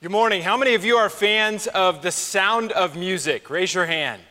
Good 0.00 0.12
morning. 0.12 0.42
How 0.42 0.56
many 0.56 0.74
of 0.74 0.84
you 0.84 0.96
are 0.96 1.10
fans 1.10 1.66
of 1.66 2.02
the 2.02 2.12
sound 2.12 2.70
of 2.70 2.96
music? 2.96 3.50
Raise 3.50 3.74
your 3.74 3.86
hand. 3.86 4.22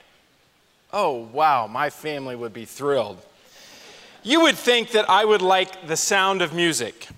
Oh, 0.93 1.27
wow, 1.33 1.67
my 1.67 1.89
family 1.89 2.37
would 2.37 2.53
be 2.53 2.63
thrilled. 2.63 3.17
You 4.23 4.43
would 4.43 4.55
think 4.55 4.91
that 4.91 5.09
I 5.09 5.25
would 5.25 5.41
like 5.41 5.85
the 5.85 5.97
sound 5.97 6.41
of 6.41 6.53
music. 6.53 7.09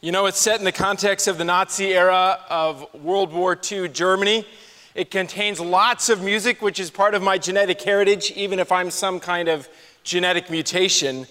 You 0.00 0.12
know, 0.12 0.26
it's 0.26 0.38
set 0.38 0.60
in 0.60 0.64
the 0.64 0.70
context 0.70 1.26
of 1.26 1.38
the 1.38 1.44
Nazi 1.44 1.86
era 1.86 2.38
of 2.48 2.86
World 2.94 3.32
War 3.32 3.58
II 3.60 3.88
Germany. 3.88 4.46
It 4.94 5.10
contains 5.10 5.58
lots 5.58 6.08
of 6.08 6.22
music, 6.22 6.62
which 6.62 6.78
is 6.78 6.88
part 6.88 7.16
of 7.16 7.22
my 7.22 7.36
genetic 7.36 7.82
heritage, 7.82 8.30
even 8.36 8.60
if 8.60 8.70
I'm 8.70 8.92
some 8.92 9.18
kind 9.18 9.48
of 9.48 9.68
genetic 10.04 10.50
mutation. 10.50 11.26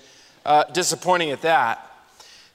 Uh, 0.46 0.66
disappointing 0.66 1.32
at 1.32 1.44
that. 1.44 1.91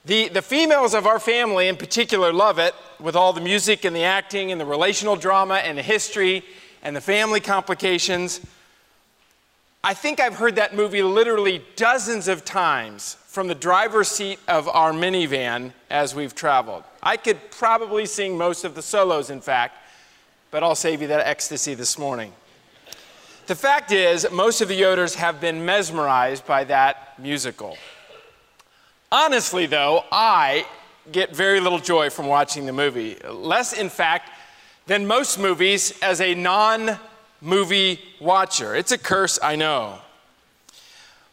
The, 0.07 0.29
the 0.29 0.41
females 0.41 0.93
of 0.93 1.05
our 1.05 1.19
family 1.19 1.67
in 1.67 1.75
particular 1.75 2.31
love 2.31 2.59
it 2.59 2.73
with 2.97 3.17
all 3.17 3.33
the 3.33 3.41
music 3.41 3.83
and 3.83 3.93
the 3.93 4.03
acting 4.03 4.53
and 4.53 4.61
the 4.61 4.65
relational 4.65 5.17
drama 5.17 5.55
and 5.55 5.77
the 5.77 5.81
history 5.81 6.45
and 6.81 6.95
the 6.95 7.01
family 7.01 7.41
complications. 7.41 8.39
I 9.83 9.93
think 9.93 10.21
I've 10.21 10.35
heard 10.35 10.55
that 10.55 10.73
movie 10.73 11.01
literally 11.01 11.61
dozens 11.75 12.29
of 12.29 12.45
times 12.45 13.17
from 13.25 13.49
the 13.49 13.55
driver's 13.55 14.07
seat 14.07 14.39
of 14.47 14.69
our 14.69 14.93
minivan 14.93 15.73
as 15.89 16.15
we've 16.15 16.33
traveled. 16.33 16.85
I 17.03 17.17
could 17.17 17.51
probably 17.51 18.05
sing 18.05 18.37
most 18.37 18.63
of 18.63 18.75
the 18.75 18.81
solos, 18.81 19.29
in 19.29 19.41
fact, 19.41 19.75
but 20.51 20.63
I'll 20.63 20.75
save 20.75 21.01
you 21.01 21.09
that 21.09 21.27
ecstasy 21.27 21.73
this 21.73 21.99
morning. 21.99 22.31
The 23.47 23.55
fact 23.55 23.91
is, 23.91 24.25
most 24.31 24.61
of 24.61 24.69
the 24.69 24.81
Yoders 24.81 25.15
have 25.15 25.41
been 25.41 25.65
mesmerized 25.65 26.45
by 26.45 26.63
that 26.63 27.19
musical. 27.19 27.77
Honestly, 29.11 29.67
though, 29.67 30.03
I 30.11 30.65
get 31.11 31.33
very 31.33 31.61
little 31.61 31.79
joy 31.79 32.09
from 32.09 32.27
watching 32.27 32.65
the 32.65 32.73
movie. 32.73 33.15
Less, 33.29 33.71
in 33.71 33.89
fact, 33.89 34.29
than 34.85 35.07
most 35.07 35.39
movies 35.39 35.97
as 36.01 36.19
a 36.19 36.33
non 36.35 36.97
movie 37.41 38.01
watcher. 38.19 38.75
It's 38.75 38.91
a 38.91 38.97
curse, 38.97 39.39
I 39.41 39.55
know. 39.55 39.99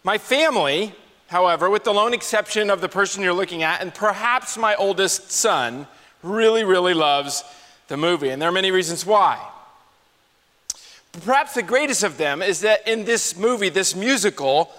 My 0.04 0.18
family, 0.18 0.92
however, 1.28 1.68
with 1.68 1.82
the 1.82 1.92
lone 1.92 2.14
exception 2.14 2.70
of 2.70 2.80
the 2.80 2.88
person 2.88 3.22
you're 3.22 3.32
looking 3.32 3.62
at, 3.62 3.80
and 3.80 3.92
perhaps 3.92 4.56
my 4.56 4.76
oldest 4.76 5.32
son, 5.32 5.88
really, 6.22 6.62
really 6.62 6.94
loves 6.94 7.42
the 7.88 7.96
movie. 7.96 8.28
And 8.28 8.40
there 8.40 8.48
are 8.48 8.52
many 8.52 8.70
reasons 8.70 9.04
why. 9.04 9.44
Perhaps 11.24 11.54
the 11.54 11.62
greatest 11.62 12.02
of 12.02 12.18
them 12.18 12.42
is 12.42 12.60
that 12.60 12.86
in 12.86 13.04
this 13.04 13.36
movie, 13.36 13.68
this 13.68 13.94
musical, 13.96 14.70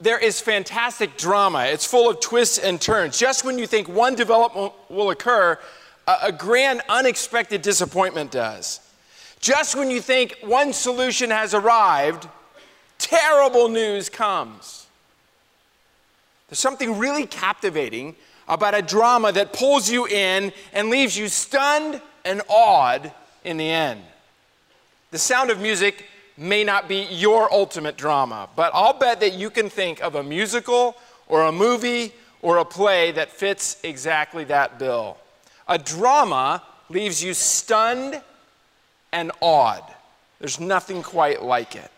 there 0.00 0.18
is 0.18 0.40
fantastic 0.40 1.16
drama. 1.16 1.64
It's 1.64 1.84
full 1.84 2.08
of 2.08 2.20
twists 2.20 2.58
and 2.58 2.80
turns. 2.80 3.18
Just 3.18 3.44
when 3.44 3.58
you 3.58 3.66
think 3.66 3.88
one 3.88 4.14
development 4.14 4.72
will 4.88 5.10
occur, 5.10 5.58
a, 6.06 6.32
grand, 6.32 6.82
unexpected 6.88 7.62
disappointment 7.62 8.30
does. 8.30 8.80
Just 9.40 9.76
when 9.76 9.90
you 9.90 10.00
think 10.00 10.38
one 10.42 10.72
solution 10.72 11.30
has 11.30 11.54
arrived, 11.54 12.26
terrible 12.98 13.68
news 13.68 14.08
comes. 14.08 14.86
There's 16.48 16.58
something 16.58 16.98
really 16.98 17.26
captivating 17.26 18.16
about 18.48 18.74
a 18.74 18.82
drama 18.82 19.32
that 19.32 19.52
pulls 19.52 19.90
you 19.90 20.06
in 20.06 20.52
and 20.72 20.90
leaves 20.90 21.16
you 21.16 21.28
stunned 21.28 22.00
and 22.24 22.42
awed 22.48 23.12
in 23.44 23.56
the 23.56 23.68
end. 23.68 24.00
The 25.10 25.18
sound 25.18 25.50
of 25.50 25.60
music 25.60 26.04
may 26.40 26.64
not 26.64 26.88
be 26.88 27.06
your 27.10 27.52
ultimate 27.52 27.98
drama, 27.98 28.48
but 28.56 28.70
I'll 28.72 28.98
bet 28.98 29.20
that 29.20 29.34
you 29.34 29.50
can 29.50 29.68
think 29.68 30.02
of 30.02 30.14
a 30.14 30.22
musical 30.22 30.96
or 31.28 31.42
a 31.42 31.52
movie 31.52 32.14
or 32.40 32.56
a 32.56 32.64
play 32.64 33.12
that 33.12 33.30
fits 33.30 33.76
exactly 33.84 34.44
that 34.44 34.78
bill. 34.78 35.18
A 35.68 35.76
drama 35.76 36.62
leaves 36.88 37.22
you 37.22 37.34
stunned 37.34 38.22
and 39.12 39.30
awed. 39.40 39.84
There's 40.38 40.58
nothing 40.58 41.02
quite 41.02 41.42
like 41.42 41.76
it. 41.76 41.90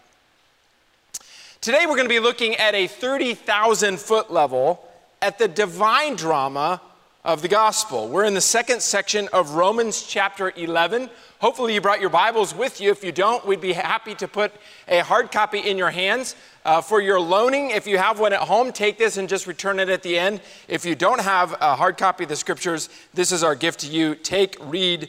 Today, 1.61 1.87
we're 1.87 1.95
going 1.95 2.09
to 2.09 2.09
be 2.09 2.19
looking 2.19 2.57
at 2.57 2.75
a 2.75 2.89
30,000 2.89 4.01
foot 4.01 4.33
level 4.33 4.85
at 5.23 5.39
the 5.39 5.47
divine 5.47 6.17
drama 6.17 6.81
of 7.25 7.41
the 7.41 7.49
gospel. 7.49 8.09
We're 8.09 8.25
in 8.25 8.35
the 8.35 8.41
second 8.41 8.83
section 8.83 9.29
of 9.33 9.53
Romans 9.53 10.03
chapter 10.03 10.53
11. 10.57 11.09
Hopefully, 11.41 11.75
you 11.75 11.81
brought 11.81 12.01
your 12.01 12.11
Bibles 12.11 12.53
with 12.53 12.81
you. 12.81 12.91
If 12.91 13.05
you 13.05 13.13
don't, 13.13 13.47
we'd 13.47 13.61
be 13.61 13.75
happy 13.75 14.17
to 14.17 14.27
put 14.27 14.53
a 14.89 15.01
hard 15.01 15.31
copy 15.31 15.61
in 15.61 15.79
your 15.79 15.91
hands 15.91 16.35
uh, 16.65 16.81
for 16.81 17.01
your 17.01 17.21
loaning. 17.21 17.71
If 17.71 17.87
you 17.87 17.97
have 17.97 18.19
one 18.19 18.33
at 18.33 18.41
home, 18.41 18.73
take 18.73 18.99
this 18.99 19.19
and 19.19 19.29
just 19.29 19.47
return 19.47 19.79
it 19.79 19.89
at 19.89 20.03
the 20.03 20.19
end. 20.19 20.41
If 20.67 20.85
you 20.85 20.97
don't 20.97 21.21
have 21.21 21.53
a 21.61 21.77
hard 21.77 21.97
copy 21.97 22.25
of 22.25 22.29
the 22.29 22.35
scriptures, 22.35 22.89
this 23.15 23.31
is 23.31 23.45
our 23.45 23.55
gift 23.55 23.81
to 23.81 23.87
you. 23.87 24.17
Take, 24.17 24.57
read, 24.61 25.09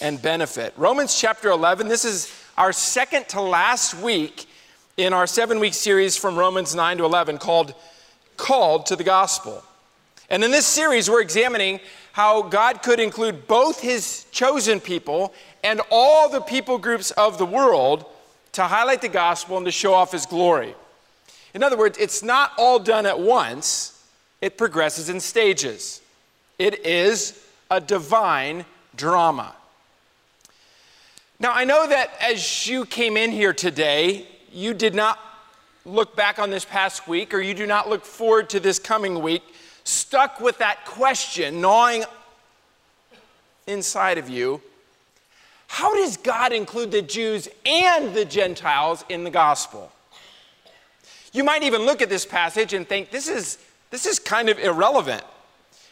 and 0.00 0.20
benefit. 0.20 0.74
Romans 0.76 1.18
chapter 1.20 1.48
11, 1.50 1.86
this 1.86 2.04
is 2.04 2.34
our 2.58 2.72
second 2.72 3.28
to 3.28 3.40
last 3.40 3.94
week 3.94 4.46
in 4.96 5.12
our 5.12 5.28
seven 5.28 5.60
week 5.60 5.74
series 5.74 6.16
from 6.16 6.34
Romans 6.34 6.74
9 6.74 6.98
to 6.98 7.04
11 7.04 7.38
called 7.38 7.74
Called 8.36 8.86
to 8.86 8.96
the 8.96 9.04
Gospel. 9.04 9.62
And 10.32 10.42
in 10.42 10.50
this 10.50 10.66
series, 10.66 11.10
we're 11.10 11.20
examining 11.20 11.78
how 12.12 12.40
God 12.40 12.82
could 12.82 12.98
include 12.98 13.46
both 13.46 13.80
his 13.80 14.24
chosen 14.32 14.80
people 14.80 15.34
and 15.62 15.82
all 15.90 16.30
the 16.30 16.40
people 16.40 16.78
groups 16.78 17.10
of 17.12 17.36
the 17.36 17.44
world 17.44 18.06
to 18.52 18.62
highlight 18.62 19.02
the 19.02 19.10
gospel 19.10 19.58
and 19.58 19.66
to 19.66 19.70
show 19.70 19.92
off 19.92 20.10
his 20.10 20.24
glory. 20.24 20.74
In 21.52 21.62
other 21.62 21.76
words, 21.76 21.98
it's 21.98 22.22
not 22.22 22.52
all 22.56 22.78
done 22.78 23.04
at 23.04 23.20
once, 23.20 24.02
it 24.40 24.56
progresses 24.56 25.10
in 25.10 25.20
stages. 25.20 26.00
It 26.58 26.86
is 26.86 27.46
a 27.70 27.78
divine 27.78 28.64
drama. 28.96 29.54
Now, 31.38 31.52
I 31.52 31.64
know 31.64 31.86
that 31.86 32.10
as 32.22 32.66
you 32.66 32.86
came 32.86 33.18
in 33.18 33.32
here 33.32 33.52
today, 33.52 34.26
you 34.50 34.72
did 34.72 34.94
not 34.94 35.18
look 35.84 36.16
back 36.16 36.38
on 36.38 36.48
this 36.48 36.64
past 36.64 37.06
week 37.06 37.34
or 37.34 37.40
you 37.40 37.52
do 37.52 37.66
not 37.66 37.90
look 37.90 38.06
forward 38.06 38.48
to 38.50 38.60
this 38.60 38.78
coming 38.78 39.20
week 39.20 39.42
stuck 39.84 40.40
with 40.40 40.58
that 40.58 40.84
question 40.84 41.60
gnawing 41.60 42.04
inside 43.66 44.18
of 44.18 44.28
you 44.28 44.60
how 45.72 45.94
does 45.94 46.18
God 46.18 46.52
include 46.52 46.90
the 46.90 47.00
Jews 47.00 47.48
and 47.64 48.14
the 48.14 48.26
Gentiles 48.26 49.06
in 49.08 49.24
the 49.24 49.30
gospel? 49.30 49.90
You 51.32 51.44
might 51.44 51.62
even 51.62 51.86
look 51.86 52.02
at 52.02 52.10
this 52.10 52.26
passage 52.26 52.74
and 52.74 52.86
think 52.86 53.10
this 53.10 53.26
is, 53.26 53.56
this 53.88 54.04
is 54.04 54.18
kind 54.18 54.50
of 54.50 54.58
irrelevant. 54.58 55.22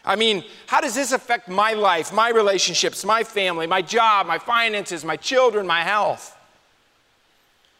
I 0.05 0.15
mean, 0.17 0.43
how 0.67 0.81
does 0.81 0.93
this 0.93 1.11
affect 1.13 1.47
my 1.49 1.73
life, 1.73 2.13
my 2.13 2.29
relationships, 2.29 3.03
my 3.03 3.23
family, 3.23 3.65
my 3.65 3.81
job, 3.81 4.27
my 4.27 4.37
finances, 4.37 5.03
my 5.03 5.17
children, 5.17 5.65
my 5.65 5.81
health? 5.81 6.37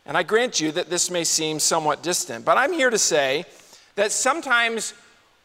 And 0.07 0.17
I 0.17 0.23
grant 0.23 0.59
you 0.59 0.71
that 0.71 0.89
this 0.89 1.11
may 1.11 1.23
seem 1.23 1.59
somewhat 1.59 2.01
distant, 2.01 2.45
but 2.45 2.57
I'm 2.57 2.73
here 2.73 2.89
to 2.89 2.97
say 2.97 3.45
that 3.93 4.11
sometimes 4.11 4.95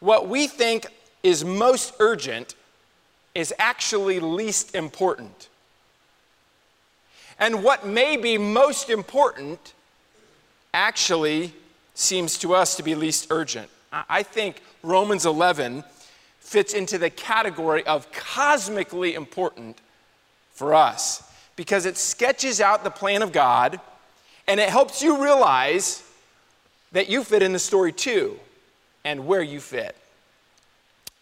what 0.06 0.28
we 0.28 0.46
think 0.46 0.86
is 1.24 1.44
most 1.44 1.92
urgent 1.98 2.54
is 3.34 3.52
actually 3.58 4.20
least 4.20 4.76
important. 4.76 5.48
And 7.40 7.64
what 7.64 7.84
may 7.84 8.16
be 8.16 8.38
most 8.38 8.88
important 8.88 9.74
actually 10.72 11.52
seems 11.94 12.38
to 12.38 12.54
us 12.54 12.76
to 12.76 12.84
be 12.84 12.94
least 12.94 13.26
urgent. 13.30 13.68
I 13.92 14.22
think 14.22 14.62
Romans 14.84 15.26
11 15.26 15.82
fits 16.38 16.72
into 16.72 16.98
the 16.98 17.10
category 17.10 17.84
of 17.84 18.12
cosmically 18.12 19.14
important 19.14 19.76
for 20.52 20.72
us 20.72 21.28
because 21.56 21.84
it 21.84 21.96
sketches 21.96 22.60
out 22.60 22.84
the 22.84 22.90
plan 22.90 23.22
of 23.22 23.32
God 23.32 23.80
and 24.46 24.60
it 24.60 24.68
helps 24.68 25.02
you 25.02 25.20
realize 25.20 26.04
that 26.92 27.08
you 27.08 27.24
fit 27.24 27.42
in 27.42 27.52
the 27.52 27.58
story 27.58 27.90
too 27.90 28.38
and 29.06 29.24
where 29.24 29.40
you 29.40 29.60
fit. 29.60 29.96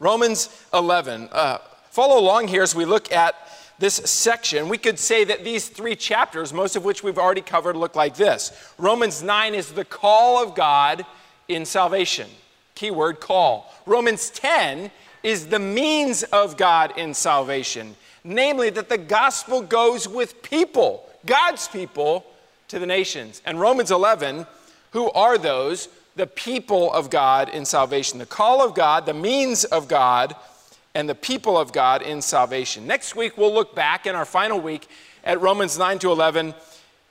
Romans 0.01 0.49
11. 0.73 1.29
Uh, 1.31 1.59
follow 1.91 2.19
along 2.19 2.49
here 2.49 2.63
as 2.63 2.75
we 2.75 2.87
look 2.87 3.13
at 3.13 3.37
this 3.79 3.97
section. 3.97 4.71
We 4.71 4.79
could 4.79 4.99
say 4.99 5.25
that 5.25 5.45
these 5.45 5.69
three 5.69 5.95
chapters, 5.95 6.53
most 6.53 6.77
of 6.77 6.85
which 6.85 7.05
we've 7.05 7.19
already 7.19 7.43
covered, 7.43 7.77
look 7.77 7.95
like 7.95 8.17
this 8.17 8.73
Romans 8.79 9.23
9 9.23 9.55
is 9.55 9.73
the 9.73 9.85
call 9.85 10.43
of 10.43 10.55
God 10.55 11.05
in 11.47 11.67
salvation. 11.67 12.29
Keyword 12.75 13.21
call. 13.21 13.73
Romans 13.87 14.31
10 14.31 14.91
is 15.23 15.49
the 15.49 15.59
means 15.59 16.23
of 16.25 16.57
God 16.57 16.97
in 16.97 17.13
salvation, 17.13 17.97
namely 18.25 18.71
that 18.71 18.89
the 18.89 18.99
gospel 18.99 19.61
goes 19.61 20.09
with 20.09 20.43
people, 20.43 21.07
God's 21.27 21.69
people, 21.69 22.25
to 22.69 22.79
the 22.79 22.87
nations. 22.87 23.43
And 23.45 23.61
Romans 23.61 23.91
11, 23.91 24.47
who 24.93 25.11
are 25.13 25.37
those? 25.37 25.89
The 26.17 26.27
people 26.27 26.93
of 26.93 27.11
God 27.11 27.49
in 27.49 27.65
salvation, 27.65 28.19
the 28.19 28.27
call 28.27 28.65
of 28.65 28.75
God, 28.75 29.07
the 29.07 29.15
means 29.15 29.65
of 29.65 29.89
God, 29.89 30.37
and 30.95 31.09
the 31.09 31.15
people 31.15 31.59
of 31.59 31.73
God 31.73 32.03
in 32.03 32.23
salvation. 32.23 32.87
Next 32.87 33.17
week, 33.17 33.37
we'll 33.37 33.53
look 33.53 33.75
back 33.75 34.07
in 34.07 34.15
our 34.15 34.25
final 34.25 34.61
week 34.61 34.87
at 35.25 35.41
Romans 35.41 35.77
9 35.77 35.99
to 36.01 36.13
11 36.13 36.55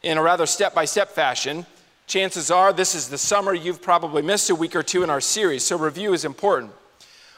in 0.03 0.17
a 0.17 0.21
rather 0.21 0.45
step 0.45 0.73
by 0.73 0.85
step 0.85 1.09
fashion. 1.09 1.65
Chances 2.07 2.51
are 2.51 2.71
this 2.71 2.95
is 2.95 3.09
the 3.09 3.17
summer 3.17 3.53
you've 3.53 3.81
probably 3.81 4.21
missed 4.21 4.49
a 4.49 4.55
week 4.55 4.75
or 4.75 4.83
two 4.83 5.03
in 5.03 5.09
our 5.09 5.21
series, 5.21 5.63
so 5.63 5.77
review 5.77 6.13
is 6.13 6.25
important. 6.25 6.71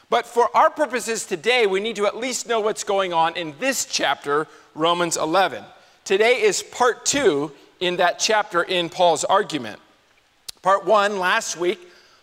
But 0.08 0.26
for 0.26 0.54
our 0.56 0.70
purposes 0.70 1.26
today, 1.26 1.66
we 1.66 1.80
need 1.80 1.96
to 1.96 2.06
at 2.06 2.16
least 2.16 2.48
know 2.48 2.60
what's 2.60 2.84
going 2.84 3.12
on 3.12 3.36
in 3.36 3.54
this 3.58 3.86
chapter, 3.86 4.46
Romans 4.74 5.16
11. 5.16 5.64
Today 6.04 6.42
is 6.42 6.62
part 6.62 7.04
two 7.04 7.50
in 7.80 7.96
that 7.96 8.20
chapter 8.20 8.62
in 8.62 8.88
Paul's 8.88 9.24
argument. 9.24 9.80
Part 10.66 10.84
one, 10.84 11.20
last 11.20 11.56
week, 11.56 11.78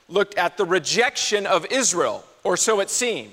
looked 0.09 0.37
at 0.37 0.57
the 0.57 0.65
rejection 0.65 1.47
of 1.47 1.65
Israel, 1.67 2.25
or 2.43 2.57
so 2.57 2.81
it 2.81 2.89
seemed. 2.89 3.31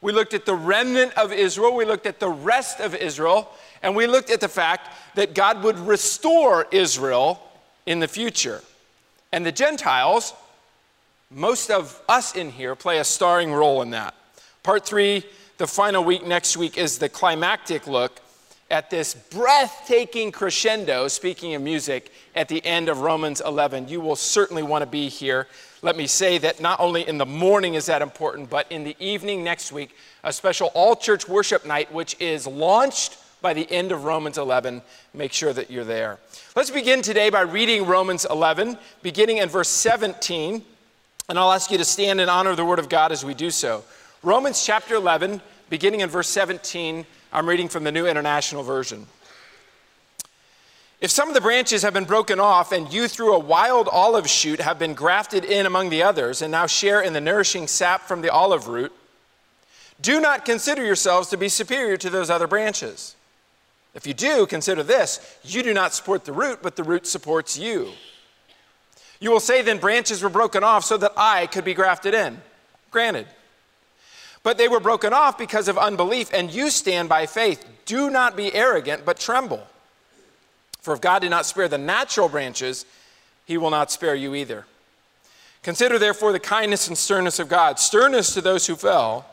We 0.00 0.12
looked 0.12 0.32
at 0.32 0.46
the 0.46 0.54
remnant 0.54 1.12
of 1.18 1.30
Israel, 1.30 1.76
we 1.76 1.84
looked 1.84 2.06
at 2.06 2.20
the 2.20 2.30
rest 2.30 2.80
of 2.80 2.94
Israel, 2.94 3.52
and 3.82 3.94
we 3.94 4.06
looked 4.06 4.30
at 4.30 4.40
the 4.40 4.48
fact 4.48 4.96
that 5.14 5.34
God 5.34 5.62
would 5.62 5.78
restore 5.80 6.66
Israel 6.70 7.38
in 7.84 8.00
the 8.00 8.08
future. 8.08 8.62
And 9.30 9.44
the 9.44 9.52
Gentiles, 9.52 10.32
most 11.30 11.70
of 11.70 12.00
us 12.08 12.34
in 12.34 12.50
here, 12.50 12.74
play 12.74 12.96
a 12.96 13.04
starring 13.04 13.52
role 13.52 13.82
in 13.82 13.90
that. 13.90 14.14
Part 14.62 14.86
three, 14.86 15.22
the 15.58 15.66
final 15.66 16.02
week 16.02 16.26
next 16.26 16.56
week, 16.56 16.78
is 16.78 16.96
the 16.96 17.10
climactic 17.10 17.86
look 17.86 18.22
at 18.70 18.88
this 18.88 19.14
breathtaking 19.14 20.30
crescendo, 20.30 21.08
speaking 21.08 21.54
of 21.54 21.62
music, 21.62 22.12
at 22.36 22.48
the 22.48 22.64
end 22.64 22.88
of 22.88 23.00
Romans 23.00 23.42
11. 23.44 23.88
You 23.88 24.00
will 24.00 24.16
certainly 24.16 24.62
want 24.62 24.82
to 24.82 24.86
be 24.86 25.08
here. 25.08 25.48
Let 25.82 25.96
me 25.96 26.06
say 26.06 26.38
that 26.38 26.60
not 26.60 26.78
only 26.78 27.06
in 27.08 27.18
the 27.18 27.26
morning 27.26 27.74
is 27.74 27.86
that 27.86 28.00
important, 28.00 28.48
but 28.48 28.70
in 28.70 28.84
the 28.84 28.96
evening 29.00 29.42
next 29.42 29.72
week, 29.72 29.96
a 30.22 30.32
special 30.32 30.70
all 30.74 30.94
church 30.94 31.28
worship 31.28 31.66
night, 31.66 31.92
which 31.92 32.16
is 32.20 32.46
launched 32.46 33.18
by 33.42 33.54
the 33.54 33.70
end 33.72 33.90
of 33.90 34.04
Romans 34.04 34.38
11. 34.38 34.82
Make 35.14 35.32
sure 35.32 35.52
that 35.52 35.70
you're 35.70 35.84
there. 35.84 36.18
Let's 36.54 36.70
begin 36.70 37.02
today 37.02 37.30
by 37.30 37.40
reading 37.40 37.86
Romans 37.86 38.26
11, 38.28 38.78
beginning 39.02 39.38
in 39.38 39.48
verse 39.48 39.68
17. 39.68 40.62
And 41.28 41.38
I'll 41.38 41.52
ask 41.52 41.70
you 41.70 41.78
to 41.78 41.84
stand 41.84 42.20
in 42.20 42.28
honor 42.28 42.50
of 42.50 42.56
the 42.56 42.64
word 42.64 42.78
of 42.78 42.88
God 42.88 43.10
as 43.10 43.24
we 43.24 43.34
do 43.34 43.50
so. 43.50 43.82
Romans 44.22 44.64
chapter 44.64 44.94
11, 44.94 45.40
beginning 45.70 46.00
in 46.00 46.10
verse 46.10 46.28
17 46.28 47.06
I'm 47.32 47.48
reading 47.48 47.68
from 47.68 47.84
the 47.84 47.92
New 47.92 48.06
International 48.06 48.64
Version. 48.64 49.06
If 51.00 51.12
some 51.12 51.28
of 51.28 51.34
the 51.34 51.40
branches 51.40 51.82
have 51.82 51.94
been 51.94 52.04
broken 52.04 52.40
off, 52.40 52.72
and 52.72 52.92
you 52.92 53.06
through 53.06 53.34
a 53.34 53.38
wild 53.38 53.88
olive 53.88 54.28
shoot 54.28 54.60
have 54.60 54.78
been 54.78 54.94
grafted 54.94 55.44
in 55.44 55.64
among 55.64 55.90
the 55.90 56.02
others, 56.02 56.42
and 56.42 56.50
now 56.50 56.66
share 56.66 57.00
in 57.00 57.12
the 57.12 57.20
nourishing 57.20 57.68
sap 57.68 58.02
from 58.02 58.20
the 58.20 58.30
olive 58.30 58.66
root, 58.66 58.92
do 60.00 60.20
not 60.20 60.44
consider 60.44 60.84
yourselves 60.84 61.28
to 61.28 61.36
be 61.36 61.48
superior 61.48 61.96
to 61.98 62.10
those 62.10 62.30
other 62.30 62.48
branches. 62.48 63.14
If 63.94 64.06
you 64.06 64.14
do, 64.14 64.46
consider 64.46 64.82
this 64.82 65.38
you 65.44 65.62
do 65.62 65.72
not 65.72 65.94
support 65.94 66.24
the 66.24 66.32
root, 66.32 66.60
but 66.62 66.74
the 66.74 66.84
root 66.84 67.06
supports 67.06 67.56
you. 67.56 67.92
You 69.20 69.30
will 69.30 69.40
say, 69.40 69.62
then 69.62 69.78
branches 69.78 70.22
were 70.22 70.30
broken 70.30 70.64
off 70.64 70.84
so 70.84 70.96
that 70.96 71.12
I 71.16 71.46
could 71.46 71.64
be 71.64 71.74
grafted 71.74 72.14
in. 72.14 72.40
Granted. 72.90 73.26
But 74.42 74.56
they 74.56 74.68
were 74.68 74.80
broken 74.80 75.12
off 75.12 75.36
because 75.36 75.68
of 75.68 75.76
unbelief, 75.76 76.30
and 76.32 76.50
you 76.50 76.70
stand 76.70 77.08
by 77.08 77.26
faith. 77.26 77.64
Do 77.84 78.08
not 78.10 78.36
be 78.36 78.54
arrogant, 78.54 79.04
but 79.04 79.18
tremble. 79.18 79.66
For 80.80 80.94
if 80.94 81.00
God 81.00 81.20
did 81.20 81.30
not 81.30 81.44
spare 81.44 81.68
the 81.68 81.78
natural 81.78 82.28
branches, 82.28 82.86
he 83.44 83.58
will 83.58 83.70
not 83.70 83.90
spare 83.90 84.14
you 84.14 84.34
either. 84.34 84.64
Consider 85.62 85.98
therefore 85.98 86.32
the 86.32 86.40
kindness 86.40 86.88
and 86.88 86.96
sternness 86.96 87.38
of 87.38 87.48
God 87.48 87.78
sternness 87.78 88.32
to 88.32 88.40
those 88.40 88.66
who 88.66 88.76
fell, 88.76 89.26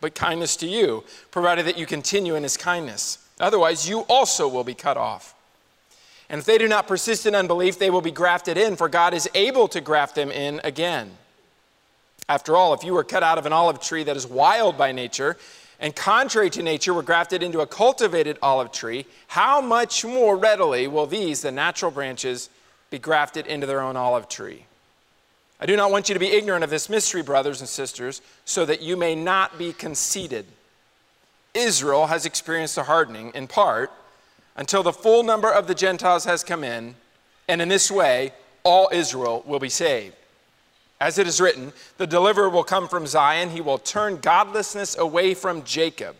but 0.00 0.14
kindness 0.14 0.56
to 0.56 0.66
you, 0.66 1.04
provided 1.30 1.66
that 1.66 1.78
you 1.78 1.84
continue 1.84 2.34
in 2.34 2.42
his 2.42 2.56
kindness. 2.56 3.18
Otherwise, 3.38 3.88
you 3.88 4.00
also 4.00 4.48
will 4.48 4.64
be 4.64 4.74
cut 4.74 4.96
off. 4.96 5.34
And 6.30 6.38
if 6.38 6.46
they 6.46 6.56
do 6.56 6.68
not 6.68 6.86
persist 6.86 7.26
in 7.26 7.34
unbelief, 7.34 7.78
they 7.78 7.90
will 7.90 8.00
be 8.00 8.10
grafted 8.10 8.56
in, 8.56 8.76
for 8.76 8.88
God 8.88 9.12
is 9.12 9.28
able 9.34 9.68
to 9.68 9.80
graft 9.80 10.14
them 10.14 10.30
in 10.30 10.60
again. 10.64 11.10
After 12.28 12.56
all, 12.56 12.72
if 12.74 12.84
you 12.84 12.94
were 12.94 13.04
cut 13.04 13.22
out 13.22 13.38
of 13.38 13.46
an 13.46 13.52
olive 13.52 13.80
tree 13.80 14.04
that 14.04 14.16
is 14.16 14.26
wild 14.26 14.78
by 14.78 14.92
nature, 14.92 15.36
and 15.80 15.94
contrary 15.94 16.48
to 16.50 16.62
nature 16.62 16.94
were 16.94 17.02
grafted 17.02 17.42
into 17.42 17.60
a 17.60 17.66
cultivated 17.66 18.38
olive 18.40 18.72
tree, 18.72 19.06
how 19.28 19.60
much 19.60 20.04
more 20.04 20.36
readily 20.36 20.86
will 20.86 21.06
these, 21.06 21.42
the 21.42 21.52
natural 21.52 21.90
branches, 21.90 22.48
be 22.90 22.98
grafted 22.98 23.46
into 23.46 23.66
their 23.66 23.80
own 23.80 23.96
olive 23.96 24.28
tree? 24.28 24.64
I 25.60 25.66
do 25.66 25.76
not 25.76 25.90
want 25.90 26.08
you 26.08 26.14
to 26.14 26.18
be 26.18 26.32
ignorant 26.32 26.64
of 26.64 26.70
this 26.70 26.88
mystery, 26.88 27.22
brothers 27.22 27.60
and 27.60 27.68
sisters, 27.68 28.22
so 28.44 28.64
that 28.64 28.82
you 28.82 28.96
may 28.96 29.14
not 29.14 29.58
be 29.58 29.72
conceited. 29.72 30.46
Israel 31.52 32.06
has 32.06 32.26
experienced 32.26 32.78
a 32.78 32.82
hardening, 32.84 33.30
in 33.34 33.46
part, 33.46 33.92
until 34.56 34.82
the 34.82 34.92
full 34.92 35.22
number 35.22 35.50
of 35.50 35.66
the 35.66 35.74
Gentiles 35.74 36.24
has 36.24 36.42
come 36.42 36.64
in, 36.64 36.94
and 37.48 37.60
in 37.60 37.68
this 37.68 37.90
way, 37.90 38.32
all 38.62 38.88
Israel 38.92 39.42
will 39.46 39.58
be 39.58 39.68
saved. 39.68 40.16
As 41.00 41.18
it 41.18 41.26
is 41.26 41.40
written, 41.40 41.72
the 41.98 42.06
deliverer 42.06 42.48
will 42.48 42.64
come 42.64 42.88
from 42.88 43.06
Zion, 43.06 43.50
he 43.50 43.60
will 43.60 43.78
turn 43.78 44.18
godlessness 44.18 44.96
away 44.96 45.34
from 45.34 45.64
Jacob. 45.64 46.16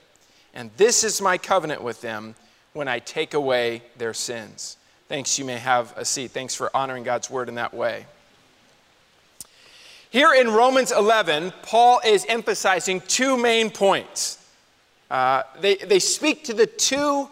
And 0.52 0.70
this 0.76 1.04
is 1.04 1.20
my 1.20 1.38
covenant 1.38 1.82
with 1.82 2.00
them 2.00 2.34
when 2.72 2.88
I 2.88 2.98
take 2.98 3.34
away 3.34 3.82
their 3.96 4.14
sins. 4.14 4.76
Thanks, 5.08 5.38
you 5.38 5.44
may 5.44 5.58
have 5.58 5.92
a 5.96 6.04
seat. 6.04 6.32
Thanks 6.32 6.54
for 6.54 6.74
honoring 6.74 7.04
God's 7.04 7.30
word 7.30 7.48
in 7.48 7.54
that 7.56 7.74
way. 7.74 8.06
Here 10.10 10.32
in 10.32 10.48
Romans 10.48 10.92
11, 10.92 11.52
Paul 11.62 12.00
is 12.04 12.24
emphasizing 12.28 13.00
two 13.02 13.36
main 13.36 13.70
points. 13.70 14.38
Uh, 15.10 15.42
they, 15.60 15.76
they 15.76 15.98
speak 15.98 16.44
to 16.44 16.54
the 16.54 16.66
two 16.66 17.28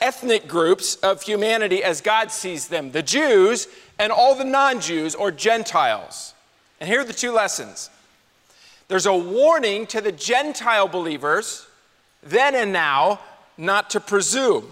ethnic 0.00 0.46
groups 0.46 0.96
of 0.96 1.22
humanity 1.22 1.82
as 1.82 2.00
God 2.00 2.30
sees 2.30 2.68
them 2.68 2.92
the 2.92 3.02
Jews 3.02 3.66
and 3.98 4.12
all 4.12 4.34
the 4.34 4.44
non 4.44 4.80
Jews 4.80 5.14
or 5.14 5.30
Gentiles. 5.30 6.34
And 6.80 6.88
here 6.88 7.00
are 7.00 7.04
the 7.04 7.12
two 7.12 7.32
lessons 7.32 7.90
there's 8.88 9.06
a 9.06 9.14
warning 9.14 9.86
to 9.88 10.00
the 10.00 10.12
Gentile 10.12 10.88
believers, 10.88 11.66
then 12.22 12.54
and 12.54 12.72
now, 12.72 13.20
not 13.58 13.90
to 13.90 14.00
presume. 14.00 14.66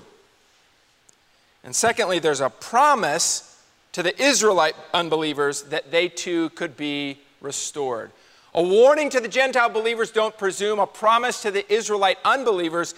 And 1.62 1.76
secondly, 1.76 2.18
there's 2.18 2.40
a 2.40 2.48
promise 2.48 3.60
to 3.92 4.02
the 4.02 4.20
Israelite 4.22 4.76
unbelievers 4.94 5.64
that 5.64 5.90
they 5.90 6.08
too 6.08 6.48
could 6.50 6.76
be 6.76 7.18
restored. 7.42 8.10
A 8.54 8.62
warning 8.62 9.10
to 9.10 9.20
the 9.20 9.28
Gentile 9.28 9.68
believers 9.68 10.10
don't 10.10 10.36
presume, 10.38 10.78
a 10.78 10.86
promise 10.86 11.42
to 11.42 11.50
the 11.50 11.70
Israelite 11.70 12.18
unbelievers 12.24 12.94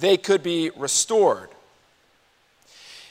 they 0.00 0.16
could 0.16 0.42
be 0.42 0.70
restored. 0.76 1.50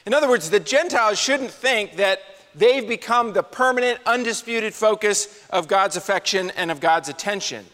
In 0.04 0.14
other 0.14 0.28
words, 0.28 0.50
the 0.50 0.58
Gentiles 0.58 1.18
shouldn't 1.18 1.52
think 1.52 1.96
that 1.96 2.20
they've 2.54 2.86
become 2.86 3.32
the 3.32 3.42
permanent, 3.42 4.00
undisputed 4.06 4.74
focus 4.74 5.44
of 5.50 5.68
God's 5.68 5.96
affection 5.96 6.50
and 6.56 6.70
of 6.70 6.80
God's 6.80 7.08
attention. 7.08 7.64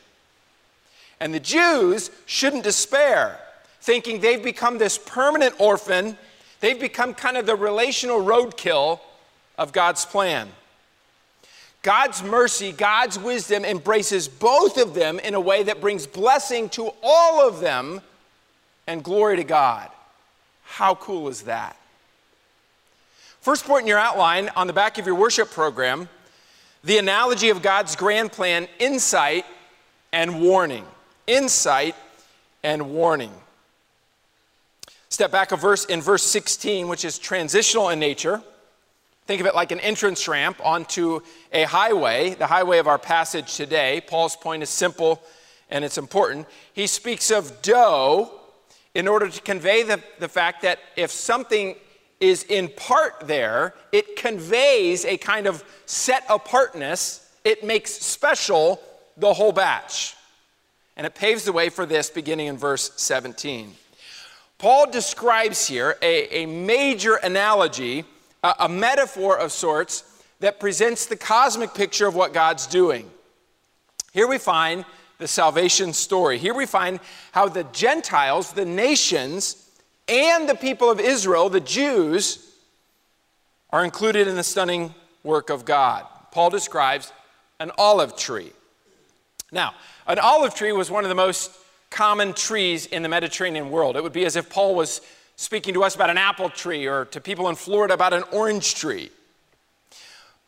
And 1.20 1.34
the 1.34 1.40
Jews 1.40 2.10
shouldn't 2.26 2.64
despair, 2.64 3.40
thinking 3.80 4.20
they've 4.20 4.42
become 4.42 4.78
this 4.78 4.98
permanent 4.98 5.60
orphan. 5.60 6.16
They've 6.60 6.78
become 6.78 7.14
kind 7.14 7.36
of 7.36 7.46
the 7.46 7.56
relational 7.56 8.22
roadkill 8.22 9.00
of 9.56 9.72
God's 9.72 10.04
plan. 10.04 10.48
God's 11.82 12.22
mercy, 12.22 12.72
God's 12.72 13.18
wisdom 13.18 13.64
embraces 13.64 14.28
both 14.28 14.78
of 14.78 14.94
them 14.94 15.18
in 15.20 15.34
a 15.34 15.40
way 15.40 15.62
that 15.62 15.80
brings 15.80 16.06
blessing 16.06 16.68
to 16.70 16.92
all 17.02 17.46
of 17.46 17.60
them 17.60 18.00
and 18.86 19.02
glory 19.02 19.36
to 19.36 19.44
God. 19.44 19.88
How 20.64 20.94
cool 20.96 21.28
is 21.28 21.42
that? 21.42 21.76
First 23.40 23.64
point 23.64 23.82
in 23.82 23.88
your 23.88 23.98
outline 23.98 24.50
on 24.56 24.66
the 24.66 24.72
back 24.72 24.98
of 24.98 25.06
your 25.06 25.14
worship 25.14 25.50
program 25.50 26.08
the 26.84 26.98
analogy 26.98 27.50
of 27.50 27.60
God's 27.60 27.96
grand 27.96 28.32
plan 28.32 28.68
insight 28.78 29.44
and 30.12 30.40
warning. 30.40 30.84
Insight 31.26 31.94
and 32.62 32.90
warning. 32.90 33.32
Step 35.08 35.30
back 35.30 35.52
a 35.52 35.56
verse 35.56 35.84
in 35.86 36.00
verse 36.00 36.22
16, 36.22 36.88
which 36.88 37.04
is 37.04 37.18
transitional 37.18 37.88
in 37.88 37.98
nature. 37.98 38.42
Think 39.26 39.40
of 39.40 39.46
it 39.46 39.54
like 39.54 39.72
an 39.72 39.80
entrance 39.80 40.26
ramp 40.28 40.58
onto 40.64 41.20
a 41.52 41.64
highway, 41.64 42.34
the 42.34 42.46
highway 42.46 42.78
of 42.78 42.86
our 42.86 42.98
passage 42.98 43.56
today. 43.56 44.00
Paul's 44.06 44.36
point 44.36 44.62
is 44.62 44.70
simple 44.70 45.22
and 45.70 45.84
it's 45.84 45.98
important. 45.98 46.46
He 46.72 46.86
speaks 46.86 47.30
of 47.30 47.60
dough 47.60 48.32
in 48.94 49.06
order 49.06 49.28
to 49.28 49.40
convey 49.42 49.82
the, 49.82 50.02
the 50.18 50.28
fact 50.28 50.62
that 50.62 50.78
if 50.96 51.10
something 51.10 51.74
is 52.20 52.42
in 52.44 52.68
part 52.68 53.26
there, 53.26 53.74
it 53.92 54.16
conveys 54.16 55.04
a 55.04 55.16
kind 55.16 55.46
of 55.46 55.64
set 55.86 56.24
apartness, 56.28 57.30
it 57.44 57.64
makes 57.64 57.92
special 57.92 58.80
the 59.16 59.32
whole 59.32 59.52
batch. 59.52 60.14
And 60.96 61.06
it 61.06 61.14
paves 61.14 61.44
the 61.44 61.52
way 61.52 61.68
for 61.68 61.86
this 61.86 62.10
beginning 62.10 62.48
in 62.48 62.56
verse 62.56 62.90
17. 62.96 63.74
Paul 64.58 64.90
describes 64.90 65.68
here 65.68 65.96
a, 66.02 66.42
a 66.42 66.46
major 66.46 67.14
analogy, 67.16 68.04
a, 68.42 68.54
a 68.60 68.68
metaphor 68.68 69.38
of 69.38 69.52
sorts, 69.52 70.02
that 70.40 70.58
presents 70.58 71.06
the 71.06 71.16
cosmic 71.16 71.74
picture 71.74 72.06
of 72.06 72.14
what 72.14 72.32
God's 72.32 72.66
doing. 72.66 73.08
Here 74.12 74.26
we 74.26 74.38
find 74.38 74.84
the 75.18 75.28
salvation 75.28 75.92
story. 75.92 76.38
Here 76.38 76.54
we 76.54 76.66
find 76.66 76.98
how 77.32 77.48
the 77.48 77.64
Gentiles, 77.64 78.52
the 78.52 78.64
nations, 78.64 79.67
and 80.08 80.48
the 80.48 80.54
people 80.54 80.90
of 80.90 81.00
Israel, 81.00 81.48
the 81.48 81.60
Jews, 81.60 82.54
are 83.70 83.84
included 83.84 84.26
in 84.26 84.36
the 84.36 84.42
stunning 84.42 84.94
work 85.22 85.50
of 85.50 85.64
God. 85.64 86.06
Paul 86.30 86.50
describes 86.50 87.12
an 87.60 87.70
olive 87.78 88.16
tree. 88.16 88.52
Now, 89.52 89.74
an 90.06 90.18
olive 90.18 90.54
tree 90.54 90.72
was 90.72 90.90
one 90.90 91.04
of 91.04 91.08
the 91.08 91.14
most 91.14 91.50
common 91.90 92.32
trees 92.32 92.86
in 92.86 93.02
the 93.02 93.08
Mediterranean 93.08 93.70
world. 93.70 93.96
It 93.96 94.02
would 94.02 94.12
be 94.12 94.24
as 94.24 94.36
if 94.36 94.48
Paul 94.50 94.74
was 94.74 95.00
speaking 95.36 95.74
to 95.74 95.84
us 95.84 95.94
about 95.94 96.10
an 96.10 96.18
apple 96.18 96.50
tree 96.50 96.86
or 96.86 97.04
to 97.06 97.20
people 97.20 97.48
in 97.48 97.54
Florida 97.54 97.94
about 97.94 98.12
an 98.12 98.24
orange 98.32 98.74
tree. 98.74 99.10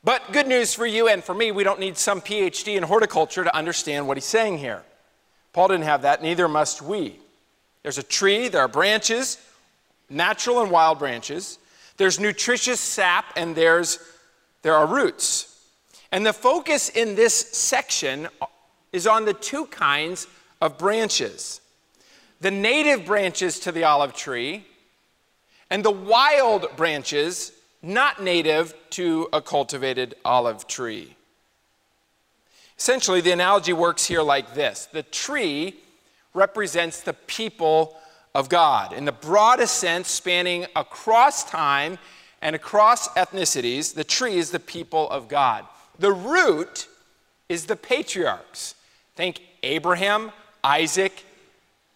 But 0.02 0.32
good 0.32 0.46
news 0.46 0.74
for 0.74 0.86
you 0.86 1.08
and 1.08 1.22
for 1.22 1.34
me, 1.34 1.52
we 1.52 1.62
don't 1.62 1.78
need 1.78 1.96
some 1.98 2.20
PhD 2.20 2.76
in 2.76 2.82
horticulture 2.82 3.44
to 3.44 3.54
understand 3.54 4.08
what 4.08 4.16
he's 4.16 4.24
saying 4.24 4.58
here. 4.58 4.82
Paul 5.52 5.68
didn't 5.68 5.84
have 5.84 6.02
that, 6.02 6.22
neither 6.22 6.48
must 6.48 6.80
we. 6.80 7.18
There's 7.82 7.98
a 7.98 8.02
tree, 8.02 8.48
there 8.48 8.62
are 8.62 8.68
branches, 8.68 9.38
natural 10.10 10.60
and 10.60 10.70
wild 10.70 10.98
branches. 10.98 11.58
There's 11.96 12.18
nutritious 12.20 12.80
sap, 12.80 13.32
and 13.36 13.54
there's, 13.54 13.98
there 14.62 14.74
are 14.74 14.86
roots. 14.86 15.46
And 16.12 16.26
the 16.26 16.32
focus 16.32 16.88
in 16.88 17.14
this 17.14 17.34
section 17.34 18.28
is 18.92 19.06
on 19.06 19.24
the 19.24 19.34
two 19.34 19.66
kinds 19.66 20.26
of 20.60 20.76
branches 20.76 21.60
the 22.40 22.50
native 22.50 23.04
branches 23.04 23.60
to 23.60 23.70
the 23.70 23.84
olive 23.84 24.14
tree, 24.14 24.64
and 25.68 25.84
the 25.84 25.90
wild 25.90 26.74
branches 26.74 27.52
not 27.82 28.22
native 28.22 28.74
to 28.90 29.28
a 29.32 29.42
cultivated 29.42 30.14
olive 30.24 30.66
tree. 30.66 31.16
Essentially, 32.78 33.20
the 33.20 33.32
analogy 33.32 33.74
works 33.74 34.06
here 34.06 34.22
like 34.22 34.54
this 34.54 34.88
the 34.92 35.02
tree 35.02 35.76
represents 36.32 37.02
the 37.02 37.12
people 37.12 37.99
of 38.34 38.48
God 38.48 38.92
in 38.92 39.04
the 39.04 39.12
broadest 39.12 39.76
sense, 39.76 40.08
spanning 40.08 40.66
across 40.76 41.48
time 41.48 41.98
and 42.42 42.56
across 42.56 43.08
ethnicities. 43.10 43.94
The 43.94 44.04
tree 44.04 44.36
is 44.36 44.50
the 44.50 44.60
people 44.60 45.08
of 45.10 45.28
God. 45.28 45.64
The 45.98 46.12
root 46.12 46.88
is 47.48 47.66
the 47.66 47.76
patriarchs. 47.76 48.74
Think 49.16 49.40
Abraham, 49.62 50.32
Isaac, 50.64 51.24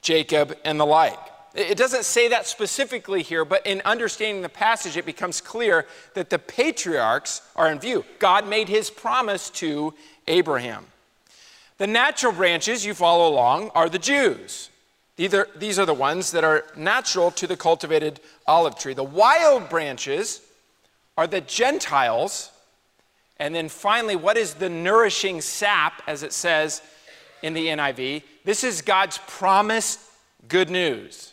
Jacob, 0.02 0.56
and 0.64 0.78
the 0.78 0.84
like. 0.84 1.18
It 1.54 1.78
doesn't 1.78 2.04
say 2.04 2.28
that 2.28 2.48
specifically 2.48 3.22
here, 3.22 3.44
but 3.44 3.64
in 3.64 3.80
understanding 3.84 4.42
the 4.42 4.48
passage, 4.48 4.96
it 4.96 5.06
becomes 5.06 5.40
clear 5.40 5.86
that 6.14 6.28
the 6.28 6.38
patriarchs 6.38 7.42
are 7.54 7.70
in 7.70 7.78
view. 7.78 8.04
God 8.18 8.48
made 8.48 8.68
his 8.68 8.90
promise 8.90 9.50
to 9.50 9.94
Abraham. 10.26 10.86
The 11.78 11.86
natural 11.86 12.32
branches, 12.32 12.84
you 12.84 12.92
follow 12.92 13.28
along, 13.28 13.70
are 13.74 13.88
the 13.88 14.00
Jews. 14.00 14.70
These 15.16 15.78
are, 15.78 15.86
the 15.86 15.94
ones 15.94 16.32
that 16.32 16.42
are 16.42 16.64
natural 16.76 17.30
to 17.32 17.46
the 17.46 17.56
cultivated 17.56 18.20
olive 18.46 18.76
tree. 18.76 18.94
The 18.94 19.04
wild 19.04 19.68
branches 19.68 20.40
are 21.16 21.28
the 21.28 21.40
Gentiles. 21.40 22.50
And 23.38 23.54
then 23.54 23.68
finally, 23.68 24.16
what 24.16 24.36
is 24.36 24.54
the 24.54 24.68
nourishing 24.68 25.40
sap, 25.40 26.02
as 26.06 26.22
it 26.22 26.32
says 26.32 26.82
in 27.42 27.54
the 27.54 27.66
NIV? 27.66 28.22
This 28.44 28.64
is 28.64 28.82
God's 28.82 29.18
promised 29.26 30.00
good 30.48 30.68
news 30.68 31.32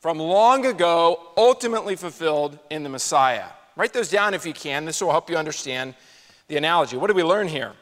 from 0.00 0.18
long 0.18 0.66
ago, 0.66 1.20
ultimately 1.36 1.96
fulfilled 1.96 2.58
in 2.70 2.82
the 2.82 2.88
Messiah. 2.88 3.46
Write 3.76 3.92
those 3.92 4.10
down 4.10 4.34
if 4.34 4.44
you 4.44 4.52
can. 4.52 4.84
This 4.84 5.00
will 5.00 5.10
help 5.10 5.30
you 5.30 5.36
understand 5.36 5.94
the 6.48 6.56
analogy. 6.56 6.96
What 6.96 7.08
do 7.08 7.14
we 7.14 7.22
learn 7.22 7.48
here? 7.48 7.72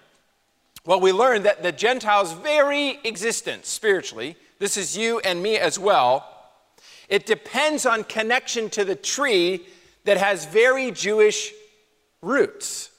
Well, 0.85 1.01
we 1.01 1.13
learn 1.13 1.43
that 1.43 1.63
the 1.63 1.73
Gentiles' 1.73 2.33
very 2.33 2.99
existence 3.05 3.69
spiritually, 3.69 4.37
this 4.59 4.77
is 4.77 4.97
you 4.97 5.21
and 5.21 5.43
me 5.43 5.57
as 5.57 5.79
well, 5.79 6.27
it 7.09 7.27
depends 7.27 7.87
on 7.87 8.05
connection 8.05 8.69
to 8.71 8.85
the 8.85 8.95
tree 8.95 9.67
that 10.05 10.17
has 10.17 10.47
very 10.47 10.91
Jewish 10.91 11.53
roots. 12.23 12.91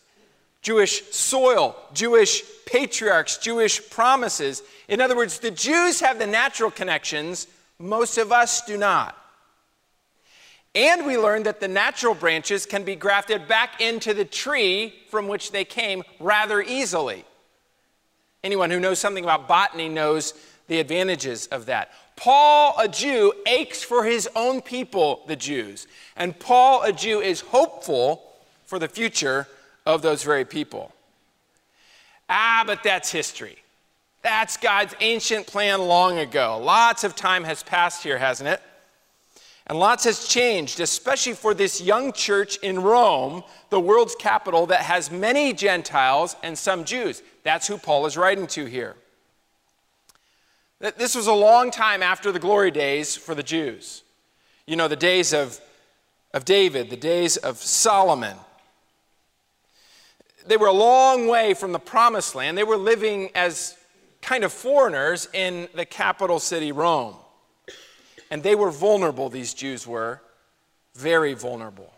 Jewish 0.62 1.04
soil, 1.12 1.76
Jewish 1.94 2.44
patriarchs, 2.66 3.38
Jewish 3.38 3.90
promises. 3.90 4.62
In 4.88 5.00
other 5.02 5.16
words, 5.16 5.40
the 5.40 5.52
Jews 5.52 6.02
have 6.02 6.20
the 6.20 6.28
natural 6.28 6.70
connections, 6.70 7.48
most 7.78 8.18
of 8.18 8.32
us 8.32 8.62
do 8.66 8.78
not. 8.78 9.16
And 10.76 11.06
we 11.06 11.18
learned 11.18 11.46
that 11.46 11.60
the 11.60 11.68
natural 11.68 12.14
branches 12.14 12.66
can 12.66 12.84
be 12.84 12.96
grafted 12.96 13.48
back 13.48 13.82
into 13.82 14.14
the 14.14 14.26
tree 14.26 14.94
from 15.10 15.28
which 15.28 15.52
they 15.52 15.66
came 15.66 16.04
rather 16.20 16.62
easily. 16.62 17.26
Anyone 18.44 18.70
who 18.70 18.80
knows 18.80 19.00
something 19.00 19.24
about 19.24 19.48
botany 19.48 19.90
knows 19.90 20.34
the 20.70 20.80
advantages 20.80 21.48
of 21.48 21.66
that. 21.66 21.92
Paul, 22.16 22.76
a 22.80 22.88
Jew, 22.88 23.34
aches 23.46 23.84
for 23.84 24.06
his 24.06 24.30
own 24.36 24.62
people, 24.62 25.24
the 25.28 25.36
Jews. 25.36 25.88
And 26.16 26.38
Paul, 26.38 26.84
a 26.84 26.94
Jew, 26.94 27.20
is 27.22 27.42
hopeful 27.42 28.24
for 28.66 28.80
the 28.80 28.88
future 28.88 29.48
of 29.86 30.02
those 30.02 30.24
very 30.24 30.46
people. 30.46 30.94
Ah, 32.30 32.64
but 32.66 32.84
that's 32.84 33.12
history. 33.12 33.58
That's 34.22 34.58
God's 34.58 34.96
ancient 35.00 35.48
plan 35.48 35.82
long 35.82 36.20
ago. 36.20 36.60
Lots 36.62 37.04
of 37.04 37.16
time 37.16 37.44
has 37.46 37.64
passed 37.64 38.04
here, 38.04 38.18
hasn't 38.18 38.50
it? 38.50 38.62
And 39.66 39.80
lots 39.80 40.04
has 40.04 40.28
changed, 40.28 40.80
especially 40.80 41.34
for 41.34 41.54
this 41.54 41.80
young 41.80 42.12
church 42.12 42.58
in 42.58 42.80
Rome, 42.80 43.44
the 43.70 43.80
world's 43.80 44.16
capital 44.16 44.66
that 44.68 44.82
has 44.82 45.10
many 45.10 45.54
Gentiles 45.54 46.36
and 46.44 46.58
some 46.58 46.84
Jews. 46.84 47.24
That's 47.44 47.68
who 47.68 47.78
Paul 47.78 48.06
is 48.08 48.18
writing 48.18 48.48
to 48.48 48.66
here. 48.66 48.96
This 50.80 51.14
was 51.14 51.28
a 51.28 51.34
long 51.34 51.72
time 51.72 52.02
after 52.02 52.32
the 52.32 52.40
glory 52.40 52.72
days 52.72 53.16
for 53.16 53.36
the 53.36 53.44
Jews. 53.44 54.04
You 54.66 54.78
know, 54.78 54.88
the 54.88 54.96
days 54.96 55.34
of, 55.34 55.60
of 56.34 56.46
David, 56.46 56.90
the 56.90 56.98
days 56.98 57.36
of 57.36 57.58
Solomon. 57.58 58.38
They 60.48 60.56
were 60.56 60.68
a 60.68 60.74
long 60.74 61.28
way 61.28 61.54
from 61.54 61.74
the 61.74 61.80
promised 61.80 62.34
land. 62.34 62.58
They 62.58 62.64
were 62.64 62.78
living 62.78 63.30
as 63.36 63.76
kind 64.22 64.44
of 64.46 64.54
foreigners 64.54 65.28
in 65.34 65.68
the 65.74 65.86
capital 65.86 66.40
city, 66.40 66.72
Rome. 66.72 67.16
And 68.32 68.42
they 68.42 68.56
were 68.56 68.72
vulnerable, 68.72 69.30
these 69.30 69.54
Jews 69.54 69.86
were, 69.86 70.22
very 70.96 71.34
vulnerable. 71.34 71.92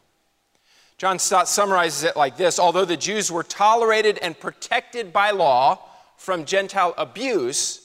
John 0.97 1.19
Stott 1.19 1.47
summarizes 1.47 2.03
it 2.03 2.15
like 2.15 2.38
this 2.38 2.57
Although 2.57 2.85
the 2.85 2.97
Jews 2.97 3.31
were 3.31 3.43
tolerated 3.43 4.17
and 4.19 4.39
protected 4.39 5.13
by 5.13 5.31
law 5.31 5.79
from 6.17 6.45
Gentile 6.45 6.93
abuse, 6.97 7.80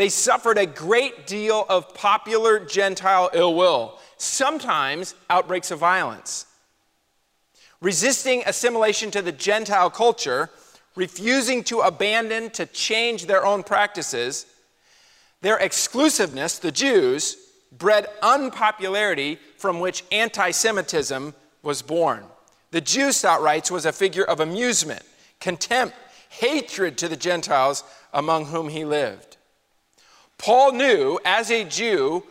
they 0.00 0.08
suffered 0.08 0.56
a 0.56 0.64
great 0.64 1.26
deal 1.26 1.66
of 1.68 1.92
popular 1.92 2.58
Gentile 2.58 3.28
ill 3.34 3.54
will, 3.54 3.98
sometimes 4.16 5.14
outbreaks 5.28 5.70
of 5.70 5.78
violence. 5.78 6.46
Resisting 7.82 8.42
assimilation 8.46 9.10
to 9.10 9.20
the 9.20 9.30
Gentile 9.30 9.90
culture, 9.90 10.48
refusing 10.96 11.62
to 11.64 11.80
abandon, 11.80 12.48
to 12.52 12.64
change 12.64 13.26
their 13.26 13.44
own 13.44 13.62
practices, 13.62 14.46
their 15.42 15.58
exclusiveness, 15.58 16.58
the 16.58 16.72
Jews, 16.72 17.36
bred 17.70 18.06
unpopularity 18.22 19.38
from 19.58 19.80
which 19.80 20.02
anti 20.10 20.50
Semitism 20.50 21.34
was 21.62 21.82
born. 21.82 22.24
The 22.70 22.80
Jew, 22.80 23.12
Stott 23.12 23.42
writes, 23.42 23.70
was 23.70 23.84
a 23.84 23.92
figure 23.92 24.24
of 24.24 24.40
amusement, 24.40 25.02
contempt, 25.40 25.94
hatred 26.30 26.96
to 26.96 27.08
the 27.08 27.18
Gentiles 27.18 27.84
among 28.14 28.46
whom 28.46 28.70
he 28.70 28.86
lived. 28.86 29.29
Paul 30.40 30.72
knew, 30.72 31.20
as 31.22 31.50
a 31.50 31.64
Jew, 31.64 32.24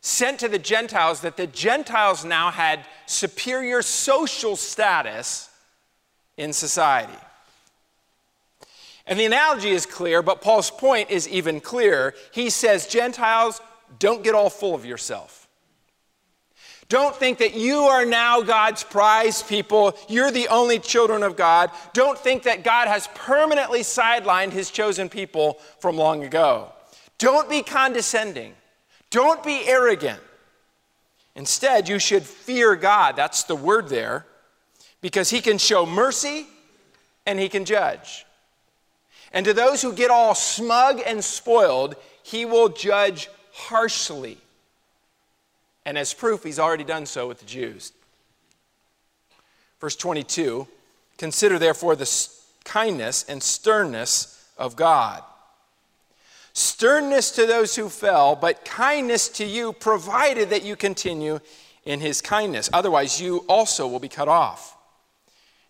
sent 0.00 0.40
to 0.40 0.48
the 0.48 0.58
Gentiles, 0.58 1.20
that 1.20 1.36
the 1.36 1.46
Gentiles 1.46 2.24
now 2.24 2.50
had 2.50 2.80
superior 3.06 3.82
social 3.82 4.56
status 4.56 5.48
in 6.36 6.52
society. 6.52 7.16
And 9.06 9.20
the 9.20 9.26
analogy 9.26 9.70
is 9.70 9.86
clear, 9.86 10.22
but 10.22 10.40
Paul's 10.40 10.72
point 10.72 11.10
is 11.10 11.28
even 11.28 11.60
clearer. 11.60 12.14
He 12.32 12.50
says, 12.50 12.88
Gentiles, 12.88 13.60
don't 14.00 14.24
get 14.24 14.34
all 14.34 14.50
full 14.50 14.74
of 14.74 14.84
yourself. 14.84 15.46
Don't 16.88 17.14
think 17.14 17.38
that 17.38 17.54
you 17.54 17.76
are 17.82 18.04
now 18.04 18.42
God's 18.42 18.82
prized 18.82 19.48
people. 19.48 19.96
You're 20.08 20.32
the 20.32 20.48
only 20.48 20.80
children 20.80 21.22
of 21.22 21.36
God. 21.36 21.70
Don't 21.92 22.18
think 22.18 22.42
that 22.42 22.64
God 22.64 22.88
has 22.88 23.08
permanently 23.14 23.80
sidelined 23.80 24.50
his 24.50 24.72
chosen 24.72 25.08
people 25.08 25.60
from 25.78 25.96
long 25.96 26.24
ago. 26.24 26.72
Don't 27.18 27.48
be 27.48 27.62
condescending. 27.62 28.54
Don't 29.10 29.42
be 29.42 29.66
arrogant. 29.66 30.20
Instead, 31.36 31.88
you 31.88 31.98
should 31.98 32.22
fear 32.22 32.76
God. 32.76 33.16
That's 33.16 33.44
the 33.44 33.56
word 33.56 33.88
there, 33.88 34.26
because 35.00 35.30
he 35.30 35.40
can 35.40 35.58
show 35.58 35.84
mercy 35.84 36.46
and 37.26 37.38
he 37.38 37.48
can 37.48 37.64
judge. 37.64 38.24
And 39.32 39.44
to 39.46 39.52
those 39.52 39.82
who 39.82 39.92
get 39.92 40.10
all 40.10 40.34
smug 40.34 41.00
and 41.04 41.22
spoiled, 41.24 41.96
he 42.22 42.44
will 42.44 42.68
judge 42.68 43.28
harshly. 43.52 44.38
And 45.84 45.98
as 45.98 46.14
proof, 46.14 46.44
he's 46.44 46.58
already 46.58 46.84
done 46.84 47.04
so 47.04 47.28
with 47.28 47.40
the 47.40 47.46
Jews. 47.46 47.92
Verse 49.80 49.96
22 49.96 50.66
Consider 51.18 51.58
therefore 51.58 51.94
the 51.94 52.28
kindness 52.64 53.24
and 53.28 53.42
sternness 53.42 54.50
of 54.58 54.74
God. 54.74 55.22
Sternness 56.54 57.32
to 57.32 57.46
those 57.46 57.74
who 57.74 57.88
fell, 57.88 58.36
but 58.36 58.64
kindness 58.64 59.28
to 59.28 59.44
you, 59.44 59.72
provided 59.72 60.50
that 60.50 60.62
you 60.62 60.76
continue 60.76 61.40
in 61.84 62.00
his 62.00 62.22
kindness. 62.22 62.70
Otherwise, 62.72 63.20
you 63.20 63.38
also 63.48 63.88
will 63.88 63.98
be 63.98 64.08
cut 64.08 64.28
off. 64.28 64.76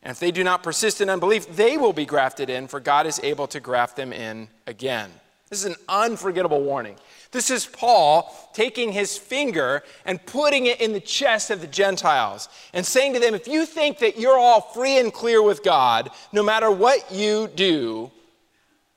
And 0.03 0.11
if 0.11 0.21
they 0.21 0.31
do 0.31 0.45
not 0.45 0.63
persist 0.63 1.01
in 1.01 1.09
unbelief, 1.09 1.57
they 1.57 1.79
will 1.79 1.95
be 1.95 2.05
grafted 2.05 2.51
in, 2.51 2.69
for 2.69 2.81
God 2.81 3.07
is 3.07 3.19
able 3.23 3.47
to 3.49 3.61
graft 3.61 3.97
them 3.97 4.13
in 4.13 4.49
again. 4.67 5.11
This 5.49 5.61
is 5.61 5.67
an 5.67 5.77
unforgettable 5.89 6.63
warning. 6.63 6.97
This 7.31 7.51
is 7.51 7.65
Paul 7.65 8.35
taking 8.53 8.93
his 8.93 9.17
finger 9.17 9.83
and 10.05 10.25
putting 10.27 10.67
it 10.67 10.83
in 10.83 10.93
the 10.93 11.01
chest 11.01 11.51
of 11.51 11.63
the 11.63 11.67
Gentiles 11.67 12.51
and 12.75 12.85
saying 12.85 13.15
to 13.15 13.21
them, 13.21 13.35
if 13.35 13.49
you 13.49 13.65
think 13.65 13.99
that 14.01 14.19
you're 14.19 14.39
all 14.39 14.61
free 14.61 14.99
and 14.99 15.13
clear 15.13 15.43
with 15.43 15.63
God, 15.63 16.11
no 16.33 16.43
matter 16.43 16.71
what 16.71 17.11
you 17.11 17.49
do, 17.49 18.11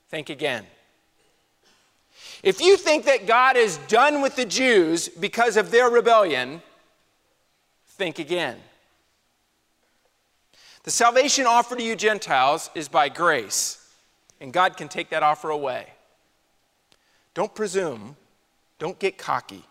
think 0.09 0.29
again. 0.29 0.65
If 2.47 2.61
you 2.61 2.77
think 2.77 3.03
that 3.03 3.27
God 3.27 3.57
is 3.57 3.75
done 3.89 4.21
with 4.21 4.37
the 4.37 4.45
Jews 4.45 5.09
because 5.09 5.57
of 5.57 5.69
their 5.69 5.89
rebellion, 5.89 6.61
think 7.85 8.19
again. 8.19 8.55
The 10.83 10.91
salvation 10.91 11.45
offered 11.45 11.79
to 11.79 11.83
you 11.83 11.93
Gentiles 11.97 12.69
is 12.73 12.87
by 12.87 13.09
grace, 13.09 13.85
and 14.39 14.53
God 14.53 14.77
can 14.77 14.87
take 14.87 15.09
that 15.09 15.23
offer 15.23 15.49
away. 15.49 15.87
Don't 17.33 17.53
presume, 17.53 18.15
don't 18.79 18.97
get 18.97 19.17
cocky. 19.17 19.65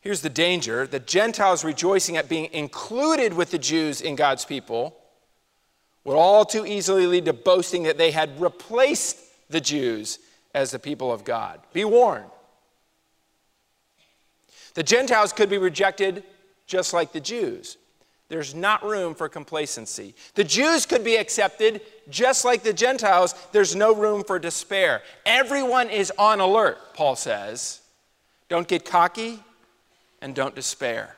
Here's 0.00 0.22
the 0.22 0.30
danger 0.30 0.86
the 0.86 1.00
Gentiles 1.00 1.64
rejoicing 1.64 2.16
at 2.16 2.28
being 2.28 2.50
included 2.52 3.32
with 3.32 3.50
the 3.50 3.58
Jews 3.58 4.00
in 4.00 4.14
God's 4.14 4.44
people 4.44 4.96
would 6.04 6.14
all 6.14 6.44
too 6.44 6.64
easily 6.64 7.08
lead 7.08 7.24
to 7.24 7.32
boasting 7.32 7.82
that 7.82 7.98
they 7.98 8.12
had 8.12 8.40
replaced 8.40 9.18
the 9.50 9.60
Jews 9.60 10.20
as 10.54 10.70
the 10.70 10.78
people 10.78 11.12
of 11.12 11.24
God. 11.24 11.60
Be 11.72 11.84
warned. 11.84 12.30
The 14.74 14.82
Gentiles 14.82 15.32
could 15.32 15.50
be 15.50 15.58
rejected 15.58 16.24
just 16.66 16.92
like 16.92 17.12
the 17.12 17.20
Jews. 17.20 17.78
There's 18.28 18.54
not 18.54 18.84
room 18.84 19.14
for 19.14 19.28
complacency. 19.28 20.14
The 20.34 20.44
Jews 20.44 20.84
could 20.84 21.02
be 21.02 21.16
accepted 21.16 21.80
just 22.10 22.44
like 22.44 22.62
the 22.62 22.74
Gentiles. 22.74 23.34
There's 23.52 23.74
no 23.74 23.94
room 23.94 24.22
for 24.22 24.38
despair. 24.38 25.02
Everyone 25.24 25.88
is 25.88 26.12
on 26.18 26.40
alert, 26.40 26.78
Paul 26.92 27.16
says. 27.16 27.80
Don't 28.50 28.68
get 28.68 28.84
cocky 28.84 29.40
and 30.20 30.34
don't 30.34 30.54
despair. 30.54 31.16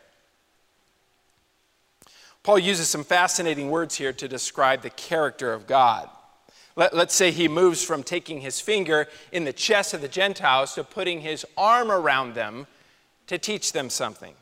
Paul 2.43 2.59
uses 2.59 2.89
some 2.89 3.05
fascinating 3.05 3.71
words 3.71 3.97
here 3.97 4.13
to 4.15 4.29
describe 4.29 4.83
the 4.83 4.91
character 4.91 5.53
of 5.53 5.67
God. 5.67 6.09
Let, 6.81 6.95
us 6.95 7.13
say 7.13 7.31
he 7.31 7.47
moves 7.47 7.85
from 7.85 8.03
taking 8.03 8.41
his 8.41 8.59
finger 8.59 9.07
in 9.33 9.45
the 9.45 9.53
chest 9.53 9.93
of 9.93 10.01
the 10.01 10.09
Gentiles 10.09 10.75
to 10.77 10.83
putting 10.83 11.21
his 11.21 11.45
arm 11.55 11.93
around 11.93 12.33
them 12.33 12.67
to 13.27 13.37
teach 13.37 13.73
them 13.75 13.91
something 13.91 14.33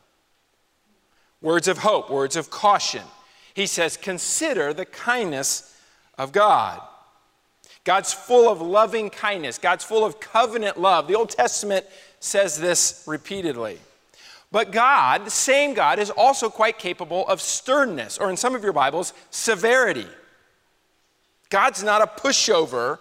words 1.41 1.67
of 1.67 1.79
hope, 1.79 2.09
words 2.09 2.37
of 2.37 2.49
caution. 2.49 3.03
He 3.53 3.65
says, 3.65 3.97
Consider 3.97 4.73
the 4.73 4.85
kindness 4.85 5.77
of 6.17 6.31
God. 6.31 6.81
God's 7.83 8.13
full 8.13 8.49
of 8.49 8.61
loving 8.61 9.09
kindness, 9.09 9.57
God's 9.57 9.83
full 9.83 10.05
of 10.05 10.21
covenant 10.21 10.79
love. 10.79 11.09
The 11.09 11.15
Old 11.15 11.31
Testament 11.31 11.85
says 12.21 12.57
this 12.57 13.03
repeatedly. 13.05 13.79
But 14.49 14.71
God, 14.71 15.25
the 15.25 15.31
same 15.31 15.73
God, 15.73 15.99
is 15.99 16.09
also 16.09 16.49
quite 16.49 16.79
capable 16.79 17.27
of 17.27 17.41
sternness, 17.41 18.17
or 18.17 18.29
in 18.29 18.37
some 18.37 18.55
of 18.55 18.63
your 18.63 18.73
Bibles, 18.73 19.13
severity. 19.29 20.07
God's 21.49 21.83
not 21.83 22.01
a 22.01 22.07
pushover 22.07 22.99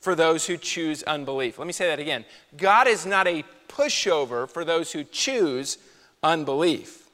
for 0.00 0.14
those 0.14 0.46
who 0.46 0.56
choose 0.56 1.02
unbelief. 1.04 1.58
Let 1.58 1.66
me 1.66 1.72
say 1.72 1.88
that 1.88 1.98
again. 1.98 2.24
God 2.56 2.86
is 2.88 3.06
not 3.06 3.26
a 3.26 3.44
pushover 3.68 4.48
for 4.48 4.64
those 4.64 4.92
who 4.92 5.04
choose 5.04 5.78
unbelief. 6.22 7.08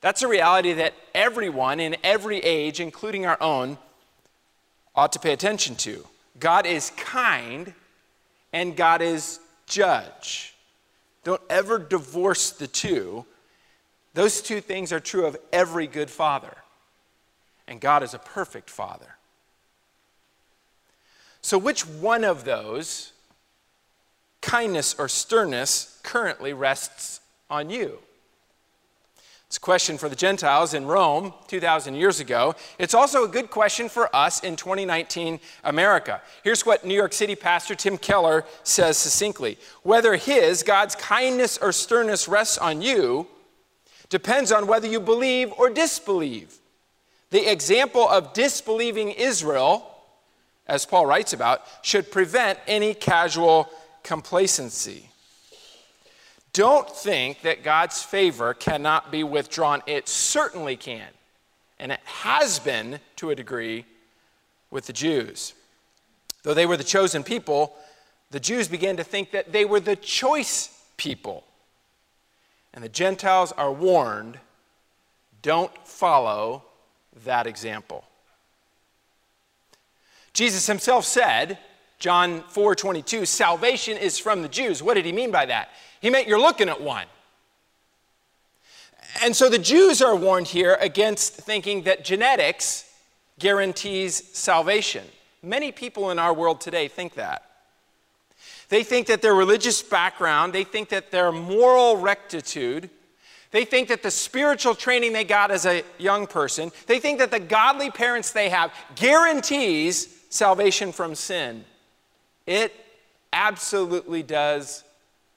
That's 0.00 0.22
a 0.22 0.28
reality 0.28 0.72
that 0.74 0.94
everyone 1.14 1.80
in 1.80 1.96
every 2.02 2.38
age, 2.38 2.80
including 2.80 3.24
our 3.24 3.38
own, 3.40 3.78
ought 4.94 5.12
to 5.12 5.18
pay 5.18 5.32
attention 5.32 5.76
to. 5.76 6.06
God 6.38 6.66
is 6.66 6.90
kind 6.96 7.72
and 8.52 8.76
God 8.76 9.00
is 9.00 9.40
judge. 9.66 10.54
Don't 11.24 11.40
ever 11.48 11.78
divorce 11.78 12.50
the 12.50 12.66
two. 12.66 13.24
Those 14.14 14.42
two 14.42 14.60
things 14.60 14.92
are 14.92 15.00
true 15.00 15.24
of 15.24 15.36
every 15.52 15.86
good 15.86 16.10
father. 16.10 16.56
And 17.66 17.80
God 17.80 18.02
is 18.02 18.12
a 18.12 18.18
perfect 18.18 18.68
father. 18.68 19.16
So, 21.42 21.58
which 21.58 21.86
one 21.86 22.24
of 22.24 22.44
those, 22.44 23.12
kindness 24.40 24.94
or 24.98 25.08
sternness, 25.08 26.00
currently 26.02 26.52
rests 26.52 27.20
on 27.50 27.68
you? 27.68 27.98
It's 29.52 29.58
a 29.58 29.60
question 29.60 29.98
for 29.98 30.08
the 30.08 30.16
Gentiles 30.16 30.72
in 30.72 30.86
Rome 30.86 31.34
2,000 31.48 31.94
years 31.94 32.20
ago. 32.20 32.54
It's 32.78 32.94
also 32.94 33.24
a 33.24 33.28
good 33.28 33.50
question 33.50 33.90
for 33.90 34.08
us 34.16 34.40
in 34.42 34.56
2019 34.56 35.40
America. 35.64 36.22
Here's 36.42 36.64
what 36.64 36.86
New 36.86 36.94
York 36.94 37.12
City 37.12 37.34
pastor 37.34 37.74
Tim 37.74 37.98
Keller 37.98 38.46
says 38.62 38.96
succinctly 38.96 39.58
Whether 39.82 40.16
his, 40.16 40.62
God's 40.62 40.94
kindness 40.94 41.58
or 41.58 41.70
sternness 41.70 42.28
rests 42.28 42.56
on 42.56 42.80
you, 42.80 43.26
depends 44.08 44.52
on 44.52 44.66
whether 44.66 44.86
you 44.86 45.00
believe 45.00 45.52
or 45.58 45.68
disbelieve. 45.68 46.54
The 47.28 47.52
example 47.52 48.08
of 48.08 48.32
disbelieving 48.32 49.10
Israel, 49.10 49.91
as 50.66 50.86
Paul 50.86 51.06
writes 51.06 51.32
about, 51.32 51.62
should 51.82 52.10
prevent 52.10 52.58
any 52.66 52.94
casual 52.94 53.68
complacency. 54.02 55.08
Don't 56.52 56.88
think 56.88 57.42
that 57.42 57.62
God's 57.62 58.02
favor 58.02 58.54
cannot 58.54 59.10
be 59.10 59.24
withdrawn. 59.24 59.82
It 59.86 60.08
certainly 60.08 60.76
can. 60.76 61.08
And 61.78 61.92
it 61.92 62.00
has 62.04 62.58
been 62.58 63.00
to 63.16 63.30
a 63.30 63.34
degree 63.34 63.86
with 64.70 64.86
the 64.86 64.92
Jews. 64.92 65.54
Though 66.42 66.54
they 66.54 66.66
were 66.66 66.76
the 66.76 66.84
chosen 66.84 67.22
people, 67.22 67.74
the 68.30 68.40
Jews 68.40 68.68
began 68.68 68.96
to 68.98 69.04
think 69.04 69.30
that 69.32 69.52
they 69.52 69.64
were 69.64 69.80
the 69.80 69.96
choice 69.96 70.68
people. 70.96 71.44
And 72.74 72.84
the 72.84 72.88
Gentiles 72.88 73.52
are 73.52 73.72
warned 73.72 74.38
don't 75.42 75.72
follow 75.86 76.62
that 77.24 77.46
example. 77.46 78.04
Jesus 80.32 80.66
himself 80.66 81.04
said, 81.04 81.58
John 81.98 82.42
4 82.48 82.74
22, 82.74 83.26
salvation 83.26 83.96
is 83.96 84.18
from 84.18 84.42
the 84.42 84.48
Jews. 84.48 84.82
What 84.82 84.94
did 84.94 85.04
he 85.04 85.12
mean 85.12 85.30
by 85.30 85.46
that? 85.46 85.70
He 86.00 86.10
meant 86.10 86.26
you're 86.26 86.40
looking 86.40 86.68
at 86.68 86.80
one. 86.80 87.06
And 89.22 89.36
so 89.36 89.48
the 89.48 89.58
Jews 89.58 90.00
are 90.00 90.16
warned 90.16 90.48
here 90.48 90.76
against 90.80 91.34
thinking 91.34 91.82
that 91.82 92.04
genetics 92.04 92.90
guarantees 93.38 94.36
salvation. 94.36 95.04
Many 95.42 95.70
people 95.70 96.10
in 96.10 96.18
our 96.18 96.32
world 96.32 96.60
today 96.60 96.88
think 96.88 97.14
that. 97.14 97.44
They 98.68 98.84
think 98.84 99.08
that 99.08 99.20
their 99.20 99.34
religious 99.34 99.82
background, 99.82 100.52
they 100.52 100.64
think 100.64 100.88
that 100.88 101.10
their 101.10 101.30
moral 101.30 101.98
rectitude, 101.98 102.88
they 103.50 103.66
think 103.66 103.88
that 103.88 104.02
the 104.02 104.10
spiritual 104.10 104.74
training 104.74 105.12
they 105.12 105.24
got 105.24 105.50
as 105.50 105.66
a 105.66 105.84
young 105.98 106.26
person, 106.26 106.72
they 106.86 106.98
think 106.98 107.18
that 107.18 107.30
the 107.30 107.38
godly 107.38 107.90
parents 107.90 108.32
they 108.32 108.48
have 108.48 108.72
guarantees 108.96 110.21
salvation 110.32 110.92
from 110.92 111.14
sin. 111.14 111.64
It 112.46 112.74
absolutely 113.32 114.22
does 114.22 114.82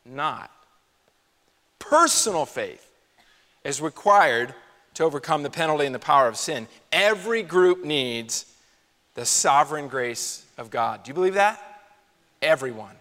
not. 0.05 0.51
Personal 1.79 2.45
faith 2.45 2.89
is 3.63 3.81
required 3.81 4.53
to 4.95 5.03
overcome 5.03 5.43
the 5.43 5.49
penalty 5.49 5.85
and 5.85 5.93
the 5.93 5.99
power 5.99 6.27
of 6.27 6.37
sin. 6.37 6.67
Every 6.91 7.43
group 7.43 7.83
needs 7.83 8.45
the 9.15 9.25
sovereign 9.25 9.87
grace 9.87 10.45
of 10.57 10.69
God. 10.69 11.03
Do 11.03 11.09
you 11.09 11.13
believe 11.13 11.33
that? 11.33 11.61
Everyone. 12.41 12.95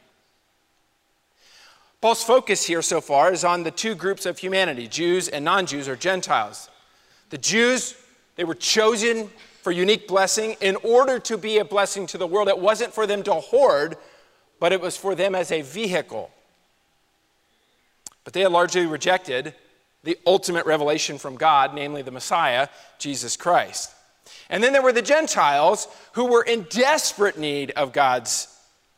Paul's 2.01 2.25
focus 2.25 2.67
here 2.67 2.83
so 2.83 3.01
far 3.01 3.33
is 3.33 3.45
on 3.45 3.63
the 3.63 3.71
two 3.71 3.95
groups 3.95 4.27
of 4.27 4.39
humanity 4.39 4.89
Jews 4.89 5.29
and 5.29 5.45
non 5.45 5.65
Jews 5.65 5.89
or 5.89 5.97
Gentiles. 5.97 6.69
The 7.31 7.39
Jews, 7.39 7.97
they 8.37 8.45
were 8.45 8.55
chosen 8.55 9.31
for 9.65 9.73
unique 9.73 10.07
blessing 10.07 10.57
in 10.61 10.77
order 10.83 11.19
to 11.19 11.39
be 11.39 11.57
a 11.57 11.65
blessing 11.65 12.07
to 12.07 12.19
the 12.19 12.27
world. 12.27 12.49
It 12.49 12.59
wasn't 12.59 12.93
for 12.93 13.07
them 13.07 13.23
to 13.23 13.33
hoard, 13.33 13.97
but 14.61 14.75
it 14.75 14.81
was 14.81 14.95
for 14.95 15.15
them 15.15 15.35
as 15.35 15.51
a 15.51 15.63
vehicle. 15.63 16.31
But 18.25 18.35
they 18.35 18.43
had 18.43 18.53
largely 18.53 18.85
rejected 18.85 19.55
the 20.03 20.19
ultimate 20.27 20.67
revelation 20.67 21.17
from 21.17 21.37
God, 21.37 21.75
namely 21.75 22.03
the 22.03 22.11
Messiah, 22.11 22.69
Jesus 22.99 23.39
Christ. 23.39 23.91
And 24.51 24.63
then 24.63 24.75
there 24.75 24.83
were 24.83 24.93
the 24.93 25.01
Gentiles 25.01 25.89
who 26.13 26.27
were 26.27 26.43
in 26.43 26.67
desperate 26.69 27.39
need 27.39 27.71
of 27.71 27.95
God's 27.95 28.49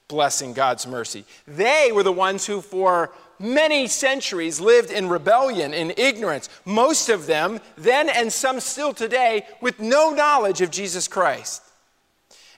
blessing, 0.09 0.53
God's 0.53 0.85
mercy. 0.85 1.25
They 1.47 1.93
were 1.93 2.03
the 2.03 2.11
ones 2.11 2.45
who, 2.45 2.61
for 2.61 3.13
many 3.39 3.87
centuries, 3.87 4.61
lived 4.61 4.91
in 4.91 5.09
rebellion, 5.09 5.75
in 5.75 5.93
ignorance, 5.97 6.49
most 6.65 7.09
of 7.09 7.27
them 7.27 7.61
then 7.77 8.09
and 8.09 8.33
some 8.33 8.61
still 8.61 8.93
today, 8.93 9.47
with 9.61 9.81
no 9.81 10.11
knowledge 10.11 10.61
of 10.61 10.71
Jesus 10.71 11.09
Christ. 11.09 11.63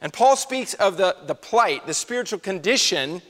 And 0.01 0.13
Paul 0.13 0.37
speaks 0.37 0.75
of 0.75 0.97
the, 0.97 1.17
the 1.27 1.35
plight, 1.35 1.87
the 1.87 1.95
spiritual 1.95 2.39
condition, 2.39 3.21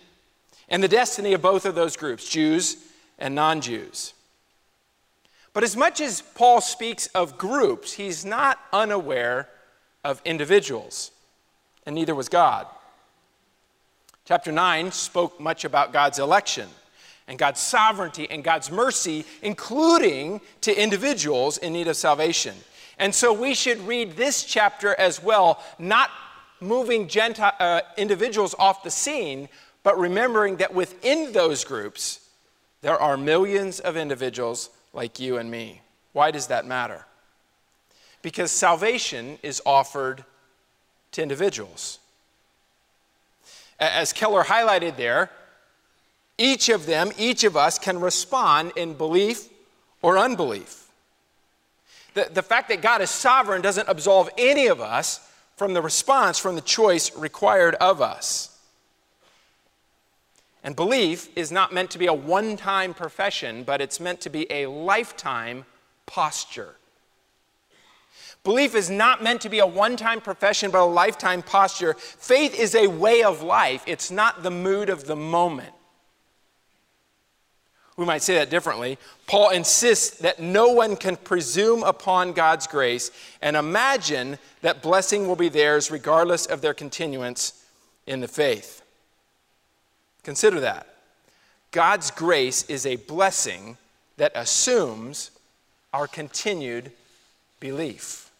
and 0.68 0.82
the 0.82 0.88
destiny 0.88 1.32
of 1.32 1.42
both 1.42 1.64
of 1.64 1.74
those 1.74 1.96
groups, 1.96 2.28
Jews 2.28 2.76
and 3.18 3.34
non 3.34 3.60
Jews. 3.60 4.12
But 5.54 5.64
as 5.64 5.76
much 5.76 6.00
as 6.00 6.20
Paul 6.20 6.60
speaks 6.60 7.06
of 7.08 7.38
groups, 7.38 7.94
he's 7.94 8.24
not 8.24 8.60
unaware 8.72 9.48
of 10.04 10.20
individuals, 10.24 11.10
and 11.86 11.94
neither 11.94 12.14
was 12.14 12.28
God. 12.28 12.66
Chapter 14.24 14.52
9 14.52 14.92
spoke 14.92 15.40
much 15.40 15.64
about 15.64 15.92
God's 15.92 16.18
election 16.18 16.68
and 17.28 17.38
God's 17.38 17.60
sovereignty 17.60 18.28
and 18.30 18.42
God's 18.42 18.70
mercy, 18.70 19.24
including 19.42 20.40
to 20.62 20.82
individuals 20.82 21.58
in 21.58 21.74
need 21.74 21.86
of 21.86 21.96
salvation. 21.96 22.54
And 22.98 23.14
so 23.14 23.32
we 23.32 23.54
should 23.54 23.78
read 23.86 24.16
this 24.16 24.44
chapter 24.44 24.94
as 24.98 25.22
well, 25.22 25.62
not 25.78 26.10
moving 26.60 27.06
Gentile, 27.06 27.52
uh, 27.60 27.82
individuals 27.96 28.54
off 28.58 28.82
the 28.82 28.90
scene, 28.90 29.48
but 29.84 29.96
remembering 29.98 30.56
that 30.56 30.74
within 30.74 31.32
those 31.32 31.62
groups, 31.64 32.28
there 32.80 33.00
are 33.00 33.16
millions 33.16 33.78
of 33.78 33.96
individuals 33.96 34.70
like 34.92 35.20
you 35.20 35.36
and 35.36 35.50
me. 35.50 35.82
Why 36.12 36.30
does 36.30 36.48
that 36.48 36.66
matter? 36.66 37.04
Because 38.22 38.50
salvation 38.50 39.38
is 39.42 39.62
offered 39.64 40.24
to 41.12 41.22
individuals. 41.22 42.00
As 43.78 44.12
Keller 44.12 44.42
highlighted 44.42 44.96
there, 44.96 45.30
each 46.38 46.68
of 46.68 46.86
them, 46.86 47.10
each 47.18 47.44
of 47.44 47.56
us 47.56 47.78
can 47.78 48.00
respond 48.00 48.72
in 48.76 48.94
belief 48.94 49.48
or 50.00 50.16
unbelief. 50.16 50.88
The, 52.14 52.28
the 52.32 52.42
fact 52.42 52.68
that 52.68 52.80
God 52.80 53.02
is 53.02 53.10
sovereign 53.10 53.60
doesn't 53.60 53.88
absolve 53.88 54.30
any 54.38 54.68
of 54.68 54.80
us 54.80 55.20
from 55.56 55.74
the 55.74 55.82
response, 55.82 56.38
from 56.38 56.54
the 56.54 56.60
choice 56.60 57.14
required 57.16 57.74
of 57.76 58.00
us. 58.00 58.56
And 60.62 60.76
belief 60.76 61.28
is 61.36 61.50
not 61.50 61.72
meant 61.72 61.90
to 61.92 61.98
be 61.98 62.06
a 62.06 62.14
one 62.14 62.56
time 62.56 62.94
profession, 62.94 63.64
but 63.64 63.80
it's 63.80 64.00
meant 64.00 64.20
to 64.22 64.30
be 64.30 64.50
a 64.50 64.66
lifetime 64.66 65.64
posture. 66.06 66.74
Belief 68.44 68.74
is 68.74 68.88
not 68.88 69.22
meant 69.22 69.40
to 69.42 69.48
be 69.48 69.58
a 69.58 69.66
one 69.66 69.96
time 69.96 70.20
profession, 70.20 70.70
but 70.70 70.80
a 70.80 70.84
lifetime 70.84 71.42
posture. 71.42 71.94
Faith 71.94 72.58
is 72.58 72.74
a 72.74 72.86
way 72.86 73.22
of 73.22 73.42
life, 73.42 73.82
it's 73.86 74.10
not 74.10 74.42
the 74.42 74.50
mood 74.50 74.88
of 74.88 75.04
the 75.04 75.16
moment. 75.16 75.72
We 77.98 78.04
might 78.04 78.22
say 78.22 78.34
that 78.34 78.48
differently. 78.48 78.96
Paul 79.26 79.50
insists 79.50 80.18
that 80.18 80.38
no 80.38 80.68
one 80.68 80.94
can 80.94 81.16
presume 81.16 81.82
upon 81.82 82.32
God's 82.32 82.68
grace 82.68 83.10
and 83.42 83.56
imagine 83.56 84.38
that 84.62 84.82
blessing 84.82 85.26
will 85.26 85.34
be 85.34 85.48
theirs 85.48 85.90
regardless 85.90 86.46
of 86.46 86.60
their 86.60 86.74
continuance 86.74 87.64
in 88.06 88.20
the 88.20 88.28
faith. 88.28 88.82
Consider 90.22 90.60
that. 90.60 90.94
God's 91.72 92.12
grace 92.12 92.62
is 92.70 92.86
a 92.86 92.96
blessing 92.96 93.76
that 94.16 94.30
assumes 94.36 95.32
our 95.92 96.06
continued 96.06 96.92
belief. 97.58 98.30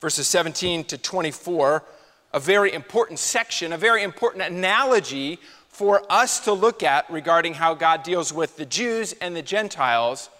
Verses 0.00 0.26
17 0.26 0.84
to 0.84 0.96
24, 0.96 1.84
a 2.32 2.40
very 2.40 2.72
important 2.72 3.18
section, 3.18 3.74
a 3.74 3.78
very 3.78 4.02
important 4.02 4.42
analogy 4.42 5.38
for 5.74 6.02
us 6.08 6.38
to 6.44 6.52
look 6.52 6.84
at 6.84 7.10
regarding 7.10 7.54
how 7.54 7.74
God 7.74 8.04
deals 8.04 8.32
with 8.32 8.56
the 8.56 8.64
Jews 8.64 9.12
and 9.20 9.34
the 9.34 9.42
Gentiles, 9.42 10.30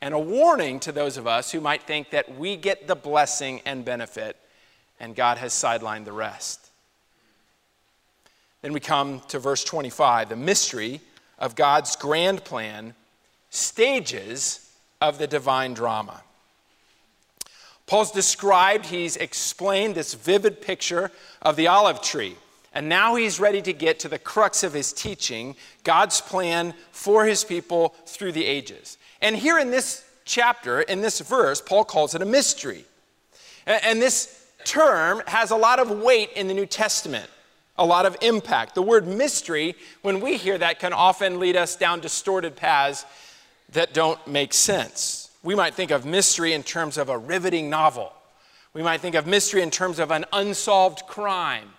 and 0.00 0.12
a 0.12 0.18
warning 0.18 0.80
to 0.80 0.90
those 0.90 1.16
of 1.16 1.28
us 1.28 1.52
who 1.52 1.60
might 1.60 1.84
think 1.84 2.10
that 2.10 2.36
we 2.36 2.56
get 2.56 2.88
the 2.88 2.96
blessing 2.96 3.60
and 3.64 3.84
benefit, 3.84 4.36
and 4.98 5.14
God 5.14 5.38
has 5.38 5.52
sidelined 5.52 6.04
the 6.04 6.12
rest. 6.12 6.68
Then 8.62 8.72
we 8.72 8.80
come 8.80 9.20
to 9.28 9.38
verse 9.38 9.62
25, 9.62 10.30
the 10.30 10.36
mystery 10.36 11.00
of 11.38 11.54
God's 11.54 11.94
grand 11.94 12.42
plan, 12.42 12.94
stages 13.50 14.68
of 15.00 15.18
the 15.18 15.28
divine 15.28 15.74
drama. 15.74 16.22
Paul's 17.86 18.10
described, 18.10 18.86
he's 18.86 19.16
explained 19.16 19.94
this 19.94 20.14
vivid 20.14 20.60
picture 20.60 21.12
of 21.40 21.54
the 21.54 21.68
olive 21.68 22.02
tree. 22.02 22.34
And 22.74 22.88
now 22.88 23.16
he's 23.16 23.38
ready 23.38 23.60
to 23.62 23.72
get 23.72 23.98
to 24.00 24.08
the 24.08 24.18
crux 24.18 24.62
of 24.62 24.72
his 24.72 24.92
teaching 24.92 25.56
God's 25.84 26.20
plan 26.20 26.74
for 26.90 27.26
his 27.26 27.44
people 27.44 27.94
through 28.06 28.32
the 28.32 28.44
ages. 28.44 28.98
And 29.20 29.36
here 29.36 29.58
in 29.58 29.70
this 29.70 30.04
chapter, 30.24 30.80
in 30.80 31.00
this 31.00 31.20
verse, 31.20 31.60
Paul 31.60 31.84
calls 31.84 32.14
it 32.14 32.22
a 32.22 32.26
mystery. 32.26 32.84
And 33.66 34.00
this 34.00 34.46
term 34.64 35.22
has 35.26 35.50
a 35.50 35.56
lot 35.56 35.78
of 35.78 35.90
weight 35.90 36.30
in 36.34 36.48
the 36.48 36.54
New 36.54 36.66
Testament 36.66 37.28
a 37.76 37.86
lot 37.86 38.06
of 38.06 38.16
impact. 38.20 38.74
The 38.74 38.82
word 38.82 39.06
mystery, 39.06 39.74
when 40.02 40.20
we 40.20 40.36
hear 40.36 40.58
that, 40.58 40.78
can 40.78 40.92
often 40.92 41.40
lead 41.40 41.56
us 41.56 41.76
down 41.76 42.00
distorted 42.00 42.54
paths 42.54 43.04
that 43.70 43.94
don't 43.94 44.24
make 44.26 44.52
sense. 44.52 45.30
We 45.42 45.54
might 45.54 45.74
think 45.74 45.90
of 45.90 46.04
mystery 46.04 46.52
in 46.52 46.62
terms 46.62 46.98
of 46.98 47.08
a 47.08 47.18
riveting 47.18 47.70
novel. 47.70 48.12
We 48.74 48.82
might 48.82 49.00
think 49.00 49.14
of 49.14 49.26
mystery 49.26 49.62
in 49.62 49.70
terms 49.70 49.98
of 49.98 50.10
an 50.10 50.24
unsolved 50.32 51.06
crime 51.06 51.70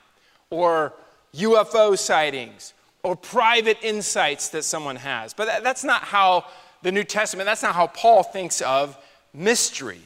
or 0.54 0.94
UFO 1.36 1.98
sightings 1.98 2.74
or 3.02 3.16
private 3.16 3.78
insights 3.82 4.50
that 4.50 4.64
someone 4.64 4.96
has. 4.96 5.34
But 5.34 5.46
that, 5.46 5.64
that's 5.64 5.84
not 5.84 6.04
how 6.04 6.46
the 6.84 6.92
New 6.92 7.04
Testament, 7.04 7.46
that's 7.46 7.64
not 7.64 7.76
how 7.76 7.88
Paul 7.88 8.24
thinks 8.24 8.62
of 8.62 8.98
mystery. 9.34 10.02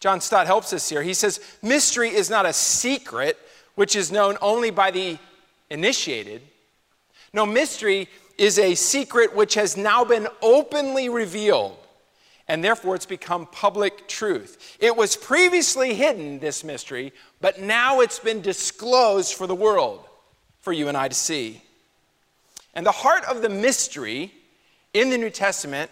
John 0.00 0.20
Stott 0.20 0.46
helps 0.46 0.72
us 0.72 0.88
here. 0.88 1.02
He 1.02 1.14
says, 1.14 1.40
Mystery 1.62 2.10
is 2.10 2.30
not 2.30 2.46
a 2.46 2.52
secret 2.52 3.38
which 3.74 3.96
is 3.96 4.12
known 4.12 4.36
only 4.40 4.70
by 4.70 4.90
the 4.90 5.18
initiated. 5.70 6.42
No, 7.32 7.44
mystery 7.44 8.08
is 8.38 8.58
a 8.58 8.74
secret 8.74 9.34
which 9.34 9.54
has 9.54 9.76
now 9.76 10.04
been 10.04 10.28
openly 10.42 11.08
revealed, 11.08 11.76
and 12.48 12.62
therefore 12.62 12.94
it's 12.94 13.06
become 13.06 13.46
public 13.46 14.06
truth. 14.06 14.76
It 14.80 14.96
was 14.96 15.16
previously 15.16 15.94
hidden, 15.94 16.38
this 16.38 16.62
mystery, 16.62 17.12
but 17.40 17.60
now 17.60 18.00
it's 18.00 18.18
been 18.18 18.40
disclosed 18.40 19.34
for 19.34 19.46
the 19.46 19.54
world, 19.54 20.04
for 20.60 20.72
you 20.72 20.88
and 20.88 20.96
I 20.96 21.08
to 21.08 21.14
see. 21.14 21.62
And 22.74 22.86
the 22.86 22.92
heart 22.92 23.24
of 23.24 23.42
the 23.42 23.48
mystery 23.48 24.32
in 24.94 25.10
the 25.10 25.18
New 25.18 25.30
Testament 25.30 25.90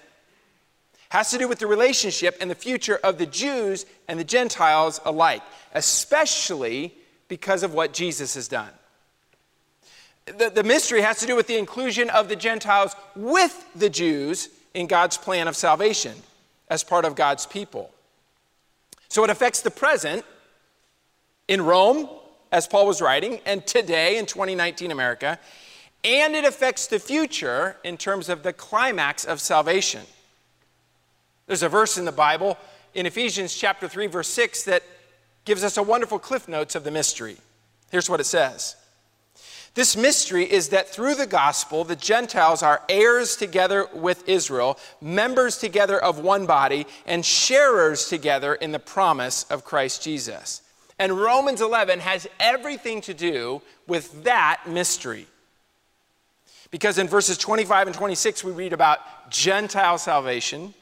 has 1.08 1.30
to 1.30 1.38
do 1.38 1.48
with 1.48 1.58
the 1.58 1.66
relationship 1.66 2.36
and 2.40 2.50
the 2.50 2.54
future 2.54 2.98
of 3.02 3.18
the 3.18 3.26
Jews 3.26 3.86
and 4.08 4.18
the 4.18 4.24
Gentiles 4.24 5.00
alike, 5.04 5.42
especially 5.72 6.94
because 7.28 7.62
of 7.62 7.74
what 7.74 7.92
Jesus 7.92 8.34
has 8.34 8.48
done. 8.48 8.70
The, 10.26 10.50
the 10.50 10.62
mystery 10.62 11.02
has 11.02 11.20
to 11.20 11.26
do 11.26 11.36
with 11.36 11.46
the 11.46 11.58
inclusion 11.58 12.10
of 12.10 12.28
the 12.28 12.36
Gentiles 12.36 12.96
with 13.14 13.66
the 13.74 13.90
Jews 13.90 14.48
in 14.72 14.86
God's 14.86 15.16
plan 15.16 15.48
of 15.48 15.56
salvation 15.56 16.14
as 16.68 16.84
part 16.84 17.04
of 17.04 17.14
God's 17.14 17.46
people. 17.46 17.90
So 19.08 19.24
it 19.24 19.30
affects 19.30 19.60
the 19.60 19.70
present 19.70 20.24
in 21.46 21.62
Rome, 21.62 22.08
as 22.50 22.66
Paul 22.66 22.86
was 22.86 23.00
writing, 23.00 23.40
and 23.44 23.66
today 23.66 24.18
in 24.18 24.26
2019 24.26 24.90
America, 24.90 25.38
and 26.02 26.34
it 26.34 26.44
affects 26.44 26.86
the 26.86 26.98
future 26.98 27.76
in 27.84 27.96
terms 27.96 28.28
of 28.28 28.42
the 28.42 28.52
climax 28.52 29.24
of 29.24 29.40
salvation. 29.40 30.02
There's 31.46 31.62
a 31.62 31.68
verse 31.68 31.98
in 31.98 32.04
the 32.04 32.12
Bible 32.12 32.58
in 32.94 33.06
Ephesians 33.06 33.54
chapter 33.54 33.88
3 33.88 34.06
verse 34.06 34.28
6 34.28 34.64
that 34.64 34.82
gives 35.44 35.64
us 35.64 35.76
a 35.76 35.82
wonderful 35.82 36.18
cliff 36.18 36.48
notes 36.48 36.74
of 36.74 36.84
the 36.84 36.90
mystery. 36.90 37.36
Here's 37.90 38.08
what 38.08 38.20
it 38.20 38.24
says. 38.24 38.76
This 39.74 39.96
mystery 39.96 40.44
is 40.44 40.68
that 40.68 40.88
through 40.88 41.16
the 41.16 41.26
gospel, 41.26 41.82
the 41.82 41.96
Gentiles 41.96 42.62
are 42.62 42.82
heirs 42.88 43.34
together 43.34 43.88
with 43.92 44.28
Israel, 44.28 44.78
members 45.00 45.58
together 45.58 46.00
of 46.00 46.20
one 46.20 46.46
body, 46.46 46.86
and 47.06 47.26
sharers 47.26 48.08
together 48.08 48.54
in 48.54 48.70
the 48.70 48.78
promise 48.78 49.44
of 49.50 49.64
Christ 49.64 50.02
Jesus. 50.02 50.62
And 50.96 51.12
Romans 51.12 51.60
11 51.60 51.98
has 52.00 52.28
everything 52.38 53.00
to 53.02 53.14
do 53.14 53.62
with 53.88 54.22
that 54.22 54.62
mystery. 54.68 55.26
Because 56.70 56.98
in 56.98 57.08
verses 57.08 57.36
25 57.36 57.88
and 57.88 57.96
26, 57.96 58.44
we 58.44 58.52
read 58.52 58.72
about 58.72 59.00
Gentile 59.28 59.98
salvation, 59.98 60.72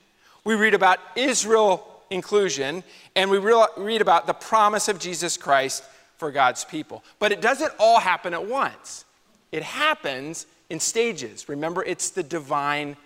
we 0.44 0.54
read 0.54 0.74
about 0.74 0.98
Israel 1.16 2.02
inclusion, 2.10 2.84
and 3.16 3.30
we 3.30 3.38
read 3.38 4.02
about 4.02 4.26
the 4.26 4.34
promise 4.34 4.88
of 4.88 4.98
Jesus 4.98 5.38
Christ 5.38 5.82
for 6.22 6.30
God's 6.30 6.64
people. 6.64 7.02
But 7.18 7.32
it 7.32 7.40
doesn't 7.40 7.72
all 7.80 7.98
happen 7.98 8.32
at 8.32 8.46
once, 8.46 9.04
it 9.50 9.64
happens 9.64 10.46
in 10.70 10.78
stages. 10.78 11.48
Remember, 11.48 11.82
it's 11.82 12.10
the 12.10 12.22
divine 12.22 12.96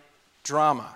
drama. 0.44 0.94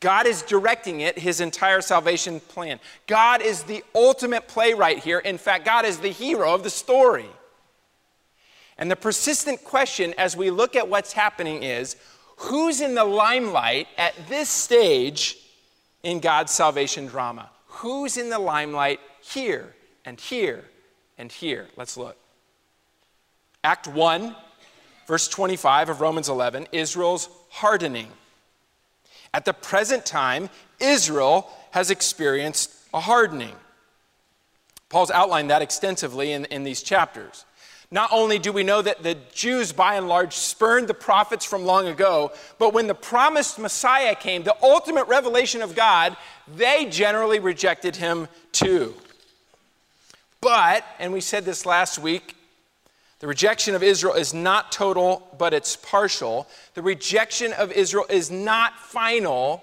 God 0.00 0.26
is 0.26 0.40
directing 0.40 1.02
it, 1.02 1.18
his 1.18 1.42
entire 1.42 1.82
salvation 1.82 2.40
plan. 2.40 2.80
God 3.06 3.42
is 3.42 3.64
the 3.64 3.84
ultimate 3.94 4.48
playwright 4.48 5.00
here. 5.00 5.18
In 5.18 5.36
fact, 5.36 5.66
God 5.66 5.84
is 5.84 5.98
the 5.98 6.08
hero 6.08 6.54
of 6.54 6.62
the 6.62 6.70
story. 6.70 7.28
And 8.78 8.90
the 8.90 8.96
persistent 8.96 9.62
question 9.62 10.14
as 10.16 10.34
we 10.34 10.48
look 10.48 10.76
at 10.76 10.88
what's 10.88 11.12
happening 11.12 11.62
is 11.62 11.96
who's 12.38 12.80
in 12.80 12.94
the 12.94 13.04
limelight 13.04 13.86
at 13.98 14.14
this 14.30 14.48
stage 14.48 15.36
in 16.02 16.20
God's 16.20 16.52
salvation 16.52 17.04
drama. 17.04 17.50
Who's 17.66 18.16
in 18.16 18.30
the 18.30 18.38
limelight 18.38 19.00
here 19.20 19.74
and 20.06 20.18
here 20.18 20.64
and 21.20 21.30
here? 21.30 21.68
Let's 21.76 21.98
look. 21.98 22.16
Act 23.62 23.86
1, 23.86 24.34
verse 25.06 25.28
25 25.28 25.90
of 25.90 26.00
Romans 26.00 26.30
11 26.30 26.68
Israel's 26.72 27.28
hardening. 27.50 28.08
At 29.32 29.44
the 29.44 29.52
present 29.52 30.06
time, 30.06 30.48
Israel 30.80 31.48
has 31.72 31.90
experienced 31.90 32.72
a 32.94 33.00
hardening. 33.00 33.54
Paul's 34.88 35.10
outlined 35.10 35.50
that 35.50 35.62
extensively 35.62 36.32
in, 36.32 36.46
in 36.46 36.64
these 36.64 36.82
chapters. 36.82 37.44
Not 37.92 38.10
only 38.12 38.38
do 38.38 38.52
we 38.52 38.62
know 38.62 38.80
that 38.80 39.02
the 39.02 39.16
Jews, 39.32 39.72
by 39.72 39.96
and 39.96 40.08
large, 40.08 40.34
spurned 40.34 40.88
the 40.88 40.94
prophets 40.94 41.44
from 41.44 41.64
long 41.64 41.86
ago, 41.86 42.32
but 42.58 42.72
when 42.72 42.86
the 42.86 42.94
promised 42.94 43.58
Messiah 43.58 44.14
came, 44.14 44.42
the 44.42 44.56
ultimate 44.62 45.06
revelation 45.06 45.60
of 45.60 45.74
God, 45.74 46.16
they 46.56 46.86
generally 46.86 47.40
rejected 47.40 47.96
him 47.96 48.28
too. 48.52 48.94
But, 50.40 50.84
and 50.98 51.12
we 51.12 51.20
said 51.20 51.44
this 51.44 51.66
last 51.66 51.98
week, 51.98 52.36
the 53.18 53.26
rejection 53.26 53.74
of 53.74 53.82
Israel 53.82 54.14
is 54.14 54.32
not 54.32 54.72
total, 54.72 55.28
but 55.36 55.52
it's 55.52 55.76
partial. 55.76 56.48
The 56.74 56.82
rejection 56.82 57.52
of 57.52 57.70
Israel 57.70 58.06
is 58.08 58.30
not 58.30 58.78
final, 58.78 59.62